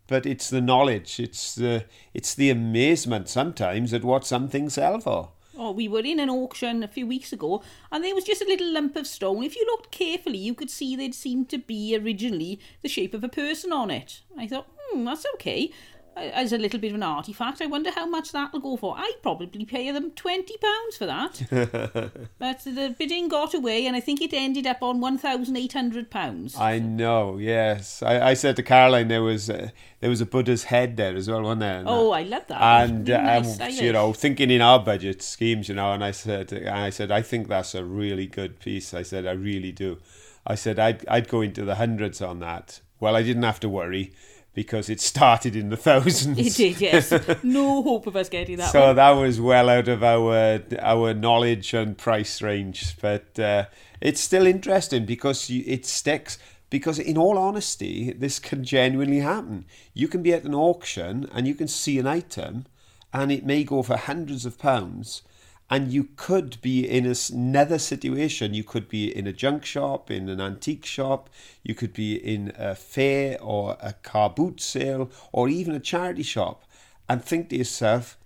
But 0.08 0.26
it's 0.26 0.50
the 0.50 0.62
knowledge, 0.62 1.20
it's 1.20 1.54
the 1.54 1.84
it's 2.12 2.34
the 2.34 2.50
amazement 2.50 3.28
sometimes 3.28 3.92
at 3.92 4.02
what 4.02 4.26
some 4.26 4.48
things 4.48 4.74
sell 4.74 4.98
for. 5.00 5.30
Oh, 5.60 5.72
we 5.72 5.88
were 5.88 6.00
in 6.00 6.20
an 6.20 6.30
auction 6.30 6.82
a 6.82 6.88
few 6.88 7.06
weeks 7.06 7.32
ago, 7.32 7.62
and 7.92 8.02
there 8.02 8.14
was 8.14 8.24
just 8.24 8.40
a 8.40 8.46
little 8.46 8.72
lump 8.72 8.96
of 8.96 9.06
stone. 9.06 9.42
If 9.42 9.56
you 9.56 9.66
looked 9.66 9.90
carefully, 9.90 10.38
you 10.38 10.54
could 10.54 10.70
see 10.70 10.96
there'd 10.96 11.14
seemed 11.14 11.48
to 11.50 11.58
be 11.58 11.96
originally 11.96 12.60
the 12.80 12.88
shape 12.88 13.12
of 13.12 13.24
a 13.24 13.28
person 13.28 13.72
on 13.72 13.90
it. 13.90 14.20
I 14.36 14.46
thought, 14.46 14.68
hmm, 14.78 15.04
that's 15.04 15.26
okay. 15.34 15.72
As 16.18 16.52
a 16.52 16.58
little 16.58 16.80
bit 16.80 16.88
of 16.88 16.96
an 16.96 17.02
artifact. 17.02 17.62
I 17.62 17.66
wonder 17.66 17.90
how 17.90 18.06
much 18.06 18.32
that'll 18.32 18.60
go 18.60 18.76
for. 18.76 18.94
I'd 18.96 19.22
probably 19.22 19.64
pay 19.64 19.90
them 19.90 20.10
twenty 20.12 20.56
pounds 20.58 20.96
for 20.96 21.06
that. 21.06 22.28
but 22.38 22.64
the 22.64 22.94
bidding 22.98 23.28
got 23.28 23.54
away, 23.54 23.86
and 23.86 23.96
I 23.96 24.00
think 24.00 24.20
it 24.20 24.32
ended 24.32 24.66
up 24.66 24.82
on 24.82 25.00
one 25.00 25.18
thousand 25.18 25.56
eight 25.56 25.72
hundred 25.72 26.10
pounds. 26.10 26.56
I 26.56 26.78
know. 26.78 27.38
Yes, 27.38 28.02
I, 28.02 28.30
I 28.30 28.34
said 28.34 28.56
to 28.56 28.62
Caroline 28.62 29.08
there 29.08 29.22
was 29.22 29.48
uh, 29.48 29.70
there 30.00 30.10
was 30.10 30.20
a 30.20 30.26
Buddha's 30.26 30.64
head 30.64 30.96
there 30.96 31.16
as 31.16 31.28
well, 31.28 31.42
wasn't 31.42 31.60
there? 31.60 31.82
Oh, 31.86 32.10
I 32.10 32.22
love 32.22 32.46
that. 32.48 32.60
And 32.60 33.08
Really 33.08 33.20
um, 33.20 33.58
nice, 33.58 33.80
you 33.80 33.92
know, 33.92 34.12
thinking 34.12 34.50
in 34.50 34.60
our 34.60 34.78
budget 34.78 35.22
schemes, 35.22 35.68
you 35.68 35.74
know, 35.74 35.92
and 35.92 36.04
I 36.04 36.12
said, 36.12 36.52
and 36.52 36.68
I 36.68 36.90
said, 36.90 37.10
I 37.10 37.22
think 37.22 37.48
that's 37.48 37.74
a 37.74 37.84
really 37.84 38.26
good 38.26 38.60
piece. 38.60 38.94
I 38.94 39.02
said, 39.02 39.26
I 39.26 39.32
really 39.32 39.72
do. 39.72 39.98
I 40.46 40.54
said, 40.54 40.78
I'd 40.78 41.06
I'd 41.08 41.28
go 41.28 41.40
into 41.40 41.64
the 41.64 41.76
hundreds 41.76 42.22
on 42.22 42.40
that. 42.40 42.80
Well, 43.00 43.14
I 43.14 43.22
didn't 43.22 43.44
have 43.44 43.60
to 43.60 43.68
worry 43.68 44.12
because 44.54 44.88
it 44.90 45.00
started 45.00 45.54
in 45.54 45.68
the 45.70 45.76
thousands. 45.88 46.38
It 46.38 46.54
did, 46.56 46.80
yes. 46.80 47.12
no 47.42 47.82
hope 47.82 48.06
of 48.06 48.16
us 48.16 48.28
getting 48.28 48.56
that 48.56 48.72
So 48.72 48.86
one. 48.88 48.96
that 48.96 49.10
was 49.10 49.40
well 49.40 49.68
out 49.68 49.88
of 49.88 50.02
our 50.02 50.60
our 50.80 51.14
knowledge 51.14 51.74
and 51.74 51.96
price 51.96 52.42
range, 52.42 52.96
but 53.00 53.38
uh, 53.38 53.66
it's 54.00 54.20
still 54.20 54.46
interesting 54.46 55.04
because 55.06 55.48
you, 55.50 55.62
it 55.66 55.86
sticks. 55.86 56.38
Because 56.70 56.98
in 56.98 57.16
all 57.16 57.38
honesty, 57.38 58.12
this 58.12 58.38
can 58.38 58.62
genuinely 58.62 59.20
happen. 59.20 59.64
You 59.94 60.06
can 60.06 60.22
be 60.22 60.34
at 60.34 60.44
an 60.44 60.54
auction 60.54 61.26
and 61.32 61.48
you 61.48 61.54
can 61.54 61.66
see 61.66 61.98
an 61.98 62.06
item, 62.06 62.66
and 63.10 63.32
it 63.32 63.46
may 63.46 63.64
go 63.64 63.82
for 63.82 63.96
hundreds 63.96 64.44
of 64.44 64.58
pounds, 64.58 65.22
and 65.70 65.92
you 65.92 66.08
could 66.16 66.60
be 66.62 66.88
in 66.88 67.12
another 67.30 67.78
situation. 67.78 68.54
You 68.54 68.64
could 68.64 68.88
be 68.88 69.14
in 69.14 69.26
a 69.26 69.32
junk 69.32 69.64
shop, 69.64 70.10
in 70.10 70.28
an 70.28 70.40
antique 70.40 70.86
shop, 70.86 71.28
you 71.62 71.74
could 71.74 71.92
be 71.92 72.14
in 72.16 72.52
a 72.56 72.74
fair 72.74 73.40
or 73.42 73.76
a 73.80 73.92
car 73.92 74.30
boot 74.30 74.60
sale, 74.60 75.10
or 75.32 75.48
even 75.48 75.74
a 75.74 75.80
charity 75.80 76.22
shop, 76.22 76.64
and 77.08 77.22
think 77.22 77.50
to 77.50 77.56
yourself, 77.56 78.18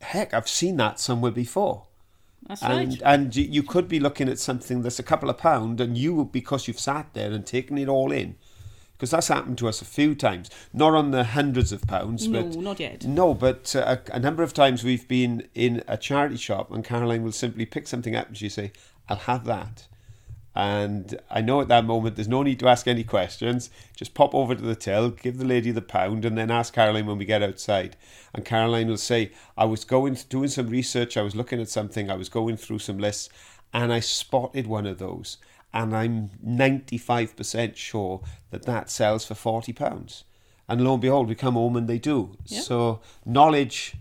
heck, 0.00 0.34
I've 0.34 0.48
seen 0.48 0.76
that 0.78 0.98
somewhere 0.98 1.32
before. 1.32 1.86
That's 2.46 2.62
And 2.62 2.90
right. 2.90 3.02
and 3.04 3.34
you- 3.34 3.44
you 3.44 3.62
could 3.62 3.88
be 3.88 4.00
looking 4.00 4.28
at 4.28 4.38
something 4.38 4.82
that's 4.82 4.98
a 4.98 5.02
couple 5.04 5.30
of 5.30 5.38
pound, 5.38 5.80
and 5.80 5.96
you 5.96 6.28
because 6.30 6.68
you've 6.68 6.80
sat 6.80 7.14
there 7.14 7.32
and 7.32 7.46
taken 7.46 7.78
it 7.78 7.88
all 7.88 8.12
in, 8.12 8.36
because 8.96 9.10
that's 9.10 9.28
happened 9.28 9.58
to 9.58 9.68
us 9.68 9.82
a 9.82 9.84
few 9.84 10.14
times. 10.14 10.50
Not 10.72 10.94
on 10.94 11.10
the 11.10 11.24
hundreds 11.24 11.72
of 11.72 11.82
pounds, 11.86 12.28
No, 12.28 12.42
but 12.42 12.56
not 12.56 12.80
yet. 12.80 13.04
no, 13.04 13.34
but 13.34 13.74
uh, 13.76 13.96
a, 14.10 14.16
a 14.16 14.18
number 14.20 14.42
of 14.42 14.54
times 14.54 14.84
we've 14.84 15.06
been 15.08 15.48
in 15.54 15.82
a 15.88 15.96
charity 15.96 16.36
shop, 16.36 16.70
and 16.70 16.84
Caroline 16.84 17.22
will 17.22 17.32
simply 17.32 17.66
pick 17.66 17.86
something 17.88 18.14
up, 18.16 18.28
and 18.28 18.36
she 18.36 18.48
say, 18.48 18.72
"I'll 19.08 19.16
have 19.16 19.44
that." 19.46 19.86
And 20.56 21.18
I 21.30 21.40
know 21.40 21.60
at 21.60 21.66
that 21.68 21.84
moment 21.84 22.14
there's 22.14 22.28
no 22.28 22.44
need 22.44 22.60
to 22.60 22.68
ask 22.68 22.86
any 22.86 23.02
questions. 23.02 23.70
Just 23.96 24.14
pop 24.14 24.34
over 24.34 24.54
to 24.54 24.62
the 24.62 24.76
till, 24.76 25.10
give 25.10 25.38
the 25.38 25.44
lady 25.44 25.72
the 25.72 25.82
pound, 25.82 26.24
and 26.24 26.38
then 26.38 26.50
ask 26.50 26.72
Caroline 26.74 27.06
when 27.06 27.18
we 27.18 27.24
get 27.24 27.42
outside. 27.42 27.96
And 28.32 28.44
Caroline 28.44 28.86
will 28.86 28.96
say, 28.96 29.32
I 29.58 29.64
was 29.64 29.84
going 29.84 30.16
doing 30.28 30.48
some 30.48 30.68
research, 30.68 31.16
I 31.16 31.22
was 31.22 31.34
looking 31.34 31.60
at 31.60 31.68
something, 31.68 32.08
I 32.08 32.14
was 32.14 32.28
going 32.28 32.56
through 32.56 32.78
some 32.78 32.98
lists, 32.98 33.28
and 33.72 33.92
I 33.92 33.98
spotted 33.98 34.68
one 34.68 34.86
of 34.86 34.98
those. 34.98 35.38
And 35.74 35.94
I'm 35.94 36.30
95% 36.46 37.76
sure 37.76 38.22
that 38.50 38.64
that 38.64 38.88
sells 38.88 39.26
for 39.26 39.34
£40. 39.34 40.22
And 40.68 40.82
lo 40.82 40.92
and 40.94 41.02
behold, 41.02 41.28
we 41.28 41.34
come 41.34 41.54
home 41.54 41.76
and 41.76 41.88
they 41.88 41.98
do. 41.98 42.38
Yeah. 42.46 42.60
So 42.60 43.00
knowledge 43.26 43.96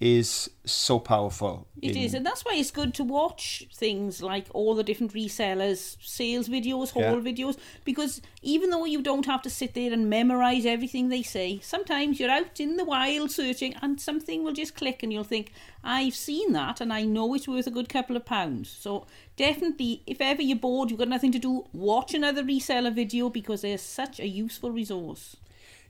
is 0.00 0.48
so 0.64 1.00
powerful. 1.00 1.66
It 1.82 1.96
in- 1.96 2.02
is, 2.02 2.14
and 2.14 2.24
that's 2.24 2.44
why 2.44 2.54
it's 2.54 2.70
good 2.70 2.94
to 2.94 3.04
watch 3.04 3.66
things 3.74 4.22
like 4.22 4.46
all 4.54 4.76
the 4.76 4.84
different 4.84 5.12
resellers' 5.12 5.96
sales 6.00 6.48
videos, 6.48 6.90
haul 6.90 7.02
Yeah. 7.02 7.32
videos, 7.32 7.56
because 7.84 8.22
even 8.40 8.70
though 8.70 8.84
you 8.84 9.02
don't 9.02 9.26
have 9.26 9.42
to 9.42 9.50
sit 9.50 9.74
there 9.74 9.92
and 9.92 10.08
memorize 10.08 10.64
everything 10.64 11.08
they 11.08 11.22
say, 11.24 11.58
sometimes 11.62 12.20
you're 12.20 12.30
out 12.30 12.60
in 12.60 12.76
the 12.76 12.84
wild 12.84 13.32
searching 13.32 13.74
and 13.82 14.00
something 14.00 14.44
will 14.44 14.52
just 14.52 14.76
click 14.76 15.02
and 15.02 15.12
you'll 15.12 15.24
think, 15.24 15.50
I've 15.82 16.14
seen 16.14 16.52
that 16.52 16.80
and 16.80 16.92
I 16.92 17.02
know 17.02 17.34
it's 17.34 17.48
worth 17.48 17.66
a 17.66 17.72
good 17.72 17.88
couple 17.88 18.16
of 18.16 18.24
pounds. 18.24 18.70
So 18.70 19.04
definitely, 19.36 20.02
if 20.06 20.20
ever 20.20 20.42
you're 20.42 20.58
bored, 20.58 20.90
you've 20.90 21.00
got 21.00 21.08
nothing 21.08 21.32
to 21.32 21.38
do, 21.40 21.64
watch 21.72 22.14
another 22.14 22.44
reseller 22.44 22.94
video 22.94 23.30
because 23.30 23.62
they're 23.62 23.78
such 23.78 24.20
a 24.20 24.28
useful 24.28 24.70
resource. 24.70 25.36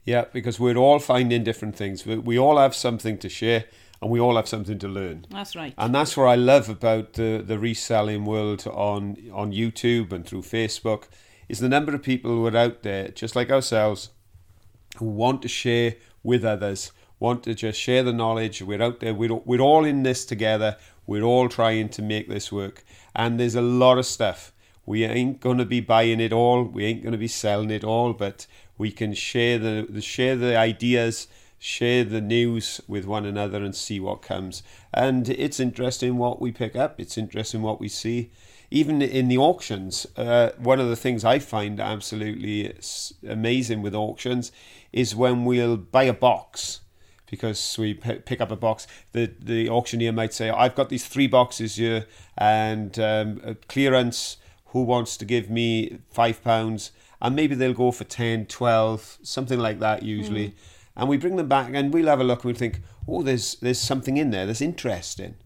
Yeah, 0.04 0.24
because 0.32 0.58
we're 0.58 0.76
all 0.76 0.98
finding 0.98 1.44
different 1.44 1.76
things. 1.76 2.06
We, 2.06 2.16
we 2.16 2.38
all 2.38 2.56
have 2.56 2.74
something 2.74 3.18
to 3.18 3.28
share 3.28 3.66
and 4.00 4.10
we 4.10 4.20
all 4.20 4.36
have 4.36 4.48
something 4.48 4.78
to 4.78 4.88
learn. 4.88 5.26
That's 5.30 5.56
right. 5.56 5.74
And 5.76 5.94
that's 5.94 6.16
what 6.16 6.26
I 6.26 6.36
love 6.36 6.68
about 6.68 7.14
the, 7.14 7.42
the 7.44 7.58
reselling 7.58 8.24
world 8.24 8.66
on, 8.66 9.16
on 9.32 9.52
YouTube 9.52 10.12
and 10.12 10.24
through 10.26 10.42
Facebook 10.42 11.04
is 11.48 11.58
the 11.58 11.68
number 11.68 11.94
of 11.94 12.02
people 12.02 12.30
who 12.30 12.46
are 12.46 12.56
out 12.56 12.82
there, 12.82 13.08
just 13.08 13.34
like 13.34 13.50
ourselves, 13.50 14.10
who 14.98 15.06
want 15.06 15.42
to 15.42 15.48
share 15.48 15.96
with 16.22 16.44
others, 16.44 16.92
want 17.18 17.42
to 17.44 17.54
just 17.54 17.80
share 17.80 18.02
the 18.02 18.12
knowledge. 18.12 18.62
We're 18.62 18.82
out 18.82 19.00
there, 19.00 19.14
we're, 19.14 19.34
we're 19.34 19.60
all 19.60 19.84
in 19.84 20.02
this 20.02 20.24
together. 20.24 20.76
We're 21.06 21.22
all 21.22 21.48
trying 21.48 21.88
to 21.90 22.02
make 22.02 22.28
this 22.28 22.52
work. 22.52 22.84
And 23.16 23.40
there's 23.40 23.54
a 23.54 23.62
lot 23.62 23.98
of 23.98 24.06
stuff. 24.06 24.52
We 24.84 25.04
ain't 25.04 25.40
going 25.40 25.58
to 25.58 25.64
be 25.64 25.80
buying 25.80 26.20
it 26.20 26.32
all. 26.32 26.64
We 26.64 26.84
ain't 26.84 27.02
going 27.02 27.12
to 27.12 27.18
be 27.18 27.28
selling 27.28 27.70
it 27.70 27.82
all, 27.82 28.12
but 28.12 28.46
we 28.76 28.90
can 28.92 29.14
share 29.14 29.58
the, 29.58 29.86
the 29.88 30.00
share 30.00 30.36
the 30.36 30.56
ideas, 30.56 31.28
share 31.58 32.04
the 32.04 32.20
news 32.20 32.80
with 32.86 33.04
one 33.04 33.26
another 33.26 33.62
and 33.64 33.74
see 33.74 33.98
what 33.98 34.22
comes. 34.22 34.62
And 34.94 35.28
it's 35.28 35.58
interesting 35.58 36.16
what 36.16 36.40
we 36.40 36.52
pick 36.52 36.76
up. 36.76 37.00
It's 37.00 37.18
interesting 37.18 37.62
what 37.62 37.80
we 37.80 37.88
see. 37.88 38.30
Even 38.70 39.00
in 39.00 39.28
the 39.28 39.38
auctions, 39.38 40.06
uh, 40.16 40.50
one 40.58 40.78
of 40.78 40.88
the 40.88 40.96
things 40.96 41.24
I 41.24 41.38
find 41.38 41.80
absolutely 41.80 42.72
amazing 43.26 43.82
with 43.82 43.94
auctions 43.94 44.52
is 44.92 45.16
when 45.16 45.44
we'll 45.44 45.76
buy 45.76 46.04
a 46.04 46.12
box 46.12 46.80
because 47.30 47.76
we 47.78 47.94
pick 47.94 48.40
up 48.40 48.50
a 48.50 48.56
box. 48.56 48.86
The 49.12 49.32
the 49.38 49.68
auctioneer 49.68 50.12
might 50.12 50.34
say, 50.34 50.50
"I've 50.50 50.74
got 50.74 50.88
these 50.88 51.06
three 51.06 51.26
boxes 51.26 51.76
here, 51.76 52.06
and 52.36 52.98
um, 52.98 53.56
clearance. 53.68 54.36
Who 54.72 54.82
wants 54.82 55.16
to 55.16 55.24
give 55.24 55.48
me 55.48 55.98
five 56.10 56.42
pounds?" 56.44 56.92
And 57.20 57.34
maybe 57.34 57.54
they'll 57.54 57.74
go 57.74 57.90
for 57.90 58.04
10, 58.04 58.46
12, 58.46 59.18
something 59.22 59.58
like 59.58 59.80
that 59.80 60.04
usually. 60.04 60.54
And 60.98 61.08
we 61.08 61.16
bring 61.16 61.36
them 61.36 61.48
back, 61.48 61.70
and 61.72 61.94
we'll 61.94 62.08
have 62.08 62.20
a 62.20 62.24
look 62.24 62.40
and 62.40 62.46
we'll 62.46 62.54
think, 62.54 62.80
"Oh, 63.06 63.22
there's 63.22 63.54
there's 63.56 63.80
something 63.80 64.16
in 64.16 64.30
there 64.30 64.46
that's 64.46 64.60
interesting." 64.60 65.36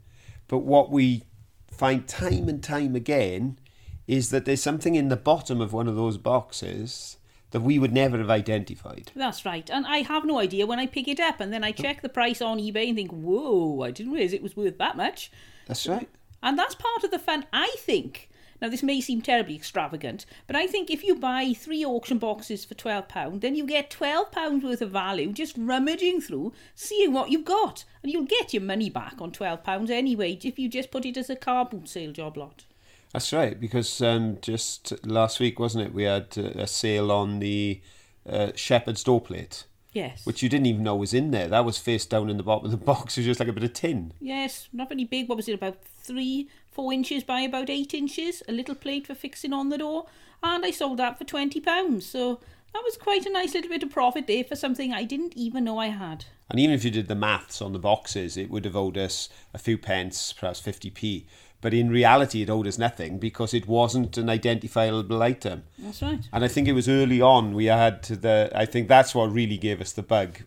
But 0.49 0.59
what 0.59 0.91
we 0.91 1.25
find 1.71 2.09
time 2.09 2.49
and 2.49 2.63
time 2.63 2.97
again 2.97 3.59
is 4.07 4.31
that 4.31 4.45
there's 4.45 4.63
something 4.63 4.95
in 4.95 5.09
the 5.09 5.17
bottom 5.17 5.61
of 5.61 5.73
one 5.73 5.89
of 5.89 5.97
those 5.97 6.19
boxes 6.19 7.17
that 7.53 7.61
we 7.61 7.79
would 7.79 7.93
never 7.93 8.19
have 8.19 8.31
identified. 8.31 9.13
That's 9.15 9.45
right. 9.45 9.69
And 9.71 9.87
I 9.87 9.99
have 9.99 10.25
no 10.25 10.39
idea 10.39 10.67
when 10.67 10.79
I 10.79 10.87
pick 10.87 11.07
it 11.07 11.21
up 11.21 11.39
and 11.39 11.53
then 11.53 11.63
I 11.63 11.71
check 11.71 12.03
the 12.03 12.09
price 12.09 12.41
on 12.41 12.59
eBay 12.59 12.89
and 12.89 12.97
think, 12.97 13.11
whoa, 13.11 13.83
I 13.83 13.91
didn't 13.91 14.13
realise 14.13 14.33
it 14.33 14.43
was 14.43 14.57
worth 14.57 14.79
that 14.79 14.97
much. 14.97 15.31
That's 15.67 15.87
right. 15.87 16.09
And 16.43 16.59
that's 16.59 16.75
part 16.75 17.05
of 17.05 17.11
the 17.11 17.19
fun, 17.19 17.45
I 17.53 17.75
think. 17.79 18.29
Now, 18.63 18.69
this 18.69 18.83
may 18.85 19.01
seem 19.01 19.21
terribly 19.21 19.57
extravagant, 19.57 20.25
but 20.47 20.55
I 20.55 20.69
think 20.69 20.89
if 20.89 21.03
you 21.03 21.17
buy 21.17 21.53
three 21.53 21.85
auction 21.85 22.19
boxes 22.19 22.65
for 22.65 22.75
£12, 22.75 23.41
then 23.41 23.57
you 23.57 23.67
get 23.67 23.91
£12 23.91 24.63
worth 24.63 24.81
of 24.81 24.93
value 24.93 25.33
just 25.33 25.57
rummaging 25.59 26.21
through, 26.21 26.53
seeing 26.77 27.13
what 27.13 27.31
you've 27.33 27.45
got. 27.45 27.85
And 28.05 28.13
you'll 28.13 28.23
get 28.25 28.55
your 28.55 28.63
money 28.63 28.89
back 28.89 29.17
on 29.21 29.33
£12 29.33 29.91
anyway 29.91 30.39
if 30.45 30.61
you 30.61 30.69
just 30.69 30.93
put 30.93 31.05
it 31.05 31.17
as 31.17 31.29
a 31.29 31.35
car 31.35 31.65
boot 31.65 31.89
sale 31.89 32.13
job 32.13 32.37
lot. 32.37 32.65
That's 33.13 33.33
right, 33.33 33.59
because 33.59 34.01
um, 34.01 34.39
just 34.41 34.93
last 35.05 35.41
week, 35.41 35.59
wasn't 35.59 35.87
it, 35.89 35.93
we 35.93 36.05
had 36.05 36.29
uh, 36.39 36.43
a 36.55 36.67
sale 36.69 37.11
on 37.11 37.41
the 37.41 37.81
uh, 38.27 38.53
Shepherd's 38.55 39.03
door 39.03 39.21
plate, 39.21 39.65
Yes. 39.93 40.25
which 40.25 40.43
you 40.43 40.49
didn't 40.49 40.67
even 40.67 40.85
know 40.85 40.95
was 40.97 41.13
in 41.13 41.33
there. 41.33 41.49
That 41.49 41.65
was 41.65 41.77
face 41.79 42.07
down 42.07 42.31
in 42.31 42.37
the 42.39 42.43
bottom 42.45 42.67
of 42.67 42.71
the 42.71 42.77
box. 42.93 43.19
It 43.19 43.23
was 43.23 43.27
just 43.27 43.41
like 43.41 43.49
a 43.49 43.53
bit 43.53 43.65
of 43.65 43.73
tin. 43.73 44.13
Yes, 44.21 44.69
not 44.73 44.89
very 44.89 45.05
big. 45.05 45.29
What 45.29 45.37
was 45.37 45.49
it? 45.49 45.55
About 45.55 45.83
three, 45.85 46.49
four 46.73 46.93
inches 46.93 47.23
by 47.23 47.41
about 47.43 47.71
eight 47.71 47.95
inches. 47.95 48.43
A 48.49 48.53
little 48.53 48.75
plate 48.75 49.07
for 49.07 49.15
fixing 49.15 49.53
on 49.53 49.69
the 49.69 49.79
door, 49.79 50.07
and 50.43 50.65
I 50.65 50.71
sold 50.71 50.99
that 50.99 51.19
for 51.19 51.25
twenty 51.25 51.61
pounds. 51.61 52.07
So 52.07 52.41
that 52.73 52.83
was 52.85 52.97
quite 52.97 53.27
a 53.27 53.33
nice 53.33 53.55
little 53.55 53.71
bit 53.71 53.83
of 53.83 53.91
profit 53.91 54.27
there 54.27 54.45
for 54.45 54.57
something 54.57 54.93
I 54.93 55.05
didn't 55.05 55.37
even 55.37 55.65
know 55.65 55.79
I 55.79 55.89
had. 55.89 56.25
And 56.51 56.59
even 56.59 56.75
if 56.75 56.85
you 56.85 56.91
did 56.91 57.09
the 57.09 57.15
maths 57.15 57.63
on 57.63 57.73
the 57.73 57.79
boxes, 57.79 58.37
it 58.37 58.51
would 58.51 58.65
have 58.65 58.77
owed 58.77 58.99
us 58.99 59.29
a 59.55 59.59
few 59.59 59.79
pence, 59.79 60.33
perhaps 60.33 60.61
50p. 60.61 61.25
But 61.63 61.73
in 61.73 61.91
reality, 61.91 62.43
it 62.43 62.51
owed 62.51 62.67
us 62.67 62.77
nothing 62.77 63.19
because 63.19 63.55
it 63.55 63.69
wasn't 63.69 64.19
an 64.19 64.29
identifiable 64.29 65.23
item. 65.23 65.63
That's 65.79 66.03
right. 66.03 66.29
And 66.33 66.45
I 66.45 66.49
think 66.49 66.67
it 66.67 66.73
was 66.73 66.89
early 66.89 67.21
on 67.21 67.55
we 67.55 67.67
had 67.67 68.03
to 68.05 68.17
the. 68.17 68.51
I 68.55 68.67
think 68.67 68.89
that's 68.89 69.15
what 69.15 69.33
really 69.33 69.57
gave 69.57 69.81
us 69.81 69.93
the 69.93 70.03
bug. 70.03 70.41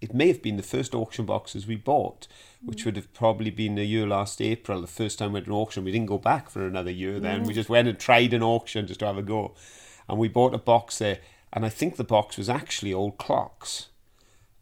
It, 0.00 0.14
may 0.14 0.28
have 0.28 0.42
been 0.42 0.56
the 0.56 0.62
first 0.62 0.94
auction 0.94 1.26
boxes 1.26 1.66
we 1.66 1.76
bought, 1.76 2.26
which 2.64 2.82
mm. 2.82 2.84
would 2.86 2.96
have 2.96 3.12
probably 3.12 3.50
been 3.50 3.74
the 3.74 3.84
year 3.84 4.06
last 4.06 4.40
April, 4.40 4.80
the 4.80 4.86
first 4.86 5.18
time 5.18 5.30
we 5.30 5.34
went 5.34 5.46
to 5.46 5.52
an 5.52 5.56
auction. 5.56 5.84
We 5.84 5.92
didn't 5.92 6.06
go 6.06 6.18
back 6.18 6.48
for 6.48 6.66
another 6.66 6.90
year 6.90 7.20
then. 7.20 7.44
Mm. 7.44 7.46
We 7.46 7.54
just 7.54 7.68
went 7.68 7.88
and 7.88 7.98
tried 7.98 8.32
an 8.32 8.42
auction 8.42 8.86
just 8.86 9.00
to 9.00 9.06
have 9.06 9.18
a 9.18 9.22
go. 9.22 9.54
And 10.08 10.18
we 10.18 10.28
bought 10.28 10.54
a 10.54 10.58
box 10.58 10.98
there. 10.98 11.18
And 11.52 11.66
I 11.66 11.68
think 11.68 11.96
the 11.96 12.04
box 12.04 12.38
was 12.38 12.48
actually 12.48 12.94
old 12.94 13.18
clocks. 13.18 13.88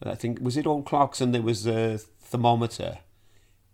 I 0.03 0.15
think, 0.15 0.41
was 0.41 0.57
it 0.57 0.67
old 0.67 0.87
clocks 0.87 1.21
and 1.21 1.35
there 1.35 1.43
was 1.43 1.67
a 1.67 1.99
thermometer? 1.99 2.99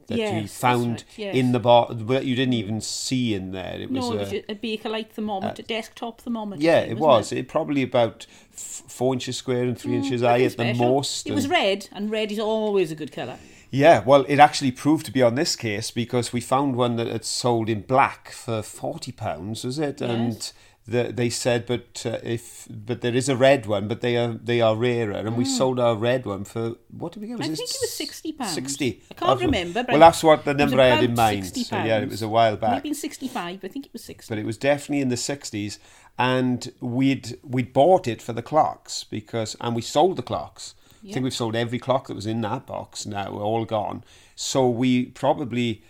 That 0.07 0.17
you 0.19 0.25
Yes, 0.25 0.43
that's 0.43 0.57
found 0.59 0.91
right, 0.91 1.05
yes. 1.17 1.35
in 1.37 1.53
the 1.53 1.61
box 1.61 1.95
that 1.99 2.25
you 2.25 2.35
didn't 2.37 2.55
even 2.55 2.81
see 2.81 3.35
in 3.35 3.53
there. 3.53 3.81
It 3.81 3.91
was, 3.91 4.11
No, 4.11 4.13
it 4.13 4.17
uh, 4.17 4.19
was 4.21 4.33
a 4.49 4.55
Bakelite 4.55 5.11
thermometer, 5.11 5.63
desktop 5.63 6.21
thermometer. 6.21 6.63
yeah, 6.63 6.81
it 6.81 6.99
was. 6.99 7.33
It? 7.33 7.49
probably 7.49 7.83
about 7.83 8.27
f- 8.53 8.83
four 8.87 9.13
inches 9.15 9.37
square 9.37 9.65
and 9.65 9.79
three 9.79 9.97
inches 9.97 10.21
high 10.23 10.43
at 10.43 10.57
the 10.57 10.65
Mm, 10.65 10.77
most. 10.79 11.27
It 11.27 11.33
was 11.35 11.49
red, 11.49 11.89
and 11.93 12.11
red 12.11 12.31
is 12.33 12.39
always 12.39 12.91
a 12.91 12.95
good 12.95 13.13
colour. 13.13 13.39
Yeah, 13.71 14.05
well, 14.05 14.25
it 14.29 14.39
actually 14.39 14.71
proved 14.71 15.05
to 15.07 15.11
be 15.13 15.21
on 15.23 15.35
this 15.35 15.57
case 15.57 15.91
because 15.91 16.33
we 16.33 16.41
found 16.41 16.77
one 16.77 16.95
that 16.97 17.09
had 17.09 17.25
sold 17.25 17.69
in 17.69 17.81
black 17.83 18.31
for 18.31 18.63
forty 18.63 19.11
pounds, 19.11 19.65
was 19.65 19.79
it? 19.81 20.01
And 20.01 20.53
the, 20.87 21.05
they 21.05 21.31
said, 21.31 21.65
but 21.67 22.05
uh, 22.05 22.19
if 22.23 22.69
but 22.71 23.01
there 23.01 23.15
is 23.15 23.29
a 23.31 23.37
red 23.37 23.65
one, 23.67 23.89
but 23.89 24.03
they 24.03 24.17
are 24.19 24.35
they 24.35 24.61
are 24.61 24.77
rarer, 24.77 25.13
and 25.13 25.37
we 25.37 25.45
sold 25.45 25.81
our 25.81 25.97
red 25.97 26.27
one 26.27 26.45
for 26.45 26.75
what 26.91 27.13
did 27.13 27.23
we 27.23 27.29
get? 27.29 27.39
Was 27.39 27.47
Mm. 27.47 27.51
I 27.51 27.53
it 27.53 27.57
think 27.57 27.71
it 27.71 27.81
was 27.81 28.35
£60 28.35 28.39
pounds. 28.39 28.53
Sixty. 28.55 29.03
I 29.11 29.15
can't 29.15 29.41
remember, 29.41 29.85
well, 29.89 29.99
that's 29.99 30.23
what 30.23 30.45
the 30.45 30.53
number 30.53 30.79
I 30.81 30.89
had 30.89 31.05
in 31.05 31.15
mind. 31.15 31.47
So 31.47 31.77
yeah, 31.77 31.99
it 32.01 32.11
was 32.11 32.21
a 32.23 32.29
while 32.29 32.57
back 32.57 32.85
Maybe 32.85 32.93
65, 32.95 33.65
I 33.65 33.69
think 33.69 33.87
it 33.87 33.93
was 33.95 34.05
60. 34.05 34.33
but 34.33 34.39
it 34.39 34.45
was 34.45 34.59
definitely 34.59 35.01
in 35.01 35.09
the 35.09 35.17
60s 35.17 35.79
and 36.19 36.71
we'd 36.81 37.39
we'd 37.43 37.73
bought 37.73 38.07
it 38.07 38.21
for 38.23 38.33
the 38.33 38.43
clocks 38.43 39.05
because 39.05 39.57
and 39.61 39.75
we 39.75 39.83
sold 39.83 40.17
the 40.17 40.23
clocks 40.23 40.75
i 41.09 41.13
think 41.13 41.25
we've 41.25 41.35
sold 41.35 41.57
every 41.57 41.79
clock 41.79 42.07
that 42.07 42.15
was 42.15 42.25
in 42.27 42.41
that 42.41 42.67
box 42.67 43.05
now 43.05 43.33
we're 43.33 43.43
all 43.43 43.65
gone 43.65 44.05
so 44.37 44.69
we 44.69 45.07
probably 45.07 45.83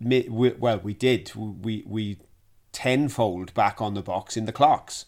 well 0.00 0.78
we 0.82 0.92
did 0.94 1.32
we 1.34 1.82
we 1.86 2.18
tenfold 2.72 3.52
back 3.54 3.80
on 3.80 3.94
the 3.94 4.02
box 4.02 4.36
in 4.36 4.44
the 4.44 4.52
clocks 4.52 5.06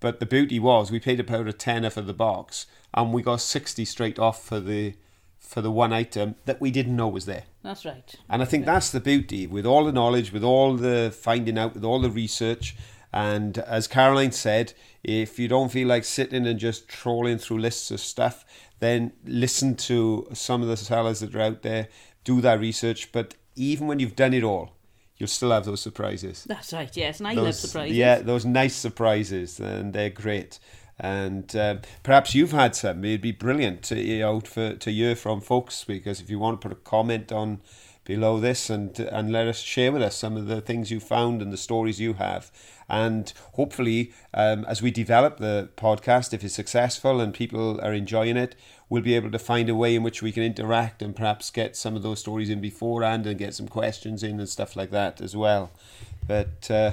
but 0.00 0.18
the 0.20 0.26
beauty 0.26 0.58
was 0.58 0.90
we 0.90 0.98
paid 1.00 1.20
about 1.20 1.46
a 1.48 1.52
tenner 1.52 1.90
for 1.90 2.02
the 2.02 2.12
box 2.14 2.66
and 2.94 3.12
we 3.12 3.22
got 3.22 3.40
60 3.40 3.84
straight 3.84 4.18
off 4.18 4.44
for 4.44 4.60
the 4.60 4.94
for 5.38 5.60
the 5.60 5.70
one 5.70 5.92
item 5.92 6.34
that 6.46 6.60
we 6.60 6.70
didn't 6.70 6.96
know 6.96 7.08
was 7.08 7.26
there 7.26 7.44
That's 7.62 7.84
right. 7.84 8.14
and 8.30 8.40
I 8.40 8.44
think 8.44 8.64
that's 8.64 8.90
the 8.90 9.00
beauty 9.00 9.46
with 9.46 9.66
all 9.66 9.84
the 9.84 9.92
knowledge, 9.92 10.32
with 10.32 10.44
all 10.44 10.76
the 10.76 11.14
finding 11.16 11.58
out, 11.58 11.74
with 11.74 11.84
all 11.84 12.00
the 12.00 12.10
research. 12.10 12.74
And 13.12 13.58
as 13.58 13.86
Caroline 13.86 14.32
said, 14.32 14.72
if 15.04 15.38
you 15.38 15.46
don't 15.48 15.70
feel 15.70 15.88
like 15.88 16.04
sitting 16.04 16.46
and 16.46 16.58
just 16.58 16.88
trawling 16.88 17.36
through 17.36 17.58
lists 17.58 17.90
of 17.90 18.00
stuff, 18.00 18.46
then 18.80 19.12
listen 19.26 19.76
to 19.76 20.26
some 20.32 20.62
of 20.62 20.68
the 20.68 20.76
sellers 20.78 21.20
that 21.20 21.34
are 21.34 21.40
out 21.42 21.60
there, 21.62 21.88
do 22.24 22.40
that 22.40 22.58
research. 22.58 23.12
But 23.12 23.34
even 23.54 23.86
when 23.86 23.98
you've 23.98 24.16
done 24.16 24.32
it 24.32 24.42
all, 24.44 24.72
you'll 25.22 25.28
still 25.28 25.52
have 25.52 25.64
those 25.64 25.80
surprises. 25.80 26.42
That's 26.48 26.72
right, 26.72 26.90
yes. 26.96 27.20
And 27.20 27.28
I 27.28 27.34
love 27.34 27.54
surprises. 27.54 27.96
Yeah, 27.96 28.18
those 28.18 28.44
nice 28.44 28.74
surprises, 28.74 29.60
and 29.60 29.92
they're 29.92 30.10
great. 30.10 30.58
And 30.98 31.54
um, 31.54 31.82
perhaps 32.02 32.34
you've 32.34 32.50
had 32.50 32.74
some. 32.74 33.04
It'd 33.04 33.20
be 33.20 33.30
brilliant 33.30 33.84
to 33.84 34.00
you 34.00 34.18
know 34.18 34.40
for 34.40 34.74
to 34.74 34.90
hear 34.90 35.14
from 35.14 35.40
folks 35.40 35.84
because 35.84 36.20
if 36.20 36.28
you 36.28 36.40
want 36.40 36.60
to 36.60 36.68
put 36.68 36.76
a 36.76 36.80
comment 36.80 37.30
on 37.30 37.60
below 38.04 38.40
this 38.40 38.68
and 38.68 38.98
and 38.98 39.30
let 39.30 39.46
us 39.46 39.60
share 39.60 39.92
with 39.92 40.02
us 40.02 40.16
some 40.16 40.36
of 40.36 40.46
the 40.46 40.60
things 40.60 40.90
you 40.90 40.98
found 40.98 41.40
and 41.40 41.52
the 41.52 41.56
stories 41.56 42.00
you 42.00 42.14
have. 42.14 42.50
And 42.88 43.32
hopefully, 43.52 44.12
um, 44.34 44.64
as 44.64 44.82
we 44.82 44.90
develop 44.90 45.36
the 45.36 45.70
podcast, 45.76 46.34
if 46.34 46.42
it's 46.42 46.54
successful 46.54 47.20
and 47.20 47.32
people 47.32 47.80
are 47.80 47.92
enjoying 47.92 48.36
it, 48.36 48.56
we'll 48.92 49.00
be 49.00 49.14
able 49.14 49.30
to 49.30 49.38
find 49.38 49.70
a 49.70 49.74
way 49.74 49.94
in 49.94 50.02
which 50.02 50.20
we 50.20 50.30
can 50.30 50.42
interact 50.42 51.00
and 51.00 51.16
perhaps 51.16 51.50
get 51.50 51.74
some 51.74 51.96
of 51.96 52.02
those 52.02 52.20
stories 52.20 52.50
in 52.50 52.60
beforehand 52.60 53.26
and 53.26 53.38
get 53.38 53.54
some 53.54 53.66
questions 53.66 54.22
in 54.22 54.38
and 54.38 54.46
stuff 54.46 54.76
like 54.76 54.90
that 54.90 55.18
as 55.22 55.34
well. 55.34 55.70
But 56.28 56.70
uh, 56.70 56.92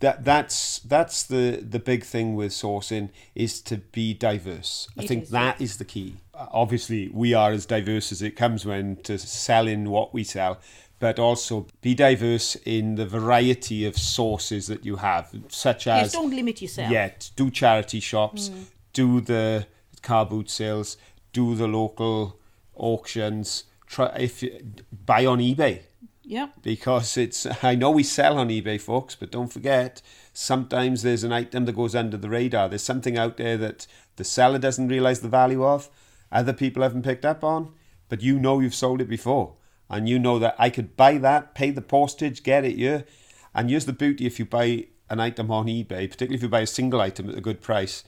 that 0.00 0.24
that's 0.24 0.78
that's 0.78 1.22
the 1.24 1.62
the 1.62 1.78
big 1.78 2.04
thing 2.04 2.36
with 2.36 2.52
sourcing 2.52 3.10
is 3.34 3.60
to 3.62 3.76
be 3.76 4.14
diverse. 4.14 4.88
I 4.96 5.06
think 5.06 5.24
is, 5.24 5.30
that 5.30 5.60
is 5.60 5.76
the 5.76 5.84
key. 5.84 6.14
Obviously, 6.34 7.10
we 7.12 7.34
are 7.34 7.50
as 7.50 7.66
diverse 7.66 8.12
as 8.12 8.22
it 8.22 8.30
comes 8.30 8.64
when 8.64 8.96
to 9.02 9.18
selling 9.18 9.90
what 9.90 10.14
we 10.14 10.24
sell, 10.24 10.58
but 11.00 11.18
also 11.18 11.66
be 11.82 11.94
diverse 11.94 12.56
in 12.64 12.94
the 12.94 13.04
variety 13.04 13.84
of 13.84 13.98
sources 13.98 14.68
that 14.68 14.86
you 14.86 14.96
have, 14.96 15.34
such 15.48 15.86
as 15.86 16.04
Yes, 16.04 16.12
don't 16.12 16.34
limit 16.34 16.62
yourself. 16.62 16.90
Yet 16.90 17.30
do 17.36 17.50
charity 17.50 18.00
shops, 18.00 18.50
do 18.94 19.20
the 19.20 19.66
car 20.00 20.24
boot 20.24 20.48
sales, 20.48 20.96
do 21.40 21.54
the 21.62 21.68
local 21.80 22.16
auctions. 22.74 23.64
Try 23.86 24.06
if 24.28 24.42
you, 24.42 24.50
buy 25.10 25.22
on 25.32 25.38
eBay 25.38 25.74
Yeah. 26.36 26.48
because 26.62 27.16
it's 27.24 27.46
I 27.70 27.74
know 27.80 27.92
we 27.92 28.02
sell 28.02 28.34
on 28.42 28.48
eBay 28.48 28.78
folks 28.80 29.14
but 29.20 29.30
don't 29.36 29.52
forget 29.56 30.02
sometimes 30.32 31.02
there's 31.02 31.24
an 31.28 31.32
item 31.42 31.62
that 31.66 31.76
goes 31.80 31.94
under 32.02 32.16
the 32.16 32.28
radar 32.38 32.68
there's 32.68 32.82
something 32.92 33.16
out 33.24 33.36
there 33.36 33.56
that 33.64 33.86
the 34.16 34.24
seller 34.24 34.58
doesn't 34.66 34.88
realize 34.94 35.20
the 35.20 35.28
value 35.42 35.64
of 35.74 35.88
other 36.38 36.52
people 36.62 36.82
haven't 36.82 37.04
picked 37.10 37.24
up 37.32 37.44
on 37.54 37.62
but 38.10 38.22
you 38.22 38.34
know 38.44 38.58
you've 38.60 38.74
sold 38.84 39.00
it 39.00 39.08
before 39.08 39.48
and 39.88 40.08
you 40.08 40.18
know 40.18 40.38
that 40.40 40.56
I 40.58 40.68
could 40.76 40.90
buy 40.96 41.12
that 41.28 41.54
pay 41.54 41.70
the 41.70 41.86
postage 41.96 42.42
get 42.42 42.64
it 42.64 42.76
here 42.76 43.04
and 43.54 43.70
here's 43.70 43.86
the 43.86 43.92
beauty 44.04 44.26
if 44.26 44.38
you 44.40 44.46
buy 44.58 44.68
an 45.08 45.20
item 45.20 45.48
on 45.52 45.66
eBay 45.66 46.04
particularly 46.12 46.36
if 46.40 46.42
you 46.42 46.48
buy 46.58 46.64
a 46.66 46.74
single 46.78 47.00
item 47.08 47.30
at 47.30 47.38
a 47.38 47.46
good 47.48 47.60
price 47.70 48.02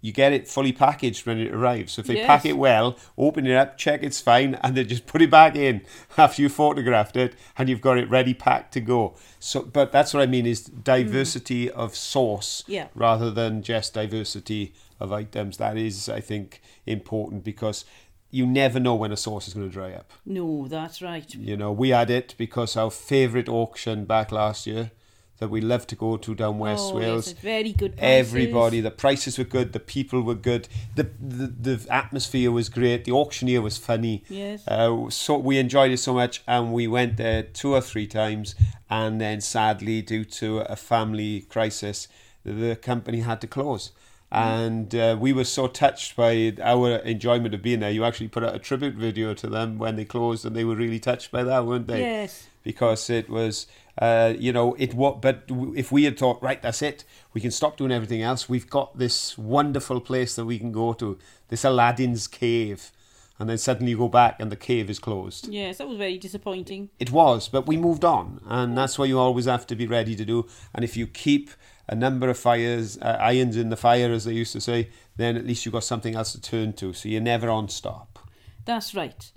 you 0.00 0.12
get 0.12 0.32
it 0.32 0.48
fully 0.48 0.72
packaged 0.72 1.26
when 1.26 1.38
it 1.38 1.52
arrives. 1.52 1.92
So 1.92 2.00
if 2.00 2.06
they 2.06 2.16
Yes. 2.16 2.26
pack 2.26 2.46
it 2.46 2.56
well, 2.56 2.96
open 3.18 3.46
it 3.46 3.54
up, 3.54 3.76
check 3.76 4.02
it's 4.02 4.20
fine, 4.20 4.54
and 4.62 4.76
then 4.76 4.88
just 4.88 5.06
put 5.12 5.20
it 5.22 5.30
back 5.30 5.56
in 5.56 5.82
after 6.16 6.42
you 6.42 6.48
photographed 6.48 7.16
it, 7.16 7.34
and 7.58 7.68
you've 7.68 7.80
got 7.80 7.98
it 7.98 8.08
ready 8.08 8.34
packed 8.34 8.72
to 8.74 8.80
go. 8.80 9.14
So, 9.38 9.62
but 9.62 9.92
that's 9.92 10.14
what 10.14 10.22
I 10.22 10.26
mean 10.26 10.46
is 10.46 10.62
diversity 10.62 11.66
mm. 11.66 11.70
of 11.72 11.94
source 11.94 12.64
Yeah. 12.66 12.88
rather 12.94 13.30
than 13.30 13.62
just 13.62 13.94
diversity 13.94 14.72
of 14.98 15.12
items. 15.12 15.56
That 15.58 15.76
is, 15.76 16.08
I 16.08 16.20
think, 16.20 16.62
important 16.86 17.44
because 17.44 17.84
you 18.30 18.46
never 18.46 18.78
know 18.78 18.94
when 18.94 19.12
a 19.12 19.16
source 19.16 19.48
is 19.48 19.54
going 19.54 19.68
to 19.68 19.72
dry 19.72 19.92
up. 19.92 20.12
No, 20.24 20.68
that's 20.68 21.02
right. 21.02 21.34
You 21.34 21.56
know, 21.56 21.72
we 21.72 21.88
had 21.90 22.10
it 22.10 22.34
because 22.38 22.76
our 22.76 22.90
favourite 22.90 23.48
auction 23.48 24.04
back 24.04 24.30
last 24.30 24.66
year 24.66 24.92
that 25.40 25.48
we 25.48 25.60
love 25.60 25.86
to 25.88 25.96
go 25.96 26.16
to 26.18 26.34
down 26.34 26.58
West 26.58 26.90
oh, 26.92 26.96
Wales. 26.96 27.28
Yes, 27.28 27.38
very 27.40 27.72
good 27.72 27.96
prices. 27.96 28.28
Everybody, 28.28 28.80
the 28.80 28.90
prices 28.90 29.38
were 29.38 29.44
good, 29.44 29.72
the 29.72 29.80
people 29.80 30.22
were 30.22 30.34
good, 30.34 30.68
the 30.94 31.10
the, 31.18 31.46
the 31.46 31.86
atmosphere 31.92 32.52
was 32.52 32.68
great, 32.68 33.04
the 33.04 33.12
auctioneer 33.12 33.60
was 33.62 33.78
funny. 33.78 34.22
Yes. 34.28 34.66
Uh, 34.68 35.08
so 35.10 35.38
we 35.38 35.58
enjoyed 35.58 35.90
it 35.90 35.98
so 35.98 36.14
much, 36.14 36.42
and 36.46 36.72
we 36.72 36.86
went 36.86 37.16
there 37.16 37.42
two 37.42 37.74
or 37.74 37.80
three 37.80 38.06
times, 38.06 38.54
and 38.88 39.20
then 39.20 39.40
sadly, 39.40 40.02
due 40.02 40.24
to 40.26 40.58
a 40.60 40.76
family 40.76 41.40
crisis, 41.48 42.06
the 42.44 42.76
company 42.76 43.20
had 43.20 43.40
to 43.40 43.46
close. 43.46 43.92
And 44.32 44.94
uh, 44.94 45.16
we 45.18 45.32
were 45.32 45.42
so 45.42 45.66
touched 45.66 46.14
by 46.14 46.54
our 46.62 46.98
enjoyment 46.98 47.52
of 47.52 47.62
being 47.62 47.80
there. 47.80 47.90
You 47.90 48.04
actually 48.04 48.28
put 48.28 48.44
out 48.44 48.54
a 48.54 48.60
tribute 48.60 48.94
video 48.94 49.34
to 49.34 49.48
them 49.48 49.76
when 49.76 49.96
they 49.96 50.04
closed, 50.04 50.46
and 50.46 50.54
they 50.54 50.62
were 50.62 50.76
really 50.76 51.00
touched 51.00 51.32
by 51.32 51.42
that, 51.42 51.66
weren't 51.66 51.88
they? 51.88 52.00
Yes. 52.00 52.46
because 52.62 53.10
it 53.10 53.28
was 53.28 53.66
uh, 54.00 54.34
you 54.38 54.52
know 54.52 54.74
it 54.78 54.94
what 54.94 55.20
but 55.20 55.44
if 55.76 55.92
we 55.92 56.04
had 56.04 56.18
thought 56.18 56.42
right 56.42 56.60
that's 56.62 56.82
it. 56.82 57.04
We 57.34 57.40
can 57.40 57.50
stop 57.50 57.76
doing 57.76 57.92
everything 57.92 58.22
else. 58.22 58.48
We've 58.48 58.68
got 58.68 58.98
this 58.98 59.38
wonderful 59.38 60.00
place 60.00 60.34
that 60.34 60.46
we 60.46 60.58
can 60.58 60.72
go 60.72 60.92
to 60.94 61.18
this 61.48 61.64
aladdin's 61.64 62.26
cave. 62.26 62.90
And 63.38 63.48
then 63.48 63.56
suddenly 63.56 63.92
you 63.92 63.98
go 63.98 64.08
back 64.08 64.36
and 64.38 64.52
the 64.52 64.56
cave 64.56 64.90
is 64.90 64.98
closed. 64.98 65.48
Yes, 65.48 65.78
that 65.78 65.88
was 65.88 65.96
very 65.96 66.18
disappointing. 66.18 66.90
it 66.98 67.10
was 67.10 67.48
but 67.48 67.66
we 67.66 67.76
moved 67.76 68.04
on. 68.04 68.40
And 68.46 68.76
that's 68.76 68.98
what 68.98 69.08
you 69.08 69.18
always 69.18 69.46
have 69.46 69.66
to 69.68 69.76
be 69.76 69.86
ready 69.86 70.16
to 70.16 70.24
do. 70.24 70.46
And 70.74 70.84
if 70.84 70.96
you 70.96 71.06
keep 71.06 71.50
a 71.88 71.94
number 71.94 72.28
of 72.28 72.38
fires 72.38 72.98
uh, 72.98 73.16
irons 73.20 73.56
in 73.56 73.68
the 73.68 73.76
fire 73.76 74.10
as 74.12 74.24
they 74.24 74.32
used 74.32 74.52
to 74.52 74.60
say 74.60 74.90
then 75.16 75.36
at 75.36 75.46
least 75.46 75.64
you've 75.66 75.72
got 75.72 75.84
something 75.84 76.14
else 76.14 76.32
to 76.32 76.40
turn 76.40 76.72
to. 76.74 76.92
So 76.92 77.08
you're 77.08 77.20
never 77.20 77.48
on 77.50 77.68
stop. 77.68 78.18
That's 78.64 78.94
right. 78.94 79.30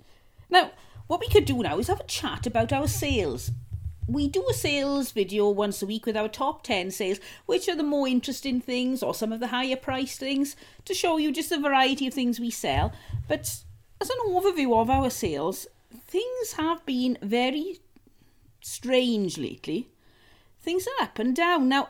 Now, 0.48 0.70
what 1.06 1.20
we 1.20 1.28
could 1.28 1.44
do 1.44 1.62
now 1.62 1.78
is 1.78 1.88
have 1.88 2.00
a 2.00 2.04
chat 2.04 2.46
about 2.46 2.72
our 2.72 2.88
sales. 2.88 3.50
We 4.06 4.28
do 4.28 4.44
a 4.50 4.54
sales 4.54 5.12
video 5.12 5.48
once 5.48 5.80
a 5.80 5.86
week 5.86 6.04
with 6.04 6.16
our 6.16 6.28
top 6.28 6.62
10 6.62 6.90
sales, 6.90 7.20
which 7.46 7.68
are 7.68 7.76
the 7.76 7.82
more 7.82 8.06
interesting 8.06 8.60
things 8.60 9.02
or 9.02 9.14
some 9.14 9.32
of 9.32 9.40
the 9.40 9.46
higher 9.46 9.76
price 9.76 10.18
things 10.18 10.56
to 10.84 10.92
show 10.92 11.16
you 11.16 11.32
just 11.32 11.50
a 11.50 11.58
variety 11.58 12.06
of 12.06 12.12
things 12.12 12.38
we 12.38 12.50
sell. 12.50 12.92
But 13.28 13.62
as 14.00 14.10
an 14.10 14.18
overview 14.26 14.78
of 14.78 14.90
our 14.90 15.08
sales, 15.08 15.66
things 16.06 16.52
have 16.58 16.84
been 16.84 17.16
very 17.22 17.78
strange 18.60 19.38
lately. 19.38 19.88
Things 20.60 20.86
are 20.86 21.04
up 21.04 21.18
and 21.18 21.34
down. 21.34 21.70
Now, 21.70 21.88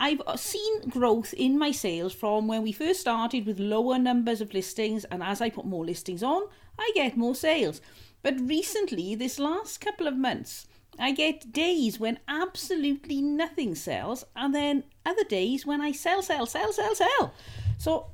I've 0.00 0.22
seen 0.36 0.88
growth 0.88 1.34
in 1.34 1.58
my 1.58 1.70
sales 1.70 2.14
from 2.14 2.48
when 2.48 2.62
we 2.62 2.72
first 2.72 3.00
started 3.00 3.44
with 3.44 3.58
lower 3.58 3.98
numbers 3.98 4.40
of 4.40 4.54
listings, 4.54 5.04
and 5.04 5.22
as 5.22 5.42
I 5.42 5.50
put 5.50 5.66
more 5.66 5.84
listings 5.84 6.22
on, 6.22 6.44
I 6.78 6.90
get 6.94 7.16
more 7.16 7.34
sales. 7.34 7.82
But 8.22 8.40
recently, 8.40 9.14
this 9.14 9.38
last 9.38 9.82
couple 9.82 10.06
of 10.06 10.16
months, 10.16 10.66
I 10.98 11.12
get 11.12 11.52
days 11.52 12.00
when 12.00 12.18
absolutely 12.28 13.20
nothing 13.20 13.74
sells, 13.74 14.24
and 14.34 14.54
then 14.54 14.84
other 15.04 15.24
days 15.24 15.66
when 15.66 15.80
I 15.80 15.92
sell, 15.92 16.22
sell, 16.22 16.46
sell, 16.46 16.72
sell, 16.72 16.94
sell. 16.94 17.34
So 17.78 18.06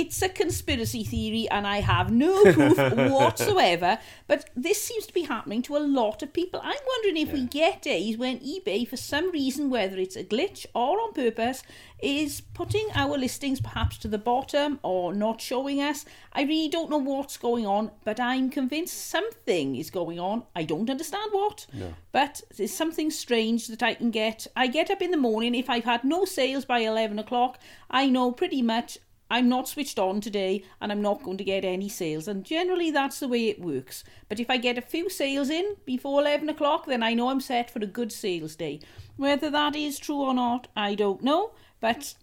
it's 0.00 0.22
a 0.22 0.28
conspiracy 0.28 1.02
theory 1.02 1.48
and 1.50 1.66
I 1.66 1.80
have 1.80 2.12
no 2.12 2.42
proof 2.52 2.78
whatsoever, 3.12 3.98
but 4.26 4.48
this 4.54 4.80
seems 4.82 5.06
to 5.06 5.12
be 5.12 5.22
happening 5.22 5.62
to 5.62 5.76
a 5.76 5.78
lot 6.00 6.22
of 6.22 6.32
people. 6.32 6.60
I'm 6.62 6.78
wondering 6.86 7.16
if 7.16 7.32
we 7.32 7.46
get 7.46 7.82
days 7.82 8.16
when 8.16 8.38
eBay, 8.38 8.86
for 8.86 8.96
some 8.96 9.30
reason, 9.32 9.70
whether 9.70 9.96
it's 9.98 10.16
a 10.16 10.22
glitch 10.22 10.66
or 10.74 11.00
on 11.00 11.12
purpose, 11.12 11.62
is 12.00 12.40
putting 12.54 12.86
our 12.94 13.18
listings 13.18 13.60
perhaps 13.60 13.98
to 13.98 14.08
the 14.08 14.18
bottom 14.18 14.78
or 14.84 15.12
not 15.12 15.40
showing 15.40 15.80
us. 15.82 16.04
I 16.32 16.42
really 16.42 16.68
don't 16.68 16.90
know 16.90 16.98
what's 16.98 17.36
going 17.36 17.66
on, 17.66 17.90
but 18.04 18.20
I'm 18.20 18.50
convinced 18.50 19.08
something 19.08 19.74
is 19.74 19.90
going 19.90 20.20
on. 20.20 20.44
I 20.54 20.62
don't 20.62 20.88
understand 20.88 21.30
what, 21.32 21.66
No. 21.72 21.94
but 22.12 22.40
there's 22.56 22.72
something 22.72 23.10
strange 23.10 23.66
that 23.66 23.82
I 23.82 23.94
can 23.94 24.12
get. 24.12 24.46
I 24.54 24.68
get 24.68 24.90
up 24.90 25.02
in 25.02 25.10
the 25.10 25.16
morning, 25.16 25.56
if 25.56 25.68
I've 25.68 25.84
had 25.84 26.04
no 26.04 26.24
sales 26.24 26.64
by 26.64 26.78
11 26.80 27.18
o'clock, 27.18 27.58
I 27.90 28.06
know 28.06 28.30
pretty 28.30 28.62
much 28.62 28.98
I'm 29.30 29.48
not 29.48 29.68
switched 29.68 29.98
on 29.98 30.20
today 30.20 30.64
and 30.80 30.90
I'm 30.90 31.02
not 31.02 31.22
going 31.22 31.36
to 31.36 31.44
get 31.44 31.64
any 31.64 31.88
sales. 31.88 32.28
And 32.28 32.44
generally, 32.44 32.90
that's 32.90 33.20
the 33.20 33.28
way 33.28 33.48
it 33.48 33.60
works. 33.60 34.04
But 34.28 34.40
if 34.40 34.48
I 34.48 34.56
get 34.56 34.78
a 34.78 34.82
few 34.82 35.10
sales 35.10 35.50
in 35.50 35.76
before 35.84 36.20
11 36.20 36.48
o'clock, 36.48 36.86
then 36.86 37.02
I 37.02 37.14
know 37.14 37.28
I'm 37.28 37.40
set 37.40 37.70
for 37.70 37.80
a 37.80 37.86
good 37.86 38.12
sales 38.12 38.56
day. 38.56 38.80
Whether 39.16 39.50
that 39.50 39.76
is 39.76 39.98
true 39.98 40.20
or 40.20 40.34
not, 40.34 40.68
I 40.76 40.94
don't 40.94 41.22
know. 41.22 41.52
But 41.80 42.14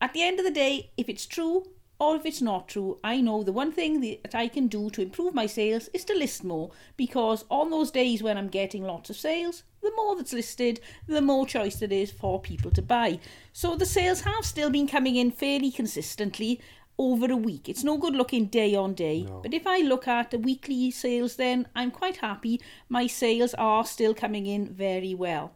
at 0.00 0.12
the 0.12 0.22
end 0.22 0.38
of 0.38 0.44
the 0.44 0.50
day, 0.50 0.90
if 0.96 1.08
it's 1.08 1.26
true 1.26 1.64
or 1.98 2.16
if 2.16 2.26
it's 2.26 2.42
not 2.42 2.68
true, 2.68 2.98
I 3.02 3.20
know 3.20 3.42
the 3.42 3.52
one 3.52 3.72
thing 3.72 4.00
that 4.00 4.34
I 4.34 4.48
can 4.48 4.66
do 4.66 4.90
to 4.90 5.02
improve 5.02 5.34
my 5.34 5.46
sales 5.46 5.88
is 5.94 6.04
to 6.06 6.14
list 6.14 6.44
more 6.44 6.70
because 6.96 7.44
on 7.50 7.70
those 7.70 7.90
days 7.90 8.22
when 8.22 8.36
I'm 8.36 8.48
getting 8.48 8.82
lots 8.82 9.10
of 9.10 9.16
sales, 9.16 9.62
more 9.96 10.16
that's 10.16 10.32
listed, 10.32 10.80
the 11.06 11.20
more 11.22 11.46
choice 11.46 11.76
there 11.76 11.92
is 11.92 12.10
for 12.10 12.40
people 12.40 12.70
to 12.72 12.82
buy. 12.82 13.18
So 13.52 13.76
the 13.76 13.86
sales 13.86 14.22
have 14.22 14.44
still 14.44 14.70
been 14.70 14.86
coming 14.88 15.16
in 15.16 15.30
fairly 15.30 15.70
consistently 15.70 16.60
over 16.98 17.30
a 17.30 17.36
week. 17.36 17.68
It's 17.68 17.82
no 17.84 17.98
good 17.98 18.14
looking 18.14 18.46
day 18.46 18.74
on 18.74 18.94
day, 18.94 19.22
No. 19.22 19.40
but 19.42 19.52
if 19.52 19.66
I 19.66 19.78
look 19.80 20.06
at 20.06 20.30
the 20.30 20.38
weekly 20.38 20.90
sales, 20.92 21.36
then 21.36 21.66
I'm 21.74 21.90
quite 21.90 22.18
happy. 22.18 22.60
My 22.88 23.06
sales 23.08 23.52
are 23.54 23.84
still 23.84 24.14
coming 24.14 24.46
in 24.46 24.68
very 24.68 25.14
well. 25.14 25.52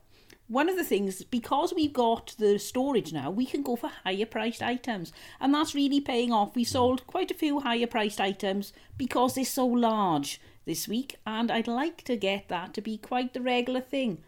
One 0.49 0.71
of 0.71 0.77
the 0.77 0.83
things, 0.85 1.23
because 1.25 1.75
we've 1.75 1.93
got 1.93 2.35
the 2.39 2.59
storage 2.59 3.13
now, 3.13 3.31
we 3.31 3.45
can 3.45 3.63
go 3.63 3.77
for 3.77 3.91
higher 4.03 4.25
priced 4.25 4.63
items. 4.63 5.13
And 5.41 5.53
that's 5.55 5.75
really 5.75 6.01
paying 6.01 6.33
off. 6.33 6.57
We 6.57 6.65
sold 6.65 7.07
quite 7.07 7.31
a 7.31 7.35
few 7.35 7.61
higher 7.61 7.87
priced 7.87 8.19
items 8.19 8.73
because 8.97 9.35
they're 9.35 9.45
so 9.45 9.67
large 9.67 10.41
this 10.65 10.89
week. 10.89 11.17
And 11.27 11.51
I'd 11.51 11.69
like 11.69 12.03
to 12.05 12.17
get 12.17 12.49
that 12.49 12.73
to 12.75 12.81
be 12.81 12.97
quite 12.97 13.35
the 13.35 13.43
regular 13.43 13.83
thing. 13.83 14.25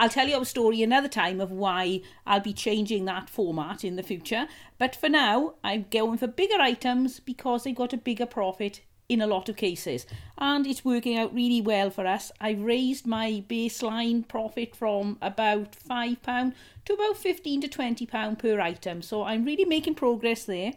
I'll 0.00 0.08
tell 0.08 0.28
you 0.28 0.40
a 0.40 0.46
story 0.46 0.82
another 0.82 1.08
time 1.08 1.42
of 1.42 1.50
why 1.50 2.00
I'll 2.26 2.40
be 2.40 2.54
changing 2.54 3.04
that 3.04 3.28
format 3.28 3.84
in 3.84 3.96
the 3.96 4.02
future. 4.02 4.48
But 4.78 4.96
for 4.96 5.10
now, 5.10 5.56
I'm 5.62 5.84
going 5.90 6.16
for 6.16 6.26
bigger 6.26 6.58
items 6.58 7.20
because 7.20 7.64
they've 7.64 7.74
got 7.74 7.92
a 7.92 7.98
bigger 7.98 8.24
profit 8.24 8.80
in 9.10 9.20
a 9.20 9.26
lot 9.26 9.50
of 9.50 9.56
cases. 9.56 10.06
And 10.38 10.66
it's 10.66 10.86
working 10.86 11.18
out 11.18 11.34
really 11.34 11.60
well 11.60 11.90
for 11.90 12.06
us. 12.06 12.32
I've 12.40 12.62
raised 12.62 13.06
my 13.06 13.44
baseline 13.46 14.26
profit 14.26 14.74
from 14.74 15.18
about 15.20 15.72
£5 15.72 16.54
to 16.86 16.92
about 16.94 17.18
15 17.18 17.60
to 17.60 17.68
£20 17.68 18.38
per 18.38 18.58
item. 18.58 19.02
So 19.02 19.24
I'm 19.24 19.44
really 19.44 19.66
making 19.66 19.96
progress 19.96 20.44
there. 20.44 20.72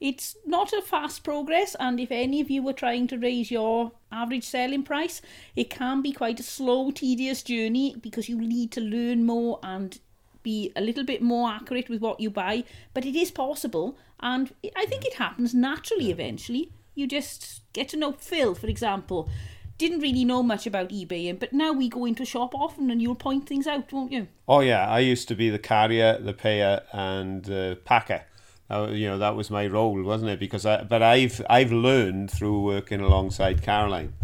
It's 0.00 0.36
not 0.44 0.72
a 0.72 0.82
fast 0.82 1.24
progress, 1.24 1.74
and 1.80 1.98
if 1.98 2.10
any 2.10 2.40
of 2.40 2.50
you 2.50 2.62
were 2.62 2.74
trying 2.74 3.06
to 3.08 3.18
raise 3.18 3.50
your 3.50 3.92
average 4.12 4.44
selling 4.44 4.82
price, 4.82 5.22
it 5.54 5.70
can 5.70 6.02
be 6.02 6.12
quite 6.12 6.38
a 6.38 6.42
slow, 6.42 6.90
tedious 6.90 7.42
journey 7.42 7.96
because 8.00 8.28
you 8.28 8.36
need 8.36 8.72
to 8.72 8.80
learn 8.80 9.24
more 9.24 9.58
and 9.62 9.98
be 10.42 10.70
a 10.76 10.80
little 10.80 11.04
bit 11.04 11.22
more 11.22 11.50
accurate 11.50 11.88
with 11.88 12.02
what 12.02 12.20
you 12.20 12.30
buy. 12.30 12.64
But 12.92 13.06
it 13.06 13.16
is 13.16 13.30
possible, 13.30 13.96
and 14.20 14.52
I 14.76 14.84
think 14.84 15.04
it 15.04 15.14
happens 15.14 15.54
naturally 15.54 16.10
eventually. 16.10 16.72
You 16.94 17.06
just 17.06 17.62
get 17.72 17.88
to 17.90 17.96
know 17.96 18.12
Phil, 18.12 18.54
for 18.54 18.66
example. 18.66 19.30
Didn't 19.78 20.00
really 20.00 20.24
know 20.24 20.42
much 20.42 20.66
about 20.66 20.88
eBay, 20.88 21.38
but 21.38 21.52
now 21.52 21.72
we 21.72 21.90
go 21.90 22.06
into 22.06 22.22
a 22.22 22.26
shop 22.26 22.54
often 22.54 22.90
and 22.90 23.02
you'll 23.02 23.14
point 23.14 23.46
things 23.46 23.66
out, 23.66 23.92
won't 23.92 24.12
you? 24.12 24.28
Oh 24.48 24.60
yeah, 24.60 24.88
I 24.88 25.00
used 25.00 25.28
to 25.28 25.34
be 25.34 25.50
the 25.50 25.58
carrier, 25.58 26.18
the 26.18 26.32
payer, 26.32 26.82
and 26.92 27.44
the 27.44 27.78
packer. 27.84 28.24
Uh, 28.68 28.88
you 28.90 29.06
know 29.06 29.18
that 29.18 29.36
was 29.36 29.50
my 29.50 29.66
role, 29.66 30.02
wasn't 30.02 30.30
it? 30.30 30.40
Because 30.40 30.66
I, 30.66 30.82
but 30.82 31.02
I've 31.02 31.40
I've 31.48 31.72
learned 31.72 32.30
through 32.30 32.62
working 32.62 33.00
alongside 33.00 33.62
Caroline. 33.62 34.14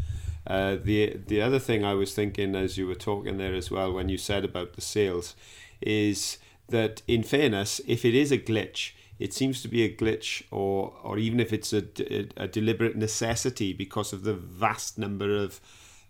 Uh, 0.46 0.76
the 0.82 1.20
the 1.26 1.40
other 1.40 1.60
thing 1.60 1.84
I 1.84 1.94
was 1.94 2.14
thinking 2.14 2.56
as 2.56 2.76
you 2.76 2.86
were 2.86 2.96
talking 2.96 3.38
there 3.38 3.54
as 3.54 3.70
well 3.70 3.92
when 3.92 4.08
you 4.08 4.18
said 4.18 4.44
about 4.44 4.72
the 4.72 4.80
sales, 4.80 5.36
is 5.80 6.38
that 6.68 7.02
in 7.06 7.22
fairness, 7.22 7.80
if 7.86 8.04
it 8.04 8.14
is 8.14 8.32
a 8.32 8.38
glitch, 8.38 8.92
it 9.20 9.32
seems 9.32 9.62
to 9.62 9.68
be 9.68 9.84
a 9.84 9.94
glitch, 9.94 10.42
or 10.50 10.92
or 11.04 11.18
even 11.18 11.38
if 11.38 11.52
it's 11.52 11.72
a, 11.72 11.84
a 12.36 12.48
deliberate 12.48 12.96
necessity 12.96 13.72
because 13.72 14.12
of 14.12 14.24
the 14.24 14.34
vast 14.34 14.98
number 14.98 15.36
of 15.36 15.60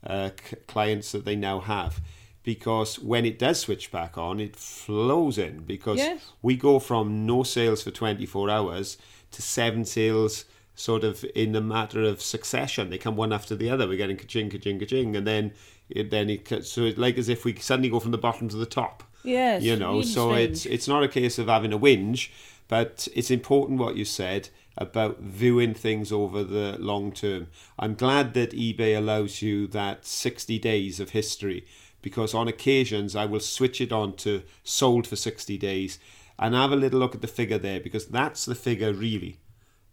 uh, 0.06 0.30
clients 0.66 1.12
that 1.12 1.26
they 1.26 1.36
now 1.36 1.60
have. 1.60 2.00
Because 2.42 2.98
when 2.98 3.24
it 3.24 3.38
does 3.38 3.60
switch 3.60 3.92
back 3.92 4.18
on, 4.18 4.40
it 4.40 4.56
flows 4.56 5.38
in. 5.38 5.60
Because 5.64 5.98
Yes. 5.98 6.32
we 6.42 6.56
go 6.56 6.78
from 6.78 7.24
no 7.26 7.42
sales 7.42 7.82
for 7.82 7.90
24 7.90 8.50
hours 8.50 8.98
to 9.30 9.42
seven 9.42 9.84
sales 9.84 10.44
sort 10.74 11.04
of 11.04 11.24
in 11.34 11.54
a 11.54 11.60
matter 11.60 12.02
of 12.02 12.20
succession. 12.22 12.90
They 12.90 12.98
come 12.98 13.14
one 13.16 13.32
after 13.32 13.54
the 13.54 13.70
other. 13.70 13.86
We're 13.86 13.96
getting 13.98 14.16
ka-ching, 14.16 14.50
ka-ching, 14.50 14.78
ka-ching. 14.80 15.14
And 15.14 15.26
then, 15.26 15.52
it, 15.90 16.10
then 16.10 16.30
it, 16.30 16.64
so 16.64 16.82
it's 16.84 16.98
like 16.98 17.18
as 17.18 17.28
if 17.28 17.44
we 17.44 17.54
suddenly 17.56 17.90
go 17.90 18.00
from 18.00 18.10
the 18.12 18.18
bottom 18.18 18.48
to 18.48 18.56
the 18.56 18.66
top 18.66 19.04
Yes. 19.24 19.62
you 19.62 19.76
know 19.76 20.02
so 20.02 20.32
it's 20.32 20.66
it's 20.66 20.88
not 20.88 21.04
a 21.04 21.08
case 21.08 21.38
of 21.38 21.46
having 21.46 21.72
a 21.72 21.78
whinge 21.78 22.30
but 22.66 23.06
it's 23.14 23.30
important 23.30 23.78
what 23.78 23.94
you 23.94 24.04
said 24.04 24.48
about 24.76 25.20
viewing 25.20 25.74
things 25.74 26.10
over 26.10 26.42
the 26.42 26.76
long 26.80 27.12
term 27.12 27.46
i'm 27.78 27.94
glad 27.94 28.34
that 28.34 28.50
ebay 28.50 28.96
allows 28.98 29.40
you 29.40 29.68
that 29.68 30.04
60 30.04 30.58
days 30.58 30.98
of 30.98 31.10
history 31.10 31.64
because 32.02 32.34
on 32.34 32.48
occasions 32.48 33.16
i 33.16 33.24
will 33.24 33.40
switch 33.40 33.80
it 33.80 33.92
on 33.92 34.14
to 34.14 34.42
sold 34.62 35.06
for 35.06 35.16
60 35.16 35.56
days 35.58 35.98
and 36.38 36.54
have 36.54 36.72
a 36.72 36.76
little 36.76 36.98
look 36.98 37.14
at 37.14 37.20
the 37.22 37.26
figure 37.28 37.58
there 37.58 37.80
because 37.80 38.06
that's 38.06 38.44
the 38.44 38.54
figure 38.54 38.92
really 38.92 39.38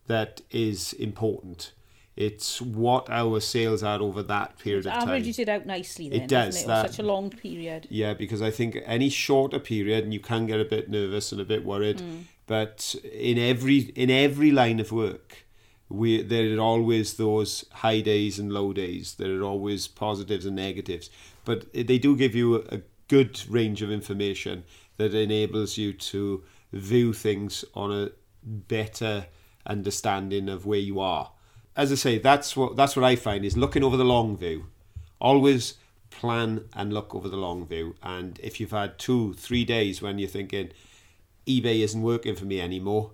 that 0.07 0.41
is 0.51 0.93
important 0.93 1.71
it's 2.19 2.61
what 2.61 3.09
our 3.09 3.39
sales 3.39 3.81
are 3.81 4.01
over 4.01 4.21
that 4.23 4.59
period 4.59 4.85
of 4.85 4.91
time 4.91 5.03
averages 5.03 5.39
it 5.39 5.47
out 5.47 5.65
nicely 5.65 6.09
then, 6.09 6.21
It 6.23 6.27
does, 6.27 6.63
it? 6.63 6.67
that- 6.67 6.91
such 6.91 6.99
a 6.99 7.03
long 7.03 7.29
period. 7.29 7.87
Yeah, 7.89 8.13
because 8.13 8.41
I 8.41 8.51
think 8.51 8.77
any 8.83 9.07
shorter 9.07 9.57
period, 9.57 10.03
and 10.03 10.13
you 10.13 10.19
can 10.19 10.45
get 10.45 10.59
a 10.59 10.65
bit 10.65 10.89
nervous 10.89 11.31
and 11.31 11.39
a 11.39 11.45
bit 11.45 11.63
worried. 11.63 11.99
Mm. 11.99 12.23
But 12.45 12.93
in 13.13 13.37
every 13.37 13.77
in 13.95 14.09
every 14.09 14.51
line 14.51 14.81
of 14.81 14.91
work, 14.91 15.45
we 15.87 16.21
there 16.21 16.57
are 16.57 16.59
always 16.59 17.13
those 17.13 17.63
high 17.71 18.01
days 18.01 18.37
and 18.37 18.51
low 18.51 18.73
days. 18.73 19.13
There 19.13 19.39
are 19.39 19.43
always 19.43 19.87
positives 19.87 20.45
and 20.45 20.57
negatives. 20.57 21.09
But 21.45 21.71
they 21.73 21.97
do 21.97 22.15
give 22.15 22.35
you 22.35 22.65
a 22.69 22.81
good 23.07 23.41
range 23.49 23.81
of 23.81 23.91
information 23.91 24.63
that 24.97 25.13
enables 25.13 25.77
you 25.77 25.93
to 25.93 26.43
view 26.71 27.13
things 27.13 27.65
on 27.73 27.91
a 27.91 28.11
better 28.43 29.25
understanding 29.65 30.49
of 30.49 30.65
where 30.65 30.79
you 30.79 30.99
are. 30.99 31.31
As 31.75 31.91
I 31.91 31.95
say, 31.95 32.17
that's 32.17 32.55
what 32.55 32.75
that's 32.75 32.95
what 32.95 33.05
I 33.05 33.15
find 33.15 33.45
is 33.45 33.57
looking 33.57 33.83
over 33.83 33.97
the 33.97 34.03
long 34.03 34.37
view. 34.37 34.65
Always 35.21 35.75
plan 36.09 36.65
and 36.73 36.93
look 36.93 37.13
over 37.15 37.29
the 37.29 37.37
long 37.37 37.65
view. 37.65 37.95
And 38.01 38.39
if 38.41 38.59
you've 38.59 38.71
had 38.71 38.97
two, 38.99 39.33
three 39.33 39.65
days 39.65 40.01
when 40.01 40.19
you're 40.19 40.29
thinking 40.29 40.71
eBay 41.47 41.79
isn't 41.81 42.01
working 42.01 42.35
for 42.35 42.45
me 42.45 42.59
anymore, 42.59 43.11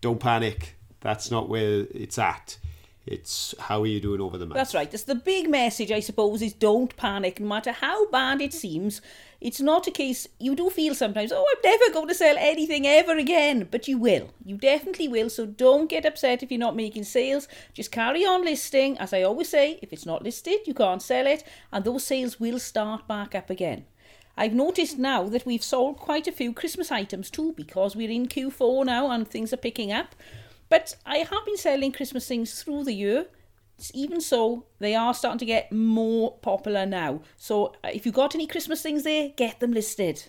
don't 0.00 0.20
panic. 0.20 0.76
That's 1.00 1.30
not 1.30 1.48
where 1.48 1.86
it's 1.90 2.18
at. 2.18 2.58
It's 3.06 3.54
how 3.58 3.82
are 3.82 3.86
you 3.86 4.00
doing 4.00 4.22
over 4.22 4.38
the 4.38 4.46
month. 4.46 4.56
That's 4.56 4.74
right. 4.74 4.90
That's 4.90 5.04
the 5.04 5.14
big 5.14 5.50
message, 5.50 5.92
I 5.92 6.00
suppose, 6.00 6.40
is 6.40 6.54
don't 6.54 6.96
panic. 6.96 7.38
No 7.38 7.46
matter 7.46 7.72
how 7.72 8.08
bad 8.08 8.40
it 8.40 8.54
seems, 8.54 9.02
it's 9.42 9.60
not 9.60 9.86
a 9.86 9.90
case. 9.90 10.26
You 10.38 10.56
do 10.56 10.70
feel 10.70 10.94
sometimes, 10.94 11.30
oh, 11.30 11.44
I'm 11.44 11.70
never 11.70 11.92
going 11.92 12.08
to 12.08 12.14
sell 12.14 12.36
anything 12.38 12.86
ever 12.86 13.18
again. 13.18 13.68
But 13.70 13.88
you 13.88 13.98
will. 13.98 14.30
You 14.42 14.56
definitely 14.56 15.08
will. 15.08 15.28
So 15.28 15.44
don't 15.44 15.90
get 15.90 16.06
upset 16.06 16.42
if 16.42 16.50
you're 16.50 16.58
not 16.58 16.76
making 16.76 17.04
sales. 17.04 17.46
Just 17.74 17.92
carry 17.92 18.24
on 18.24 18.42
listing. 18.42 18.96
As 18.96 19.12
I 19.12 19.22
always 19.22 19.50
say, 19.50 19.78
if 19.82 19.92
it's 19.92 20.06
not 20.06 20.22
listed, 20.22 20.60
you 20.66 20.72
can't 20.72 21.02
sell 21.02 21.26
it. 21.26 21.44
And 21.72 21.84
those 21.84 22.04
sales 22.04 22.40
will 22.40 22.58
start 22.58 23.06
back 23.06 23.34
up 23.34 23.50
again. 23.50 23.84
I've 24.36 24.54
noticed 24.54 24.98
now 24.98 25.24
that 25.28 25.46
we've 25.46 25.62
sold 25.62 25.98
quite 25.98 26.26
a 26.26 26.32
few 26.32 26.52
Christmas 26.52 26.90
items 26.90 27.30
too 27.30 27.52
because 27.52 27.94
we're 27.94 28.10
in 28.10 28.26
Q4 28.26 28.86
now 28.86 29.10
and 29.10 29.28
things 29.28 29.52
are 29.52 29.58
picking 29.58 29.92
up. 29.92 30.16
But 30.74 30.96
I 31.06 31.18
have 31.18 31.44
been 31.46 31.56
selling 31.56 31.92
Christmas 31.92 32.26
things 32.26 32.60
through 32.60 32.82
the 32.82 32.94
year. 32.94 33.26
Even 33.92 34.20
so, 34.20 34.66
they 34.80 34.96
are 34.96 35.14
starting 35.14 35.38
to 35.38 35.44
get 35.44 35.70
more 35.70 36.36
popular 36.38 36.84
now. 36.84 37.20
So 37.36 37.76
uh, 37.84 37.90
if 37.92 38.04
you've 38.04 38.16
got 38.16 38.34
any 38.34 38.48
Christmas 38.48 38.82
things 38.82 39.04
there, 39.04 39.28
get 39.36 39.60
them 39.60 39.70
listed. 39.70 40.24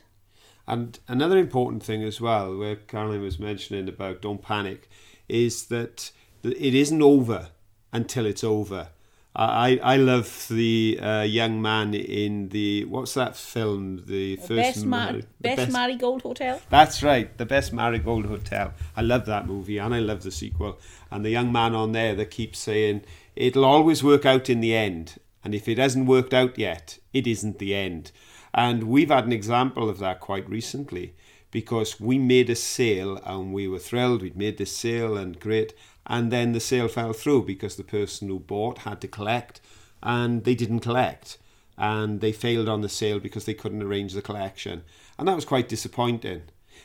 And 0.68 1.00
another 1.08 1.40
important 1.40 1.82
thing 1.82 2.04
as 2.04 2.22
well, 2.22 2.56
where 2.56 2.76
Caroline 2.76 3.24
was 3.24 3.40
mentioning 3.40 3.90
about 3.90 4.22
don't 4.22 4.40
panic, 4.40 4.88
is 5.28 5.66
that 5.70 6.12
it 6.44 6.76
isn't 6.76 7.02
over 7.02 7.50
until 7.92 8.28
it's 8.28 8.44
over. 8.44 8.90
I, 9.36 9.80
I 9.84 9.98
love 9.98 10.48
the 10.50 11.00
uh, 11.02 11.22
young 11.24 11.62
man 11.62 11.94
in 11.94 12.50
the 12.50 12.86
what's 12.86 13.14
that 13.16 13.36
film? 13.36 14.04
The 14.06 14.38
first 14.38 14.50
Best, 14.50 14.86
Mar- 14.86 15.14
the 15.14 15.26
best, 15.40 15.72
Marigold 15.72 16.22
Hotel. 16.22 16.62
That's 16.70 17.04
right, 17.04 17.38
the 17.38 17.46
best 17.46 17.74
Marigold 17.74 18.26
Hotel. 18.26 18.74
I 18.96 19.02
love 19.02 19.26
that 19.26 19.46
movie 19.46 19.78
and 19.78 19.94
I 19.94 20.00
love 20.00 20.24
the 20.24 20.32
sequel. 20.32 20.80
And 21.12 21.26
the 21.26 21.32
young 21.32 21.52
man 21.52 21.76
on 21.76 21.92
there 21.92 22.16
that 22.16 22.32
keeps 22.32 22.60
saying 22.60 23.04
it'll 23.36 23.66
always 23.66 24.04
work 24.04 24.26
out 24.26 24.50
in 24.50 24.62
the 24.62 24.74
end, 24.74 25.16
and 25.44 25.54
if 25.54 25.68
it 25.68 25.78
hasn't 25.78 26.08
worked 26.08 26.34
out 26.34 26.58
yet, 26.58 27.00
it 27.12 27.28
isn't 27.28 27.60
the 27.60 27.76
end. 27.76 28.12
And 28.54 28.84
we've 28.84 29.10
had 29.10 29.26
an 29.26 29.34
example 29.34 29.90
of 29.90 30.00
that 30.00 30.22
quite 30.22 30.50
recently 30.50 31.14
because 31.52 32.00
we 32.00 32.18
made 32.18 32.50
a 32.50 32.56
sale 32.56 33.18
and 33.26 33.54
we 33.54 33.68
were 33.68 33.80
thrilled. 33.80 34.22
We'd 34.22 34.38
made 34.38 34.58
this 34.58 34.72
sale 34.72 35.18
and 35.18 35.40
great. 35.40 35.74
And 36.08 36.32
then 36.32 36.52
the 36.52 36.60
sale 36.60 36.88
fell 36.88 37.14
through 37.14 37.46
because 37.46 37.76
the 37.76 37.84
person 37.84 38.28
who 38.28 38.40
bought 38.40 38.80
had 38.80 39.02
to 39.02 39.08
collect 39.08 39.60
and 40.04 40.44
they 40.44 40.56
didn't 40.56 40.82
collect. 40.82 41.38
And 41.78 42.22
they 42.22 42.32
failed 42.32 42.70
on 42.70 42.82
the 42.82 42.90
sale 42.90 43.20
because 43.20 43.46
they 43.46 43.54
couldn't 43.54 43.84
arrange 43.84 44.14
the 44.14 44.22
collection. 44.22 44.84
And 45.18 45.28
that 45.28 45.36
was 45.36 45.46
quite 45.46 45.68
disappointing 45.68 46.44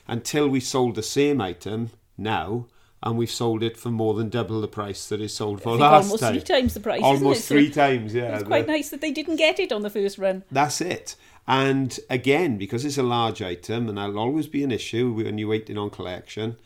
until 0.08 0.48
we 0.48 0.60
sold 0.60 0.94
the 0.94 1.02
same 1.02 1.40
item 1.40 1.90
now 2.16 2.66
and 3.02 3.16
we've 3.16 3.30
sold 3.30 3.62
it 3.62 3.76
for 3.76 3.90
more 3.90 4.14
than 4.14 4.28
double 4.28 4.60
the 4.60 4.68
price 4.68 5.08
that 5.08 5.20
it 5.20 5.28
sold 5.30 5.62
for 5.62 5.76
last 5.76 6.04
almost 6.04 6.22
time. 6.22 6.32
three 6.34 6.42
times 6.42 6.74
the 6.74 6.80
price. 6.80 7.00
Almost 7.02 7.22
isn't 7.22 7.32
it? 7.32 7.36
So 7.36 7.54
three 7.54 7.70
times, 7.70 8.14
yeah. 8.14 8.34
It's 8.36 8.44
quite 8.44 8.66
The- 8.66 8.72
nice 8.72 8.90
that 8.90 9.00
they 9.00 9.10
didn't 9.10 9.36
get 9.36 9.58
it 9.58 9.72
on 9.72 9.82
the 9.82 9.90
first 9.90 10.18
run. 10.18 10.44
that's 10.50 10.80
it. 10.80 11.16
And 11.48 11.98
again, 12.10 12.58
because 12.58 12.84
it's 12.84 12.98
a 12.98 13.02
large 13.02 13.40
item, 13.42 13.88
and 13.88 13.96
that'll 13.98 14.18
always 14.18 14.46
be 14.46 14.62
an 14.62 14.70
issue 14.70 15.12
when 15.12 15.38
you're 15.38 15.48
waiting 15.48 15.78
on 15.78 15.90
collection. 15.90 16.56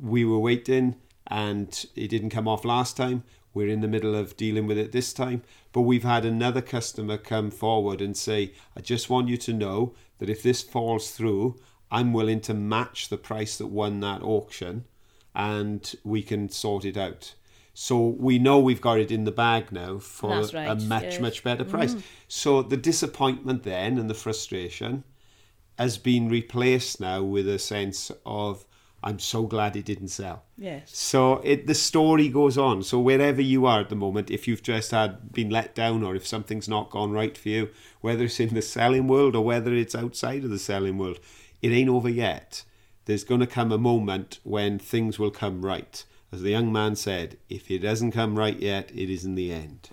We 0.00 0.24
were 0.24 0.38
waiting, 0.38 0.96
and 1.28 1.86
it 1.94 2.08
didn't 2.08 2.30
come 2.30 2.48
off 2.48 2.64
last 2.64 2.96
time. 2.96 3.22
We're 3.54 3.68
in 3.68 3.80
the 3.80 3.88
middle 3.88 4.14
of 4.14 4.36
dealing 4.36 4.66
with 4.66 4.78
it 4.78 4.92
this 4.92 5.12
time. 5.12 5.42
But 5.72 5.82
we've 5.82 6.04
had 6.04 6.24
another 6.24 6.62
customer 6.62 7.18
come 7.18 7.50
forward 7.50 8.00
and 8.00 8.16
say, 8.16 8.52
I 8.76 8.80
just 8.80 9.10
want 9.10 9.28
you 9.28 9.36
to 9.38 9.52
know 9.52 9.94
that 10.18 10.30
if 10.30 10.42
this 10.42 10.62
falls 10.62 11.10
through, 11.10 11.58
I'm 11.90 12.12
willing 12.12 12.40
to 12.42 12.54
match 12.54 13.08
the 13.08 13.16
price 13.16 13.56
that 13.58 13.68
won 13.68 14.00
that 14.00 14.22
auction 14.22 14.84
and 15.34 15.94
we 16.04 16.22
can 16.22 16.48
sort 16.48 16.84
it 16.84 16.96
out. 16.96 17.34
So 17.74 18.08
we 18.08 18.38
know 18.38 18.58
we've 18.58 18.80
got 18.80 18.98
it 18.98 19.12
in 19.12 19.24
the 19.24 19.30
bag 19.30 19.70
now 19.70 19.98
for 19.98 20.30
That's 20.30 20.52
a 20.52 20.74
much, 20.86 21.20
much 21.20 21.44
better 21.44 21.64
mm. 21.64 21.70
price. 21.70 21.94
So 22.26 22.62
the 22.62 22.76
disappointment 22.76 23.62
then 23.62 23.98
and 23.98 24.10
the 24.10 24.14
frustration 24.14 25.04
has 25.78 25.96
been 25.96 26.28
replaced 26.28 27.00
now 27.00 27.22
with 27.22 27.48
a 27.48 27.58
sense 27.58 28.10
of 28.26 28.66
I'm 29.02 29.18
so 29.18 29.44
glad 29.44 29.76
it 29.76 29.84
didn't 29.84 30.08
sell. 30.08 30.42
Yes. 30.56 30.90
So 30.96 31.34
it 31.44 31.66
the 31.66 31.74
story 31.74 32.28
goes 32.28 32.58
on. 32.58 32.82
So 32.82 32.98
wherever 32.98 33.40
you 33.40 33.66
are 33.66 33.80
at 33.80 33.90
the 33.90 33.96
moment, 33.96 34.30
if 34.30 34.48
you've 34.48 34.62
just 34.62 34.90
had 34.90 35.32
been 35.32 35.50
let 35.50 35.74
down 35.74 36.02
or 36.02 36.16
if 36.16 36.26
something's 36.26 36.68
not 36.68 36.90
gone 36.90 37.12
right 37.12 37.38
for 37.38 37.48
you, 37.48 37.70
whether 38.00 38.24
it's 38.24 38.40
in 38.40 38.54
the 38.54 38.62
selling 38.62 39.06
world 39.06 39.36
or 39.36 39.44
whether 39.44 39.72
it's 39.72 39.94
outside 39.94 40.44
of 40.44 40.50
the 40.50 40.58
selling 40.58 40.98
world, 40.98 41.20
it 41.62 41.70
ain't 41.70 41.88
over 41.88 42.08
yet. 42.08 42.64
There's 43.04 43.24
going 43.24 43.40
to 43.40 43.46
come 43.46 43.72
a 43.72 43.78
moment 43.78 44.40
when 44.42 44.78
things 44.78 45.18
will 45.18 45.30
come 45.30 45.64
right. 45.64 46.04
As 46.30 46.42
the 46.42 46.50
young 46.50 46.72
man 46.72 46.94
said, 46.94 47.38
if 47.48 47.70
it 47.70 47.78
doesn't 47.78 48.12
come 48.12 48.36
right 48.36 48.58
yet, 48.58 48.90
it 48.94 49.10
isn't 49.10 49.34
the 49.34 49.52
end. 49.52 49.90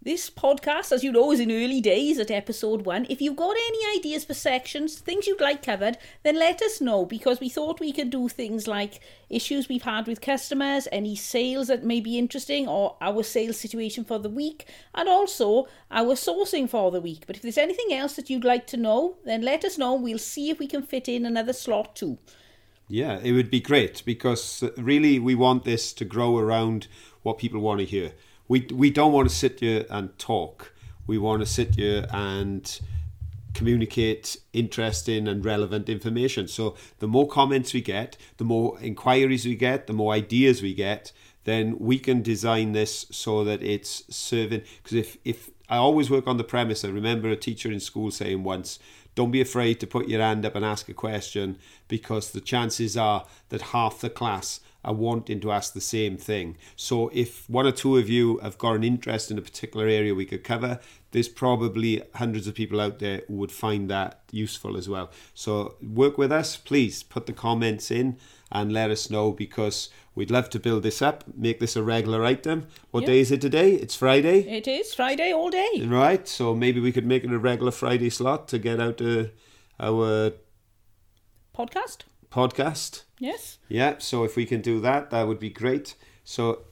This 0.00 0.30
podcast, 0.30 0.92
as 0.92 1.02
you 1.02 1.10
know, 1.10 1.32
is 1.32 1.40
in 1.40 1.50
early 1.50 1.80
days 1.80 2.20
at 2.20 2.30
episode 2.30 2.86
one. 2.86 3.04
If 3.10 3.20
you've 3.20 3.34
got 3.34 3.56
any 3.56 3.98
ideas 3.98 4.24
for 4.24 4.32
sections, 4.32 4.96
things 4.96 5.26
you'd 5.26 5.40
like 5.40 5.60
covered, 5.60 5.98
then 6.22 6.38
let 6.38 6.62
us 6.62 6.80
know 6.80 7.04
because 7.04 7.40
we 7.40 7.48
thought 7.48 7.80
we 7.80 7.90
could 7.90 8.08
do 8.08 8.28
things 8.28 8.68
like 8.68 9.00
issues 9.28 9.68
we've 9.68 9.82
had 9.82 10.06
with 10.06 10.20
customers, 10.20 10.86
any 10.92 11.16
sales 11.16 11.66
that 11.66 11.82
may 11.82 11.98
be 11.98 12.16
interesting, 12.16 12.68
or 12.68 12.96
our 13.00 13.24
sales 13.24 13.58
situation 13.58 14.04
for 14.04 14.20
the 14.20 14.30
week, 14.30 14.68
and 14.94 15.08
also 15.08 15.66
our 15.90 16.14
sourcing 16.14 16.70
for 16.70 16.92
the 16.92 17.00
week. 17.00 17.24
But 17.26 17.34
if 17.34 17.42
there's 17.42 17.58
anything 17.58 17.92
else 17.92 18.14
that 18.14 18.30
you'd 18.30 18.44
like 18.44 18.68
to 18.68 18.76
know, 18.76 19.16
then 19.24 19.42
let 19.42 19.64
us 19.64 19.78
know. 19.78 19.94
We'll 19.94 20.18
see 20.18 20.48
if 20.48 20.60
we 20.60 20.68
can 20.68 20.82
fit 20.82 21.08
in 21.08 21.26
another 21.26 21.52
slot 21.52 21.96
too. 21.96 22.18
Yeah, 22.86 23.18
it 23.20 23.32
would 23.32 23.50
be 23.50 23.60
great 23.60 24.04
because 24.06 24.62
uh, 24.62 24.70
really 24.76 25.18
we 25.18 25.34
want 25.34 25.64
this 25.64 25.92
to 25.94 26.04
grow 26.04 26.38
around 26.38 26.86
what 27.24 27.38
people 27.38 27.60
want 27.60 27.80
to 27.80 27.84
hear. 27.84 28.12
We 28.48 28.66
we 28.72 28.90
don't 28.90 29.12
want 29.12 29.28
to 29.28 29.34
sit 29.34 29.60
here 29.60 29.84
and 29.90 30.16
talk. 30.18 30.72
We 31.06 31.18
want 31.18 31.40
to 31.40 31.46
sit 31.46 31.76
here 31.76 32.06
and 32.10 32.80
communicate 33.54 34.36
interesting 34.52 35.26
and 35.26 35.44
relevant 35.44 35.88
information. 35.88 36.48
So 36.48 36.76
the 36.98 37.08
more 37.08 37.26
comments 37.26 37.74
we 37.74 37.80
get, 37.80 38.16
the 38.36 38.44
more 38.44 38.78
inquiries 38.80 39.44
we 39.44 39.56
get, 39.56 39.86
the 39.86 39.92
more 39.92 40.12
ideas 40.12 40.62
we 40.62 40.74
get, 40.74 41.12
then 41.44 41.76
we 41.78 41.98
can 41.98 42.22
design 42.22 42.72
this 42.72 43.06
so 43.10 43.42
that 43.44 43.62
it's 43.62 44.04
serving 44.14 44.62
because 44.82 44.96
if 44.96 45.18
if 45.24 45.50
I 45.68 45.76
always 45.76 46.08
work 46.08 46.26
on 46.26 46.36
the 46.36 46.44
premise, 46.44 46.84
I 46.84 46.88
remember 46.88 47.28
a 47.28 47.36
teacher 47.36 47.70
in 47.70 47.80
school 47.80 48.10
saying 48.10 48.42
once, 48.42 48.78
don't 49.14 49.30
be 49.30 49.40
afraid 49.40 49.80
to 49.80 49.86
put 49.86 50.08
your 50.08 50.20
hand 50.20 50.46
up 50.46 50.54
and 50.54 50.64
ask 50.64 50.88
a 50.88 50.94
question 50.94 51.58
because 51.88 52.30
the 52.30 52.40
chances 52.40 52.96
are 52.96 53.26
that 53.48 53.62
half 53.72 54.00
the 54.00 54.10
class 54.10 54.60
are 54.84 54.94
wanting 54.94 55.40
to 55.40 55.50
ask 55.50 55.72
the 55.74 55.80
same 55.80 56.16
thing. 56.16 56.56
So 56.76 57.10
if 57.12 57.48
one 57.50 57.66
or 57.66 57.72
two 57.72 57.96
of 57.96 58.08
you 58.08 58.38
have 58.38 58.58
got 58.58 58.76
an 58.76 58.84
interest 58.84 59.30
in 59.30 59.36
a 59.38 59.42
particular 59.42 59.86
area 59.86 60.14
we 60.14 60.24
could 60.24 60.44
cover, 60.44 60.78
there's 61.10 61.28
probably 61.28 62.02
hundreds 62.14 62.46
of 62.46 62.54
people 62.54 62.80
out 62.80 62.98
there 62.98 63.22
who 63.26 63.34
would 63.34 63.52
find 63.52 63.90
that 63.90 64.20
useful 64.30 64.76
as 64.76 64.88
well. 64.88 65.10
So 65.34 65.74
work 65.82 66.16
with 66.16 66.30
us, 66.30 66.56
please 66.56 67.02
put 67.02 67.26
the 67.26 67.32
comments 67.32 67.90
in 67.90 68.18
and 68.52 68.72
let 68.72 68.90
us 68.90 69.10
know 69.10 69.32
because 69.32 69.90
we'd 70.14 70.30
love 70.30 70.48
to 70.50 70.60
build 70.60 70.82
this 70.84 71.02
up, 71.02 71.24
make 71.36 71.60
this 71.60 71.76
a 71.76 71.82
regular 71.82 72.24
item. 72.24 72.66
What 72.92 73.02
Yeah. 73.02 73.08
day 73.08 73.20
is 73.20 73.30
it 73.32 73.40
today? 73.40 73.72
It's 73.74 73.94
Friday. 73.96 74.40
It 74.48 74.66
is 74.68 74.94
Friday 74.94 75.32
all 75.32 75.50
day. 75.50 75.82
Right, 75.84 76.26
so 76.28 76.54
maybe 76.54 76.80
we 76.80 76.92
could 76.92 77.06
make 77.06 77.24
it 77.24 77.32
a 77.32 77.38
regular 77.38 77.72
Friday 77.72 78.10
slot 78.10 78.48
to 78.48 78.58
get 78.58 78.80
out 78.80 79.00
uh, 79.02 79.24
our 79.80 80.32
Podcast? 81.56 82.02
Podcast. 82.30 83.02
Yes. 83.18 83.58
Yeah, 83.68 83.96
so 83.98 84.24
if 84.24 84.36
we 84.36 84.46
can 84.46 84.60
do 84.60 84.80
that, 84.80 85.10
that 85.10 85.26
would 85.26 85.38
be 85.38 85.50
great. 85.50 85.94
So 86.24 86.62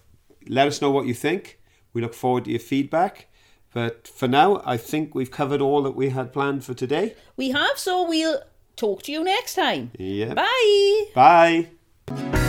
let 0.48 0.66
us 0.68 0.80
know 0.80 0.90
what 0.90 1.06
you 1.06 1.14
think. 1.14 1.58
We 1.92 2.00
look 2.00 2.14
forward 2.14 2.44
to 2.44 2.50
your 2.50 2.60
feedback. 2.60 3.26
But 3.72 4.08
for 4.08 4.28
now, 4.28 4.62
I 4.64 4.76
think 4.76 5.14
we've 5.14 5.30
covered 5.30 5.60
all 5.60 5.82
that 5.82 5.92
we 5.92 6.10
had 6.10 6.32
planned 6.32 6.64
for 6.64 6.72
today. 6.74 7.14
We 7.36 7.50
have, 7.50 7.78
so 7.78 8.08
we'll 8.08 8.40
talk 8.76 9.02
to 9.02 9.12
you 9.12 9.22
next 9.24 9.54
time. 9.54 9.90
Yeah. 9.98 10.34
Bye. 10.34 11.04
Bye. 12.06 12.45